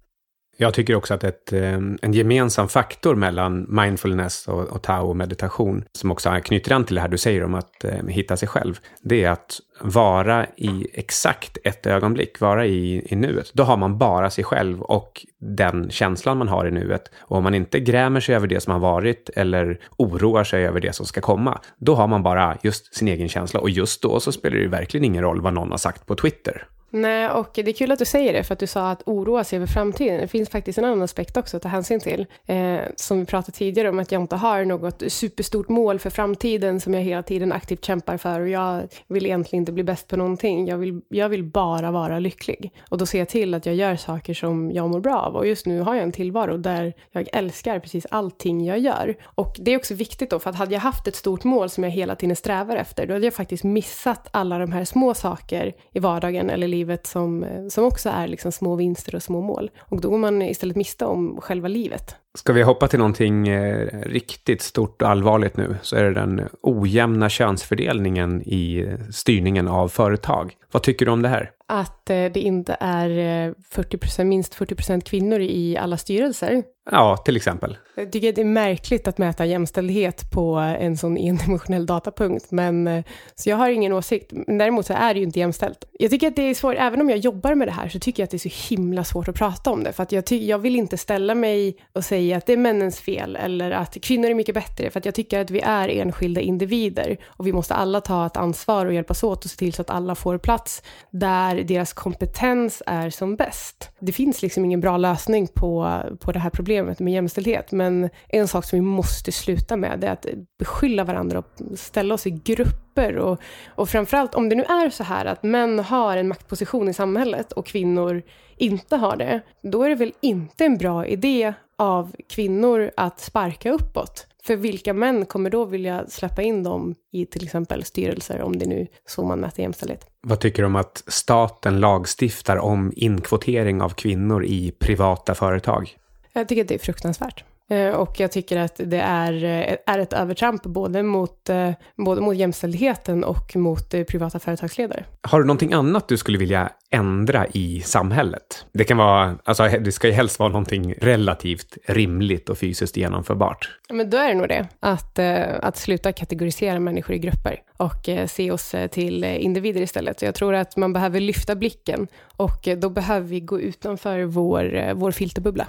Jag 0.56 0.74
tycker 0.74 0.94
också 0.94 1.14
att 1.14 1.24
ett, 1.24 1.52
ehm, 1.52 1.98
en 2.02 2.12
gemensam 2.12 2.68
faktor 2.68 3.14
mellan 3.14 3.66
mindfulness 3.68 4.48
och, 4.48 4.62
och 4.62 4.82
tao 4.82 5.08
och 5.08 5.16
meditation, 5.16 5.84
som 5.92 6.10
också 6.10 6.40
knyter 6.44 6.72
an 6.72 6.84
till 6.84 6.94
det 6.94 7.00
här 7.00 7.08
du 7.08 7.18
säger 7.18 7.44
om 7.44 7.54
att 7.54 7.84
eh, 7.84 8.06
hitta 8.08 8.36
sig 8.36 8.48
själv, 8.48 8.78
det 9.02 9.24
är 9.24 9.30
att 9.30 9.60
vara 9.80 10.46
i 10.56 10.86
exakt 10.92 11.58
ett 11.64 11.86
ögonblick, 11.86 12.40
vara 12.40 12.66
i, 12.66 13.12
i 13.12 13.16
nuet. 13.16 13.50
Då 13.54 13.62
har 13.62 13.76
man 13.76 13.98
bara 13.98 14.30
sig 14.30 14.44
själv 14.44 14.82
och 14.82 15.26
den 15.38 15.90
känslan 15.90 16.38
man 16.38 16.48
har 16.48 16.66
i 16.66 16.70
nuet. 16.70 17.10
Och 17.20 17.36
om 17.36 17.44
man 17.44 17.54
inte 17.54 17.80
grämer 17.80 18.20
sig 18.20 18.34
över 18.34 18.46
det 18.46 18.60
som 18.60 18.72
har 18.72 18.80
varit 18.80 19.30
eller 19.36 19.80
oroar 19.96 20.44
sig 20.44 20.66
över 20.66 20.80
det 20.80 20.92
som 20.92 21.06
ska 21.06 21.20
komma, 21.20 21.60
då 21.78 21.94
har 21.94 22.06
man 22.06 22.22
bara 22.22 22.56
just 22.62 22.94
sin 22.94 23.08
egen 23.08 23.28
känsla. 23.28 23.60
Och 23.60 23.70
just 23.70 24.02
då 24.02 24.20
så 24.20 24.32
spelar 24.32 24.56
det 24.56 24.62
ju 24.62 24.68
verkligen 24.68 25.04
ingen 25.04 25.22
roll 25.22 25.40
vad 25.40 25.54
någon 25.54 25.70
har 25.70 25.78
sagt 25.78 26.06
på 26.06 26.14
Twitter. 26.14 26.66
Nej, 26.96 27.30
och 27.30 27.50
det 27.54 27.68
är 27.68 27.72
kul 27.72 27.92
att 27.92 27.98
du 27.98 28.04
säger 28.04 28.32
det, 28.32 28.44
för 28.44 28.52
att 28.52 28.58
du 28.58 28.66
sa 28.66 28.90
att 28.90 29.02
oroa 29.06 29.44
sig 29.44 29.56
över 29.56 29.66
framtiden. 29.66 30.20
Det 30.20 30.28
finns 30.28 30.48
faktiskt 30.48 30.78
en 30.78 30.84
annan 30.84 31.02
aspekt 31.02 31.36
också 31.36 31.56
att 31.56 31.62
ta 31.62 31.68
hänsyn 31.68 32.00
till. 32.00 32.26
Eh, 32.46 32.78
som 32.96 33.20
vi 33.20 33.26
pratade 33.26 33.56
tidigare 33.56 33.88
om, 33.88 33.98
att 33.98 34.12
jag 34.12 34.22
inte 34.22 34.36
har 34.36 34.64
något 34.64 35.02
superstort 35.08 35.68
mål 35.68 35.98
för 35.98 36.10
framtiden 36.10 36.80
som 36.80 36.94
jag 36.94 37.00
hela 37.00 37.22
tiden 37.22 37.52
aktivt 37.52 37.84
kämpar 37.84 38.16
för. 38.16 38.40
Och 38.40 38.48
jag 38.48 38.82
vill 39.06 39.26
egentligen 39.26 39.62
inte 39.62 39.72
bli 39.72 39.84
bäst 39.84 40.08
på 40.08 40.16
någonting. 40.16 40.66
Jag 40.66 40.78
vill, 40.78 41.00
jag 41.08 41.28
vill 41.28 41.44
bara 41.44 41.90
vara 41.90 42.18
lycklig. 42.18 42.72
Och 42.88 42.98
då 42.98 43.06
ser 43.06 43.18
jag 43.18 43.28
till 43.28 43.54
att 43.54 43.66
jag 43.66 43.74
gör 43.74 43.96
saker 43.96 44.34
som 44.34 44.70
jag 44.72 44.90
mår 44.90 45.00
bra 45.00 45.20
av. 45.20 45.36
Och 45.36 45.46
just 45.46 45.66
nu 45.66 45.80
har 45.80 45.94
jag 45.94 46.02
en 46.02 46.12
tillvaro 46.12 46.56
där 46.56 46.92
jag 47.12 47.28
älskar 47.32 47.78
precis 47.78 48.06
allting 48.10 48.64
jag 48.64 48.78
gör. 48.78 49.14
Och 49.24 49.56
det 49.58 49.72
är 49.72 49.76
också 49.76 49.94
viktigt 49.94 50.30
då, 50.30 50.38
för 50.38 50.50
att 50.50 50.56
hade 50.56 50.72
jag 50.74 50.80
haft 50.80 51.08
ett 51.08 51.16
stort 51.16 51.44
mål 51.44 51.70
som 51.70 51.84
jag 51.84 51.90
hela 51.90 52.16
tiden 52.16 52.36
strävar 52.36 52.76
efter, 52.76 53.06
då 53.06 53.12
hade 53.12 53.26
jag 53.26 53.34
faktiskt 53.34 53.64
missat 53.64 54.28
alla 54.30 54.58
de 54.58 54.72
här 54.72 54.84
små 54.84 55.14
saker 55.14 55.72
i 55.92 55.98
vardagen 55.98 56.50
eller 56.50 56.68
livet 56.68 56.83
livet 56.84 57.06
som, 57.06 57.46
som 57.70 57.84
också 57.84 58.08
är 58.08 58.28
liksom 58.28 58.52
små 58.52 58.76
vinster 58.76 59.14
och 59.14 59.22
små 59.22 59.40
mål. 59.40 59.70
Och 59.78 60.00
då 60.00 60.10
går 60.10 60.18
man 60.18 60.42
istället 60.42 60.76
miste 60.76 61.04
om 61.04 61.40
själva 61.40 61.68
livet. 61.68 62.16
Ska 62.38 62.52
vi 62.52 62.62
hoppa 62.62 62.88
till 62.88 62.98
någonting 62.98 63.48
eh, 63.48 63.88
riktigt 64.02 64.62
stort 64.62 65.02
och 65.02 65.08
allvarligt 65.08 65.56
nu 65.56 65.76
så 65.82 65.96
är 65.96 66.04
det 66.04 66.14
den 66.14 66.48
ojämna 66.62 67.28
könsfördelningen 67.28 68.42
i 68.42 68.96
styrningen 69.12 69.68
av 69.68 69.88
företag. 69.88 70.52
Vad 70.72 70.82
tycker 70.82 71.06
du 71.06 71.12
om 71.12 71.22
det 71.22 71.28
här? 71.28 71.50
Att 71.68 72.10
eh, 72.10 72.24
det 72.34 72.40
inte 72.40 72.76
är 72.80 73.54
40 73.70 74.20
eh, 74.20 74.24
minst 74.24 74.54
40 74.54 74.74
procent 74.74 75.04
kvinnor 75.04 75.40
i 75.40 75.76
alla 75.76 75.96
styrelser. 75.96 76.62
Ja, 76.90 77.16
till 77.16 77.36
exempel. 77.36 77.76
Jag 77.96 78.12
tycker 78.12 78.32
det 78.32 78.40
är 78.40 78.44
märkligt 78.44 79.08
att 79.08 79.18
mäta 79.18 79.46
jämställdhet 79.46 80.30
på 80.30 80.54
en 80.56 80.96
sån 80.96 81.16
endimensionell 81.16 81.86
datapunkt, 81.86 82.50
men 82.50 82.86
eh, 82.86 83.04
så 83.34 83.50
jag 83.50 83.56
har 83.56 83.70
ingen 83.70 83.92
åsikt. 83.92 84.32
Men 84.32 84.58
däremot 84.58 84.86
så 84.86 84.92
är 84.92 85.14
det 85.14 85.20
ju 85.20 85.26
inte 85.26 85.38
jämställt. 85.38 85.84
Jag 85.92 86.10
tycker 86.10 86.28
att 86.28 86.36
det 86.36 86.42
är 86.42 86.54
svårt, 86.54 86.76
även 86.78 87.00
om 87.00 87.10
jag 87.10 87.18
jobbar 87.18 87.54
med 87.54 87.68
det 87.68 87.72
här, 87.72 87.88
så 87.88 87.98
tycker 87.98 88.22
jag 88.22 88.24
att 88.24 88.30
det 88.30 88.36
är 88.36 88.50
så 88.50 88.74
himla 88.74 89.04
svårt 89.04 89.28
att 89.28 89.36
prata 89.36 89.70
om 89.70 89.84
det, 89.84 89.92
för 89.92 90.02
att 90.02 90.12
jag, 90.12 90.32
jag 90.32 90.58
vill 90.58 90.76
inte 90.76 90.96
ställa 90.96 91.34
mig 91.34 91.76
och 91.92 92.04
säga 92.04 92.14
säga 92.14 92.36
att 92.36 92.46
det 92.46 92.52
är 92.52 92.56
männens 92.56 93.00
fel 93.00 93.36
eller 93.36 93.70
att 93.70 94.00
kvinnor 94.02 94.30
är 94.30 94.34
mycket 94.34 94.54
bättre. 94.54 94.90
För 94.90 94.98
att 94.98 95.04
jag 95.04 95.14
tycker 95.14 95.40
att 95.40 95.50
vi 95.50 95.60
är 95.60 95.88
enskilda 95.88 96.40
individer 96.40 97.16
och 97.26 97.46
vi 97.46 97.52
måste 97.52 97.74
alla 97.74 98.00
ta 98.00 98.26
ett 98.26 98.36
ansvar 98.36 98.86
och 98.86 98.94
hjälpas 98.94 99.22
åt 99.22 99.44
och 99.44 99.50
se 99.50 99.56
till 99.56 99.72
så 99.72 99.82
att 99.82 99.90
alla 99.90 100.14
får 100.14 100.38
plats 100.38 100.82
där 101.10 101.64
deras 101.64 101.92
kompetens 101.92 102.82
är 102.86 103.10
som 103.10 103.36
bäst. 103.36 103.90
Det 104.00 104.12
finns 104.12 104.42
liksom 104.42 104.64
ingen 104.64 104.80
bra 104.80 104.96
lösning 104.96 105.46
på, 105.46 106.00
på 106.20 106.32
det 106.32 106.38
här 106.38 106.50
problemet 106.50 106.73
med 106.82 107.12
jämställdhet. 107.12 107.72
Men 107.72 108.10
en 108.28 108.48
sak 108.48 108.64
som 108.64 108.78
vi 108.78 108.82
måste 108.82 109.32
sluta 109.32 109.76
med 109.76 110.04
är 110.04 110.10
att 110.10 110.26
beskylla 110.58 111.04
varandra 111.04 111.38
och 111.38 111.78
ställa 111.78 112.14
oss 112.14 112.26
i 112.26 112.30
grupper 112.30 113.16
och, 113.16 113.40
och 113.66 113.88
framförallt 113.88 114.34
om 114.34 114.48
det 114.48 114.56
nu 114.56 114.62
är 114.62 114.90
så 114.90 115.04
här 115.04 115.24
att 115.26 115.42
män 115.42 115.78
har 115.78 116.16
en 116.16 116.28
maktposition 116.28 116.88
i 116.88 116.94
samhället 116.94 117.52
och 117.52 117.66
kvinnor 117.66 118.22
inte 118.56 118.96
har 118.96 119.16
det, 119.16 119.40
då 119.62 119.82
är 119.82 119.88
det 119.88 119.94
väl 119.94 120.12
inte 120.20 120.64
en 120.64 120.78
bra 120.78 121.06
idé 121.06 121.54
av 121.78 122.16
kvinnor 122.28 122.90
att 122.96 123.20
sparka 123.20 123.72
uppåt. 123.72 124.26
För 124.42 124.56
vilka 124.56 124.92
män 124.92 125.26
kommer 125.26 125.50
då 125.50 125.64
vilja 125.64 126.06
släppa 126.08 126.42
in 126.42 126.62
dem 126.62 126.94
i 127.12 127.26
till 127.26 127.44
exempel 127.44 127.84
styrelser, 127.84 128.40
om 128.40 128.58
det 128.58 128.64
är 128.64 128.68
nu 128.68 128.86
så 129.06 129.24
man 129.24 129.40
mäter 129.40 129.62
jämställdhet? 129.62 130.06
Vad 130.20 130.40
tycker 130.40 130.62
du 130.62 130.66
om 130.66 130.76
att 130.76 131.02
staten 131.06 131.80
lagstiftar 131.80 132.56
om 132.56 132.92
inkvotering 132.96 133.82
av 133.82 133.88
kvinnor 133.88 134.44
i 134.44 134.72
privata 134.78 135.34
företag? 135.34 135.96
Jag 136.34 136.48
tycker 136.48 136.62
att 136.62 136.68
det 136.68 136.74
är 136.74 136.78
fruktansvärt. 136.78 137.44
Eh, 137.70 137.88
och 137.88 138.20
jag 138.20 138.32
tycker 138.32 138.56
att 138.56 138.80
det 138.84 139.00
är, 139.00 139.44
eh, 139.44 139.94
är 139.94 139.98
ett 139.98 140.12
övertramp 140.12 140.62
både 140.62 141.02
mot, 141.02 141.48
eh, 141.48 141.70
både 141.96 142.20
mot 142.20 142.36
jämställdheten 142.36 143.24
och 143.24 143.56
mot 143.56 143.90
privata 143.90 144.38
företagsledare. 144.38 145.04
Har 145.22 145.40
du 145.40 145.46
någonting 145.46 145.72
annat 145.72 146.08
du 146.08 146.16
skulle 146.16 146.38
vilja 146.38 146.70
ändra 146.90 147.46
i 147.46 147.80
samhället? 147.80 148.66
Det 148.72 148.84
kan 148.84 148.96
vara, 148.96 149.38
alltså 149.44 149.68
det 149.68 149.92
ska 149.92 150.06
ju 150.06 150.12
helst 150.12 150.38
vara 150.38 150.48
någonting 150.48 150.94
relativt 150.94 151.78
rimligt 151.86 152.48
och 152.48 152.58
fysiskt 152.58 152.96
genomförbart. 152.96 153.78
Men 153.90 154.10
då 154.10 154.16
är 154.16 154.28
det 154.28 154.34
nog 154.34 154.48
det, 154.48 154.68
att, 154.80 155.18
att 155.62 155.76
sluta 155.76 156.12
kategorisera 156.12 156.80
människor 156.80 157.16
i 157.16 157.18
grupper 157.18 157.60
och 157.76 158.30
se 158.30 158.50
oss 158.50 158.74
till 158.90 159.24
individer 159.24 159.80
istället. 159.80 160.22
Jag 160.22 160.34
tror 160.34 160.54
att 160.54 160.76
man 160.76 160.92
behöver 160.92 161.20
lyfta 161.20 161.54
blicken 161.56 162.06
och 162.36 162.68
då 162.76 162.90
behöver 162.90 163.28
vi 163.28 163.40
gå 163.40 163.60
utanför 163.60 164.22
vår, 164.22 164.94
vår 164.94 165.10
filterbubbla. 165.10 165.66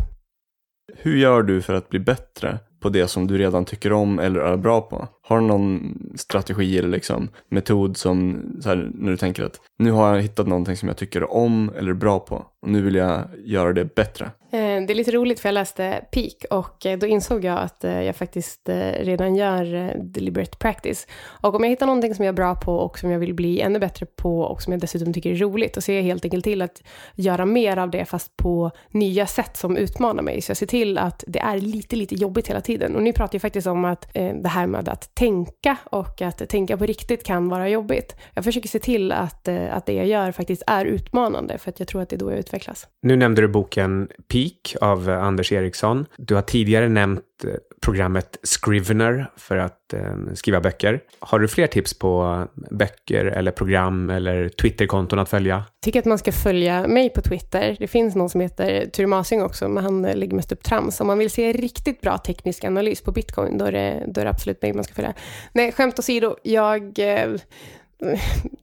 Hur 0.94 1.18
gör 1.18 1.44
du 1.44 1.62
för 1.62 1.74
att 1.74 1.90
bli 1.90 2.00
bättre 2.00 2.60
på 2.80 2.90
det 2.90 3.08
som 3.08 3.28
du 3.28 3.38
redan 3.38 3.66
tycker 3.66 3.94
om 3.94 4.20
eller 4.20 4.40
är 4.40 4.58
bra 4.58 4.82
på? 4.82 5.08
Har 5.22 5.40
du 5.40 5.46
någon 5.46 5.98
strategi 6.16 6.78
eller 6.78 6.90
liksom 6.90 7.30
metod 7.50 7.98
som, 7.98 8.42
så 8.62 8.70
här, 8.70 8.92
när 8.94 9.12
du 9.12 9.18
tänker 9.18 9.44
att 9.44 9.62
nu 9.80 9.92
har 9.92 10.16
jag 10.16 10.22
hittat 10.22 10.48
någonting 10.48 10.78
som 10.78 10.88
jag 10.88 10.98
tycker 10.98 11.34
om 11.34 11.72
eller 11.78 11.90
är 11.90 11.96
bra 11.96 12.20
på 12.20 12.46
och 12.62 12.70
nu 12.70 12.82
vill 12.82 12.96
jag 12.96 13.22
göra 13.46 13.74
det 13.74 13.96
bättre? 13.96 14.32
Eh, 14.56 14.86
det 14.86 14.94
är 14.94 14.96
lite 14.96 15.12
roligt 15.12 15.40
för 15.40 15.50
jag 15.50 15.54
läste 15.54 16.06
Peak 16.12 16.46
och 16.50 16.86
eh, 16.86 16.98
då 16.98 17.08
insåg 17.08 17.44
jag 17.44 17.60
att 17.60 17.84
eh, 17.84 18.02
jag 18.02 18.16
faktiskt 18.16 18.70
redan 19.00 19.36
gör 19.36 19.94
deliberate 19.98 20.58
practice. 20.58 21.08
Och 21.42 21.56
om 21.56 21.64
jag 21.64 21.70
hittar 21.70 21.86
någonting 21.86 22.16
som 22.16 22.26
jag 22.26 22.32
är 22.34 22.36
bra 22.36 22.56
på 22.56 22.76
och 22.76 23.00
som 23.00 23.12
jag 23.12 23.20
vill 23.20 23.34
bli 23.34 23.62
ännu 23.62 23.80
bättre 23.80 24.06
på 24.06 24.42
och 24.42 24.62
som 24.62 24.74
jag 24.74 24.82
dessutom 24.82 25.14
tycker 25.14 25.32
är 25.32 25.36
roligt, 25.36 25.74
då 25.74 25.82
ser 25.82 25.96
jag 25.96 26.04
helt 26.04 26.26
enkelt 26.26 26.44
till 26.44 26.62
att 26.62 26.84
göra 27.16 27.46
mer 27.46 27.78
av 27.78 27.90
det 27.90 28.06
fast 28.06 28.38
på 28.38 28.72
nya 28.90 29.26
sätt 29.26 29.58
som 29.58 29.78
utmanar 29.78 30.24
mig. 30.24 30.42
Så 30.42 30.50
jag 30.50 30.58
ser 30.58 30.66
till 30.66 30.98
att 30.98 31.24
det 31.28 31.40
är 31.40 31.58
lite, 31.58 31.96
lite 31.96 32.16
jobbigt 32.16 32.50
hela 32.50 32.62
tiden. 32.62 32.96
Och 32.96 33.04
ni 33.04 33.14
pratar 33.14 33.34
ju 33.34 33.40
faktiskt 33.40 33.68
om 33.68 33.86
att 33.86 34.14
det 34.14 34.48
här 34.48 34.68
med 34.68 34.90
att 34.90 35.16
tänka 35.16 35.78
och 35.84 36.22
att 36.22 36.50
tänka 36.50 36.78
på 36.78 36.86
riktigt 36.86 37.24
kan 37.24 37.50
vara 37.50 37.70
jobbigt. 37.70 38.16
Jag 38.34 38.44
försöker 38.44 38.70
se 38.70 38.80
till 38.80 39.12
att, 39.12 39.48
att 39.48 39.86
det 39.86 39.94
jag 39.94 40.08
gör 40.08 40.32
faktiskt 40.32 40.64
är 40.68 40.86
utmanande 40.86 41.58
för 41.58 41.70
att 41.70 41.80
jag 41.80 41.88
tror 41.88 42.02
att 42.02 42.10
det 42.10 42.16
är 42.16 42.18
då 42.18 42.32
jag 42.32 42.40
utvecklas. 42.40 42.88
Nu 43.02 43.16
nämnde 43.16 43.42
du 43.42 43.48
boken 43.48 44.08
Peak 44.28 44.45
av 44.82 45.10
eh, 45.10 45.24
Anders 45.24 45.52
Eriksson. 45.52 46.06
Du 46.18 46.36
har 46.36 46.42
tidigare 46.42 46.90
nämnt 46.90 47.24
eh, 47.44 47.50
programmet 47.82 48.38
Scrivener 48.44 49.32
för 49.36 49.58
att 49.58 49.94
eh, 49.94 50.16
skriva 50.34 50.62
böcker. 50.62 51.00
Har 51.20 51.40
du 51.40 51.48
fler 51.48 51.68
tips 51.68 52.00
på 52.00 52.46
eh, 52.58 52.76
böcker 52.76 53.26
eller 53.26 53.52
program 53.52 54.10
eller 54.10 54.50
Twitterkonton 54.50 55.20
att 55.20 55.30
följa? 55.30 55.56
Jag 55.56 55.82
tycker 55.82 56.00
att 56.00 56.06
man 56.06 56.18
ska 56.18 56.32
följa 56.32 56.88
mig 56.88 57.10
på 57.10 57.22
Twitter. 57.22 57.76
Det 57.80 57.88
finns 57.88 58.16
någon 58.16 58.30
som 58.30 58.42
heter 58.42 58.86
Ture 58.86 59.08
Masing 59.08 59.44
också, 59.44 59.68
men 59.68 59.84
han 59.84 60.02
lägger 60.02 60.36
mest 60.36 60.52
upp 60.52 60.64
trams. 60.64 61.02
Om 61.02 61.08
man 61.08 61.18
vill 61.18 61.30
se 61.30 61.52
riktigt 61.52 62.02
bra 62.02 62.18
teknisk 62.18 62.64
analys 62.64 63.02
på 63.02 63.12
bitcoin, 63.12 63.58
då 63.58 63.66
är 63.66 63.72
det, 63.72 64.04
då 64.08 64.22
är 64.22 64.26
det 64.26 64.32
absolut 64.32 64.62
mig 64.62 64.74
man 64.74 64.84
ska 64.84 64.94
följa. 64.94 65.14
Nej, 65.54 65.72
skämt 65.72 66.00
åsido, 66.00 66.36
jag 66.44 67.00
eh, 67.00 67.36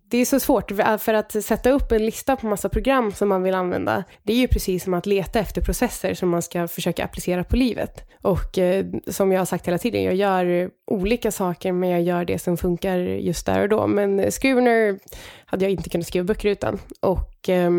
det 0.08 0.18
är 0.18 0.24
så 0.24 0.40
svårt, 0.40 0.70
eh, 0.70 0.96
för 0.96 1.14
att 1.14 1.44
sätta 1.44 1.70
upp 1.70 1.92
en 1.92 2.06
lista 2.06 2.36
på 2.36 2.46
massa 2.46 2.68
program 2.68 3.12
som 3.12 3.28
man 3.28 3.42
vill 3.42 3.54
använda, 3.54 4.04
det 4.22 4.32
är 4.32 4.36
ju 4.36 4.48
precis 4.48 4.84
som 4.84 4.94
att 4.94 5.06
leta 5.06 5.38
efter 5.38 5.60
processer 5.60 6.14
som 6.14 6.28
man 6.28 6.42
ska 6.42 6.68
försöka 6.68 7.04
applicera 7.04 7.44
på 7.44 7.56
livet. 7.56 8.08
Och 8.22 8.58
eh, 8.58 8.86
som 9.06 9.32
jag 9.32 9.40
har 9.40 9.44
sagt 9.44 9.66
hela 9.66 9.78
tiden, 9.78 10.02
jag 10.02 10.14
gör 10.14 10.70
olika 10.86 11.30
saker, 11.30 11.72
men 11.72 11.90
jag 11.90 12.02
gör 12.02 12.24
det 12.24 12.38
som 12.38 12.56
funkar 12.56 12.98
just 12.98 13.46
där 13.46 13.62
och 13.62 13.68
då. 13.68 13.86
Men 13.86 14.30
Scrivener 14.30 14.98
hade 15.46 15.64
jag 15.64 15.72
inte 15.72 15.90
kunnat 15.90 16.06
skriva 16.06 16.24
böcker 16.24 16.48
utan. 16.48 16.78
Och 17.00 17.48
eh, 17.48 17.70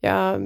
jag 0.00 0.42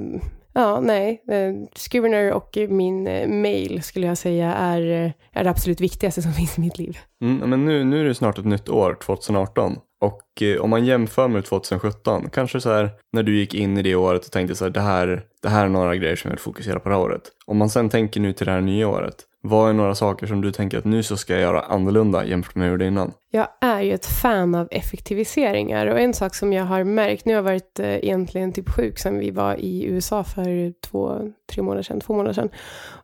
Ja, 0.53 0.79
nej. 0.79 1.23
Eh, 1.27 1.53
Scrivener 1.75 2.31
och 2.31 2.57
min 2.69 3.07
eh, 3.07 3.27
mail 3.27 3.83
skulle 3.83 4.07
jag 4.07 4.17
säga 4.17 4.53
är, 4.53 4.81
eh, 5.05 5.11
är 5.31 5.43
det 5.43 5.49
absolut 5.49 5.81
viktigaste 5.81 6.21
som 6.21 6.33
finns 6.39 6.57
i 6.57 6.61
mitt 6.61 6.77
liv. 6.77 6.97
Mm, 7.21 7.49
men 7.49 7.65
nu, 7.65 7.83
nu 7.83 7.99
är 7.99 8.03
det 8.03 8.15
snart 8.15 8.37
ett 8.37 8.45
nytt 8.45 8.69
år, 8.69 8.97
2018. 9.01 9.77
Och 10.01 10.41
eh, 10.41 10.61
om 10.61 10.69
man 10.69 10.85
jämför 10.85 11.27
med 11.27 11.45
2017, 11.45 12.29
kanske 12.29 12.61
så 12.61 12.71
här 12.73 12.89
när 13.13 13.23
du 13.23 13.37
gick 13.37 13.53
in 13.53 13.77
i 13.77 13.81
det 13.81 13.95
året 13.95 14.25
och 14.25 14.31
tänkte 14.31 14.55
så 14.55 14.65
här, 14.65 14.71
det 14.71 14.81
här, 14.81 15.23
det 15.41 15.49
här 15.49 15.65
är 15.65 15.69
några 15.69 15.95
grejer 15.95 16.15
som 16.15 16.29
jag 16.29 16.35
vill 16.35 16.41
fokusera 16.41 16.79
på 16.79 16.89
det 16.89 16.95
här 16.95 17.01
året. 17.01 17.21
Om 17.45 17.57
man 17.57 17.69
sen 17.69 17.89
tänker 17.89 18.19
nu 18.19 18.33
till 18.33 18.45
det 18.45 18.51
här 18.51 18.61
nya 18.61 18.87
året, 18.87 19.15
vad 19.41 19.69
är 19.69 19.73
några 19.73 19.95
saker 19.95 20.27
som 20.27 20.41
du 20.41 20.51
tänker 20.51 20.77
att 20.77 20.85
nu 20.85 21.03
så 21.03 21.17
ska 21.17 21.33
jag 21.33 21.41
göra 21.41 21.61
annorlunda 21.61 22.25
jämfört 22.25 22.55
med 22.55 22.63
hur 22.63 22.69
jag 22.69 22.73
gjorde 22.73 22.87
innan? 22.87 23.13
Jag 23.33 23.47
är 23.61 23.81
ju 23.81 23.93
ett 23.93 24.05
fan 24.05 24.55
av 24.55 24.67
effektiviseringar 24.71 25.87
och 25.87 25.99
en 25.99 26.13
sak 26.13 26.35
som 26.35 26.53
jag 26.53 26.65
har 26.65 26.83
märkt, 26.83 27.25
nu 27.25 27.33
har 27.33 27.37
jag 27.37 27.43
varit 27.43 27.79
eh, 27.79 27.95
egentligen 27.95 28.53
typ 28.53 28.69
sjuk 28.69 28.99
sedan 28.99 29.19
vi 29.19 29.31
var 29.31 29.55
i 29.59 29.85
USA 29.85 30.23
för 30.23 30.73
två, 30.81 31.31
tre 31.51 31.63
månader 31.63 31.83
sedan, 31.83 31.99
två 31.99 32.13
månader 32.13 32.33
sedan. 32.33 32.49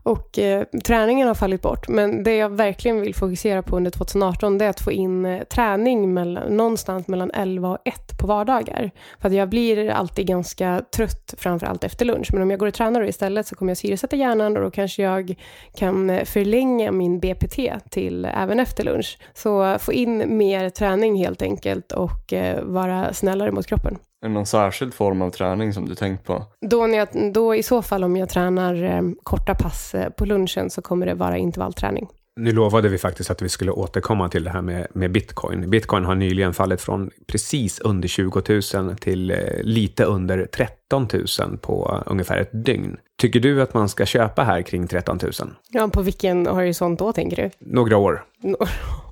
Och 0.04 0.40
eh, 0.40 0.64
träningen 0.84 1.28
har 1.28 1.36
fallit 1.36 1.62
bort, 1.62 1.88
men 1.88 2.24
det 2.24 2.36
jag 2.36 2.50
verkligen 2.50 3.02
vill 3.02 3.16
fokusera 3.16 3.62
på 3.62 3.78
under 3.78 3.92
2018 3.92 4.58
det 4.58 4.66
är 4.66 4.70
att 4.70 4.82
få 4.82 4.92
in 4.92 5.26
eh, 5.26 5.44
träning 5.44 6.14
mellan, 6.14 6.58
någonstans 6.58 7.08
mellan 7.08 7.32
11 7.32 7.70
och 7.70 7.78
1 7.86 8.18
på 8.20 8.28
vardagar. 8.28 8.92
För 9.20 9.28
att 9.28 9.36
jag 9.36 9.50
blir 9.50 9.90
alltid 9.90 10.28
ganska 10.28 10.82
trött, 10.96 11.34
framförallt 11.38 11.84
efter 11.84 12.06
lunch. 12.06 12.30
Men 12.34 12.42
om 12.42 12.50
jag 12.50 12.60
går 12.60 12.68
och 12.68 12.74
tränar 12.74 13.04
istället 13.04 13.48
så 13.48 13.56
kommer 13.56 13.70
jag 13.70 13.78
syresätta 13.78 14.16
hjärnan 14.16 14.58
och 14.58 14.64
då 14.64 14.72
kanske 14.72 15.04
jag 15.04 15.36
kan 15.76 16.10
eh, 16.10 16.24
förlänga 16.28 16.92
min 16.92 17.20
BPT 17.20 17.60
till 17.90 18.26
även 18.26 18.60
efter 18.60 18.84
lunch. 18.84 19.18
Så 19.34 19.78
få 19.80 19.94
in 19.94 20.38
mer 20.38 20.70
träning 20.70 21.16
helt 21.16 21.42
enkelt 21.42 21.92
och 21.92 22.34
eh, 22.34 22.64
vara 22.64 23.14
snällare 23.14 23.52
mot 23.52 23.68
kroppen. 23.68 23.98
Är 24.22 24.28
det 24.28 24.34
någon 24.34 24.46
särskild 24.46 24.94
form 24.94 25.22
av 25.22 25.30
träning 25.30 25.74
som 25.74 25.86
du 25.86 25.96
tänkt 25.96 26.26
på? 26.26 26.46
Då, 26.62 26.88
när 26.88 26.98
jag, 26.98 27.34
då 27.34 27.56
i 27.56 27.64
så 27.64 27.82
fall 27.82 28.04
om 28.04 28.18
jag 28.18 28.30
tränar 28.30 28.84
eh, 28.84 29.02
korta 29.24 29.56
pass 29.56 29.96
eh, 29.96 30.10
på 30.10 30.26
lunchen 30.26 30.70
så 30.70 30.82
kommer 30.82 31.06
det 31.06 31.14
vara 31.14 31.38
intervallträning. 31.38 32.08
Nu 32.40 32.52
lovade 32.52 32.90
vi 32.90 32.98
faktiskt 32.98 33.32
att 33.32 33.42
vi 33.42 33.50
skulle 33.50 33.72
återkomma 33.72 34.30
till 34.30 34.44
det 34.44 34.50
här 34.50 34.62
med, 34.62 34.88
med 34.94 35.12
bitcoin. 35.12 35.70
Bitcoin 35.70 36.06
har 36.06 36.16
nyligen 36.16 36.54
fallit 36.54 36.82
från 36.82 37.10
precis 37.28 37.80
under 37.80 38.08
20 38.08 38.42
000 38.74 38.96
till 38.96 39.36
lite 39.62 40.04
under 40.04 40.46
13 40.46 41.08
000 41.40 41.58
på 41.58 42.04
ungefär 42.06 42.38
ett 42.38 42.66
dygn. 42.66 42.98
Tycker 43.18 43.40
du 43.40 43.62
att 43.62 43.74
man 43.74 43.90
ska 43.90 44.06
köpa 44.06 44.44
här 44.44 44.62
kring 44.62 44.88
13 44.88 45.20
000? 45.22 45.32
Ja, 45.70 45.88
på 45.88 46.02
vilken 46.02 46.48
horisont 46.48 47.00
då 47.00 47.14
tänker 47.14 47.36
du? 47.36 47.50
Några 47.60 47.98
år. 47.98 48.26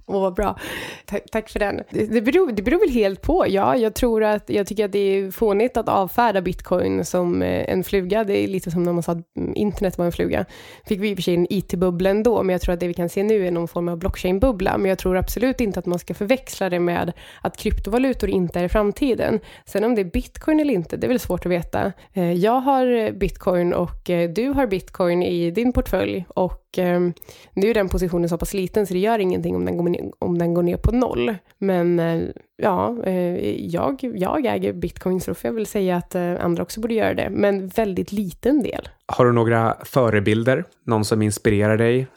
Åh, 0.07 0.21
vad 0.21 0.33
bra. 0.33 0.59
Tack, 1.05 1.21
tack 1.31 1.49
för 1.49 1.59
den. 1.59 1.81
Det, 1.89 2.05
det, 2.05 2.21
beror, 2.21 2.51
det 2.51 2.61
beror 2.61 2.79
väl 2.79 2.89
helt 2.89 3.21
på. 3.21 3.45
Ja, 3.47 3.75
jag 3.75 3.93
tror 3.93 4.23
att, 4.23 4.49
jag 4.49 4.67
tycker 4.67 4.85
att 4.85 4.91
det 4.91 4.99
är 4.99 5.31
fånigt 5.31 5.77
att 5.77 5.89
avfärda 5.89 6.41
bitcoin 6.41 7.05
som 7.05 7.41
eh, 7.41 7.71
en 7.71 7.83
fluga. 7.83 8.23
Det 8.23 8.37
är 8.37 8.47
lite 8.47 8.71
som 8.71 8.83
när 8.83 8.93
man 8.93 9.03
sa 9.03 9.11
att 9.11 9.27
internet 9.55 9.97
var 9.97 10.05
en 10.05 10.11
fluga. 10.11 10.45
Fick 10.85 10.99
vi 10.99 11.09
i 11.09 11.13
och 11.13 11.17
för 11.17 11.23
sig 11.23 11.33
en 11.33 11.47
it-bubbla 11.49 12.09
ändå, 12.09 12.43
men 12.43 12.53
jag 12.53 12.61
tror 12.61 12.73
att 12.73 12.79
det 12.79 12.87
vi 12.87 12.93
kan 12.93 13.09
se 13.09 13.23
nu 13.23 13.47
är 13.47 13.51
någon 13.51 13.67
form 13.67 13.87
av 13.87 13.97
blockchain-bubbla. 13.97 14.77
Men 14.77 14.89
jag 14.89 14.97
tror 14.97 15.17
absolut 15.17 15.61
inte 15.61 15.79
att 15.79 15.85
man 15.85 15.99
ska 15.99 16.13
förväxla 16.13 16.69
det 16.69 16.79
med 16.79 17.13
att 17.41 17.57
kryptovalutor 17.57 18.29
inte 18.29 18.59
är 18.59 18.67
framtiden. 18.67 19.39
Sen 19.65 19.83
om 19.83 19.95
det 19.95 20.01
är 20.01 20.05
bitcoin 20.05 20.59
eller 20.59 20.73
inte, 20.73 20.97
det 20.97 21.07
är 21.07 21.09
väl 21.09 21.19
svårt 21.19 21.45
att 21.45 21.51
veta. 21.51 21.91
Eh, 22.13 22.33
jag 22.33 22.59
har 22.59 23.11
bitcoin 23.11 23.73
och 23.73 23.89
eh, 23.89 23.94
Eh, 24.09 24.29
du 24.29 24.49
har 24.49 24.67
bitcoin 24.67 25.23
i 25.23 25.51
din 25.51 25.73
portfölj 25.73 26.25
och 26.29 26.65
ehm, 26.77 27.13
nu 27.53 27.69
är 27.69 27.73
den 27.73 27.89
positionen 27.89 28.29
så 28.29 28.37
pass 28.37 28.53
liten 28.53 28.87
så 28.87 28.93
det 28.93 28.99
gör 28.99 29.19
ingenting 29.19 29.55
om 29.55 29.65
den 29.65 29.77
går 29.77 29.89
ner, 29.89 30.11
om 30.19 30.37
den 30.37 30.53
går 30.53 30.63
ner 30.63 30.77
på 30.77 30.91
noll. 30.91 31.35
Men 31.57 31.99
eh, 31.99 32.21
ja, 32.57 33.03
eh, 33.03 33.65
jag, 33.65 33.99
jag 34.15 34.45
äger 34.45 34.73
bitcoin 34.73 35.21
så 35.21 35.31
då 35.31 35.35
får 35.35 35.47
jag 35.47 35.53
väl 35.53 35.65
säga 35.65 35.97
att 35.97 36.15
andra 36.15 36.63
också 36.63 36.81
borde 36.81 36.93
göra 36.93 37.13
det, 37.13 37.29
men 37.29 37.67
väldigt 37.67 38.11
liten 38.11 38.63
del. 38.63 38.89
Har 39.07 39.25
du 39.25 39.31
några 39.31 39.77
förebilder, 39.83 40.63
någon 40.85 41.05
som 41.05 41.21
inspirerar 41.21 41.77
dig? 41.77 42.07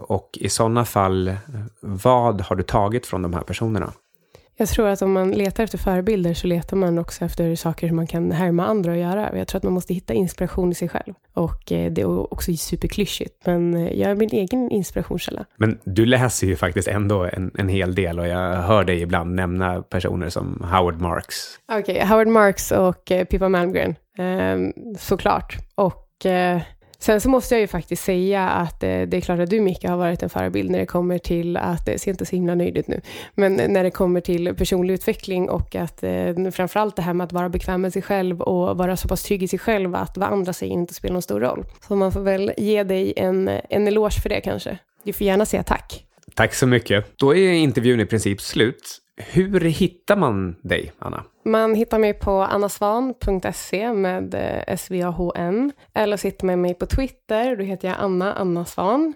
Och 0.00 0.38
i 0.40 0.48
sådana 0.48 0.84
fall, 0.84 1.32
vad 1.80 2.40
har 2.40 2.56
du 2.56 2.62
tagit 2.62 3.06
från 3.06 3.22
de 3.22 3.32
här 3.32 3.40
personerna? 3.40 3.92
Jag 4.60 4.68
tror 4.68 4.88
att 4.88 5.02
om 5.02 5.12
man 5.12 5.30
letar 5.30 5.64
efter 5.64 5.78
förebilder 5.78 6.34
så 6.34 6.46
letar 6.46 6.76
man 6.76 6.98
också 6.98 7.24
efter 7.24 7.54
saker 7.54 7.88
som 7.88 7.96
man 7.96 8.06
kan 8.06 8.32
härma 8.32 8.66
andra 8.66 8.92
att 8.92 8.98
göra. 8.98 9.36
Jag 9.36 9.48
tror 9.48 9.58
att 9.58 9.62
man 9.62 9.72
måste 9.72 9.94
hitta 9.94 10.14
inspiration 10.14 10.72
i 10.72 10.74
sig 10.74 10.88
själv. 10.88 11.14
Och 11.34 11.72
eh, 11.72 11.92
det 11.92 12.00
är 12.00 12.32
också 12.32 12.52
superklyschigt, 12.56 13.46
men 13.46 13.74
eh, 13.74 13.92
jag 14.00 14.10
är 14.10 14.14
min 14.14 14.30
egen 14.32 14.70
inspirationskälla. 14.70 15.44
Men 15.56 15.78
du 15.84 16.06
läser 16.06 16.46
ju 16.46 16.56
faktiskt 16.56 16.88
ändå 16.88 17.24
en, 17.24 17.50
en 17.58 17.68
hel 17.68 17.94
del 17.94 18.18
och 18.18 18.28
jag 18.28 18.56
hör 18.56 18.84
dig 18.84 19.02
ibland 19.02 19.34
nämna 19.34 19.82
personer 19.82 20.28
som 20.28 20.66
Howard 20.72 21.00
Marks. 21.00 21.58
Okej, 21.72 21.80
okay, 21.80 22.06
Howard 22.06 22.28
Marks 22.28 22.72
och 22.72 23.10
eh, 23.10 23.24
Pippa 23.24 23.48
Malmgren, 23.48 23.94
eh, 24.18 24.58
såklart. 24.98 25.56
Och 25.74 26.04
Sen 27.00 27.20
så 27.20 27.28
måste 27.28 27.54
jag 27.54 27.60
ju 27.60 27.66
faktiskt 27.66 28.04
säga 28.04 28.48
att 28.48 28.82
eh, 28.82 29.02
det 29.02 29.16
är 29.16 29.20
klart 29.20 29.40
att 29.40 29.50
du 29.50 29.60
Micke 29.60 29.84
har 29.84 29.96
varit 29.96 30.22
en 30.22 30.30
förebild 30.30 30.70
när 30.70 30.78
det 30.78 30.86
kommer 30.86 31.18
till 31.18 31.56
att, 31.56 31.88
eh, 31.88 31.92
det 31.92 31.98
ser 31.98 32.10
inte 32.10 32.26
så 32.26 32.36
himla 32.36 32.54
nöjd 32.54 32.78
ut 32.78 32.88
nu, 32.88 33.00
men 33.34 33.60
eh, 33.60 33.68
när 33.68 33.84
det 33.84 33.90
kommer 33.90 34.20
till 34.20 34.54
personlig 34.54 34.94
utveckling 34.94 35.50
och 35.50 35.74
att 35.74 36.02
eh, 36.02 36.50
framförallt 36.52 36.96
det 36.96 37.02
här 37.02 37.14
med 37.14 37.24
att 37.24 37.32
vara 37.32 37.48
bekväm 37.48 37.80
med 37.80 37.92
sig 37.92 38.02
själv 38.02 38.40
och 38.40 38.76
vara 38.76 38.96
så 38.96 39.08
pass 39.08 39.22
trygg 39.22 39.42
i 39.42 39.48
sig 39.48 39.58
själv 39.58 39.94
att 39.94 40.16
vad 40.16 40.28
andra 40.28 40.52
säger 40.52 40.72
inte 40.72 40.94
spelar 40.94 41.12
någon 41.12 41.22
stor 41.22 41.40
roll. 41.40 41.64
Så 41.88 41.96
man 41.96 42.12
får 42.12 42.20
väl 42.20 42.52
ge 42.56 42.82
dig 42.82 43.12
en, 43.16 43.50
en 43.70 43.88
eloge 43.88 44.20
för 44.22 44.28
det 44.28 44.40
kanske. 44.40 44.78
Du 45.02 45.12
får 45.12 45.26
gärna 45.26 45.46
säga 45.46 45.62
tack. 45.62 46.04
Tack 46.34 46.54
så 46.54 46.66
mycket. 46.66 47.18
Då 47.18 47.34
är 47.36 47.52
intervjun 47.52 48.00
i 48.00 48.06
princip 48.06 48.40
slut. 48.40 49.00
Hur 49.18 49.60
hittar 49.60 50.16
man 50.16 50.56
dig, 50.62 50.92
Anna? 50.98 51.24
Man 51.44 51.74
hittar 51.74 51.98
mig 51.98 52.14
på 52.14 52.42
annasvan.se 52.42 53.92
med 53.92 54.34
eh, 54.34 54.76
SVAHN. 54.76 55.72
Eller 55.94 56.16
så 56.16 56.28
hittar 56.28 56.46
man 56.46 56.60
mig 56.60 56.74
på 56.74 56.86
Twitter, 56.86 57.56
då 57.56 57.62
heter 57.62 57.88
jag 57.88 57.96
Anna 58.00 58.34
Anna 58.34 58.64
Svan. 58.64 59.14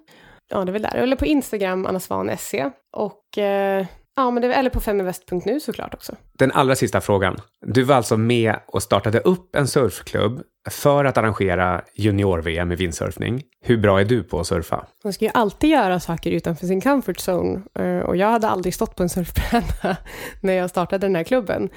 Ja, 0.49 0.65
det 0.65 0.71
är 0.71 0.73
väl 0.73 0.83
där. 0.83 0.95
Eller 0.95 1.17
på 1.17 1.27
Instagram, 1.27 1.87
annasvan.se. 1.87 2.71
Och 2.93 3.39
eh, 3.39 3.87
Ja, 4.17 4.31
men 4.31 4.43
det, 4.43 4.55
eller 4.55 4.71
på 4.71 4.81
feminvest.nu 4.81 5.61
såklart 5.61 5.95
också. 5.95 6.17
Den 6.39 6.53
allra 6.53 6.75
sista 6.75 7.01
frågan. 7.01 7.37
Du 7.67 7.83
var 7.83 7.95
alltså 7.95 8.17
med 8.17 8.57
och 8.67 8.83
startade 8.83 9.21
upp 9.21 9.57
en 9.57 9.69
surfklubb 9.69 10.43
för 10.71 11.05
att 11.05 11.19
arrangera 11.19 11.83
junior-VM 11.95 12.73
i 12.73 12.75
vindsurfning, 12.75 13.43
Hur 13.65 13.77
bra 13.77 14.01
är 14.01 14.05
du 14.05 14.23
på 14.23 14.41
att 14.41 14.47
surfa? 14.47 14.87
Man 15.05 15.13
ska 15.13 15.25
ju 15.25 15.31
alltid 15.35 15.71
göra 15.71 16.01
saker 16.01 16.31
utanför 16.31 16.67
sin 16.67 16.81
comfort 16.81 17.29
zone. 17.29 17.63
Eh, 17.79 17.99
och 17.99 18.17
jag 18.17 18.27
hade 18.31 18.49
aldrig 18.49 18.75
stått 18.75 18.97
på 18.97 19.03
en 19.03 19.09
surfbräda 19.09 19.97
när 20.41 20.53
jag 20.53 20.71
startade 20.71 21.07
den 21.07 21.17
här 21.17 21.25
klubben. 21.25 21.69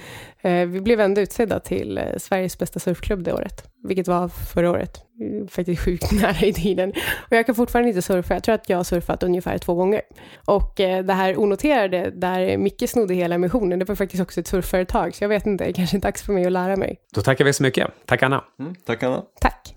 Eh, 0.41 0.65
vi 0.65 0.81
blev 0.81 0.99
ändå 0.99 1.21
utsedda 1.21 1.59
till 1.59 1.97
eh, 1.97 2.03
Sveriges 2.17 2.57
bästa 2.57 2.79
surfklubb 2.79 3.23
det 3.23 3.33
året, 3.33 3.63
vilket 3.83 4.07
var 4.07 4.27
förra 4.27 4.71
året. 4.71 5.04
Faktiskt 5.49 5.81
sjukt 5.81 6.11
nära 6.21 6.45
i 6.45 6.53
tiden. 6.53 6.89
Och 7.29 7.31
jag 7.37 7.45
kan 7.45 7.55
fortfarande 7.55 7.89
inte 7.89 8.01
surfa. 8.01 8.33
Jag 8.33 8.43
tror 8.43 8.55
att 8.55 8.69
jag 8.69 8.77
har 8.77 8.83
surfat 8.83 9.23
ungefär 9.23 9.57
två 9.57 9.73
gånger. 9.73 10.01
Och 10.45 10.73
det 10.77 11.13
här 11.13 11.39
onoterade, 11.39 12.11
där 12.15 12.57
Micke 12.57 12.89
snodde 12.89 13.13
hela 13.13 13.37
missionen, 13.37 13.79
det 13.79 13.85
var 13.85 13.95
faktiskt 13.95 14.23
också 14.23 14.39
ett 14.39 14.47
surfföretag. 14.47 15.15
Så 15.15 15.23
jag 15.23 15.29
vet 15.29 15.45
inte, 15.45 15.63
det 15.63 15.69
är 15.69 15.73
kanske 15.73 15.97
är 15.97 16.01
dags 16.01 16.23
för 16.23 16.33
mig 16.33 16.45
att 16.45 16.51
lära 16.51 16.75
mig. 16.75 16.97
Då 17.13 17.21
tackar 17.21 17.45
vi 17.45 17.53
så 17.53 17.63
mycket. 17.63 17.87
Tack 18.05 18.23
Anna. 18.23 18.43
Mm, 18.59 18.75
tack 18.85 19.03
Anna. 19.03 19.23
Tack. 19.41 19.75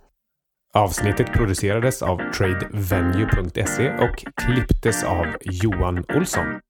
Avsnittet 0.74 1.32
producerades 1.32 2.02
av 2.02 2.20
tradevenue.se 2.32 3.90
och 3.90 4.24
klipptes 4.42 5.04
av 5.04 5.26
Johan 5.40 6.04
Olsson. 6.16 6.60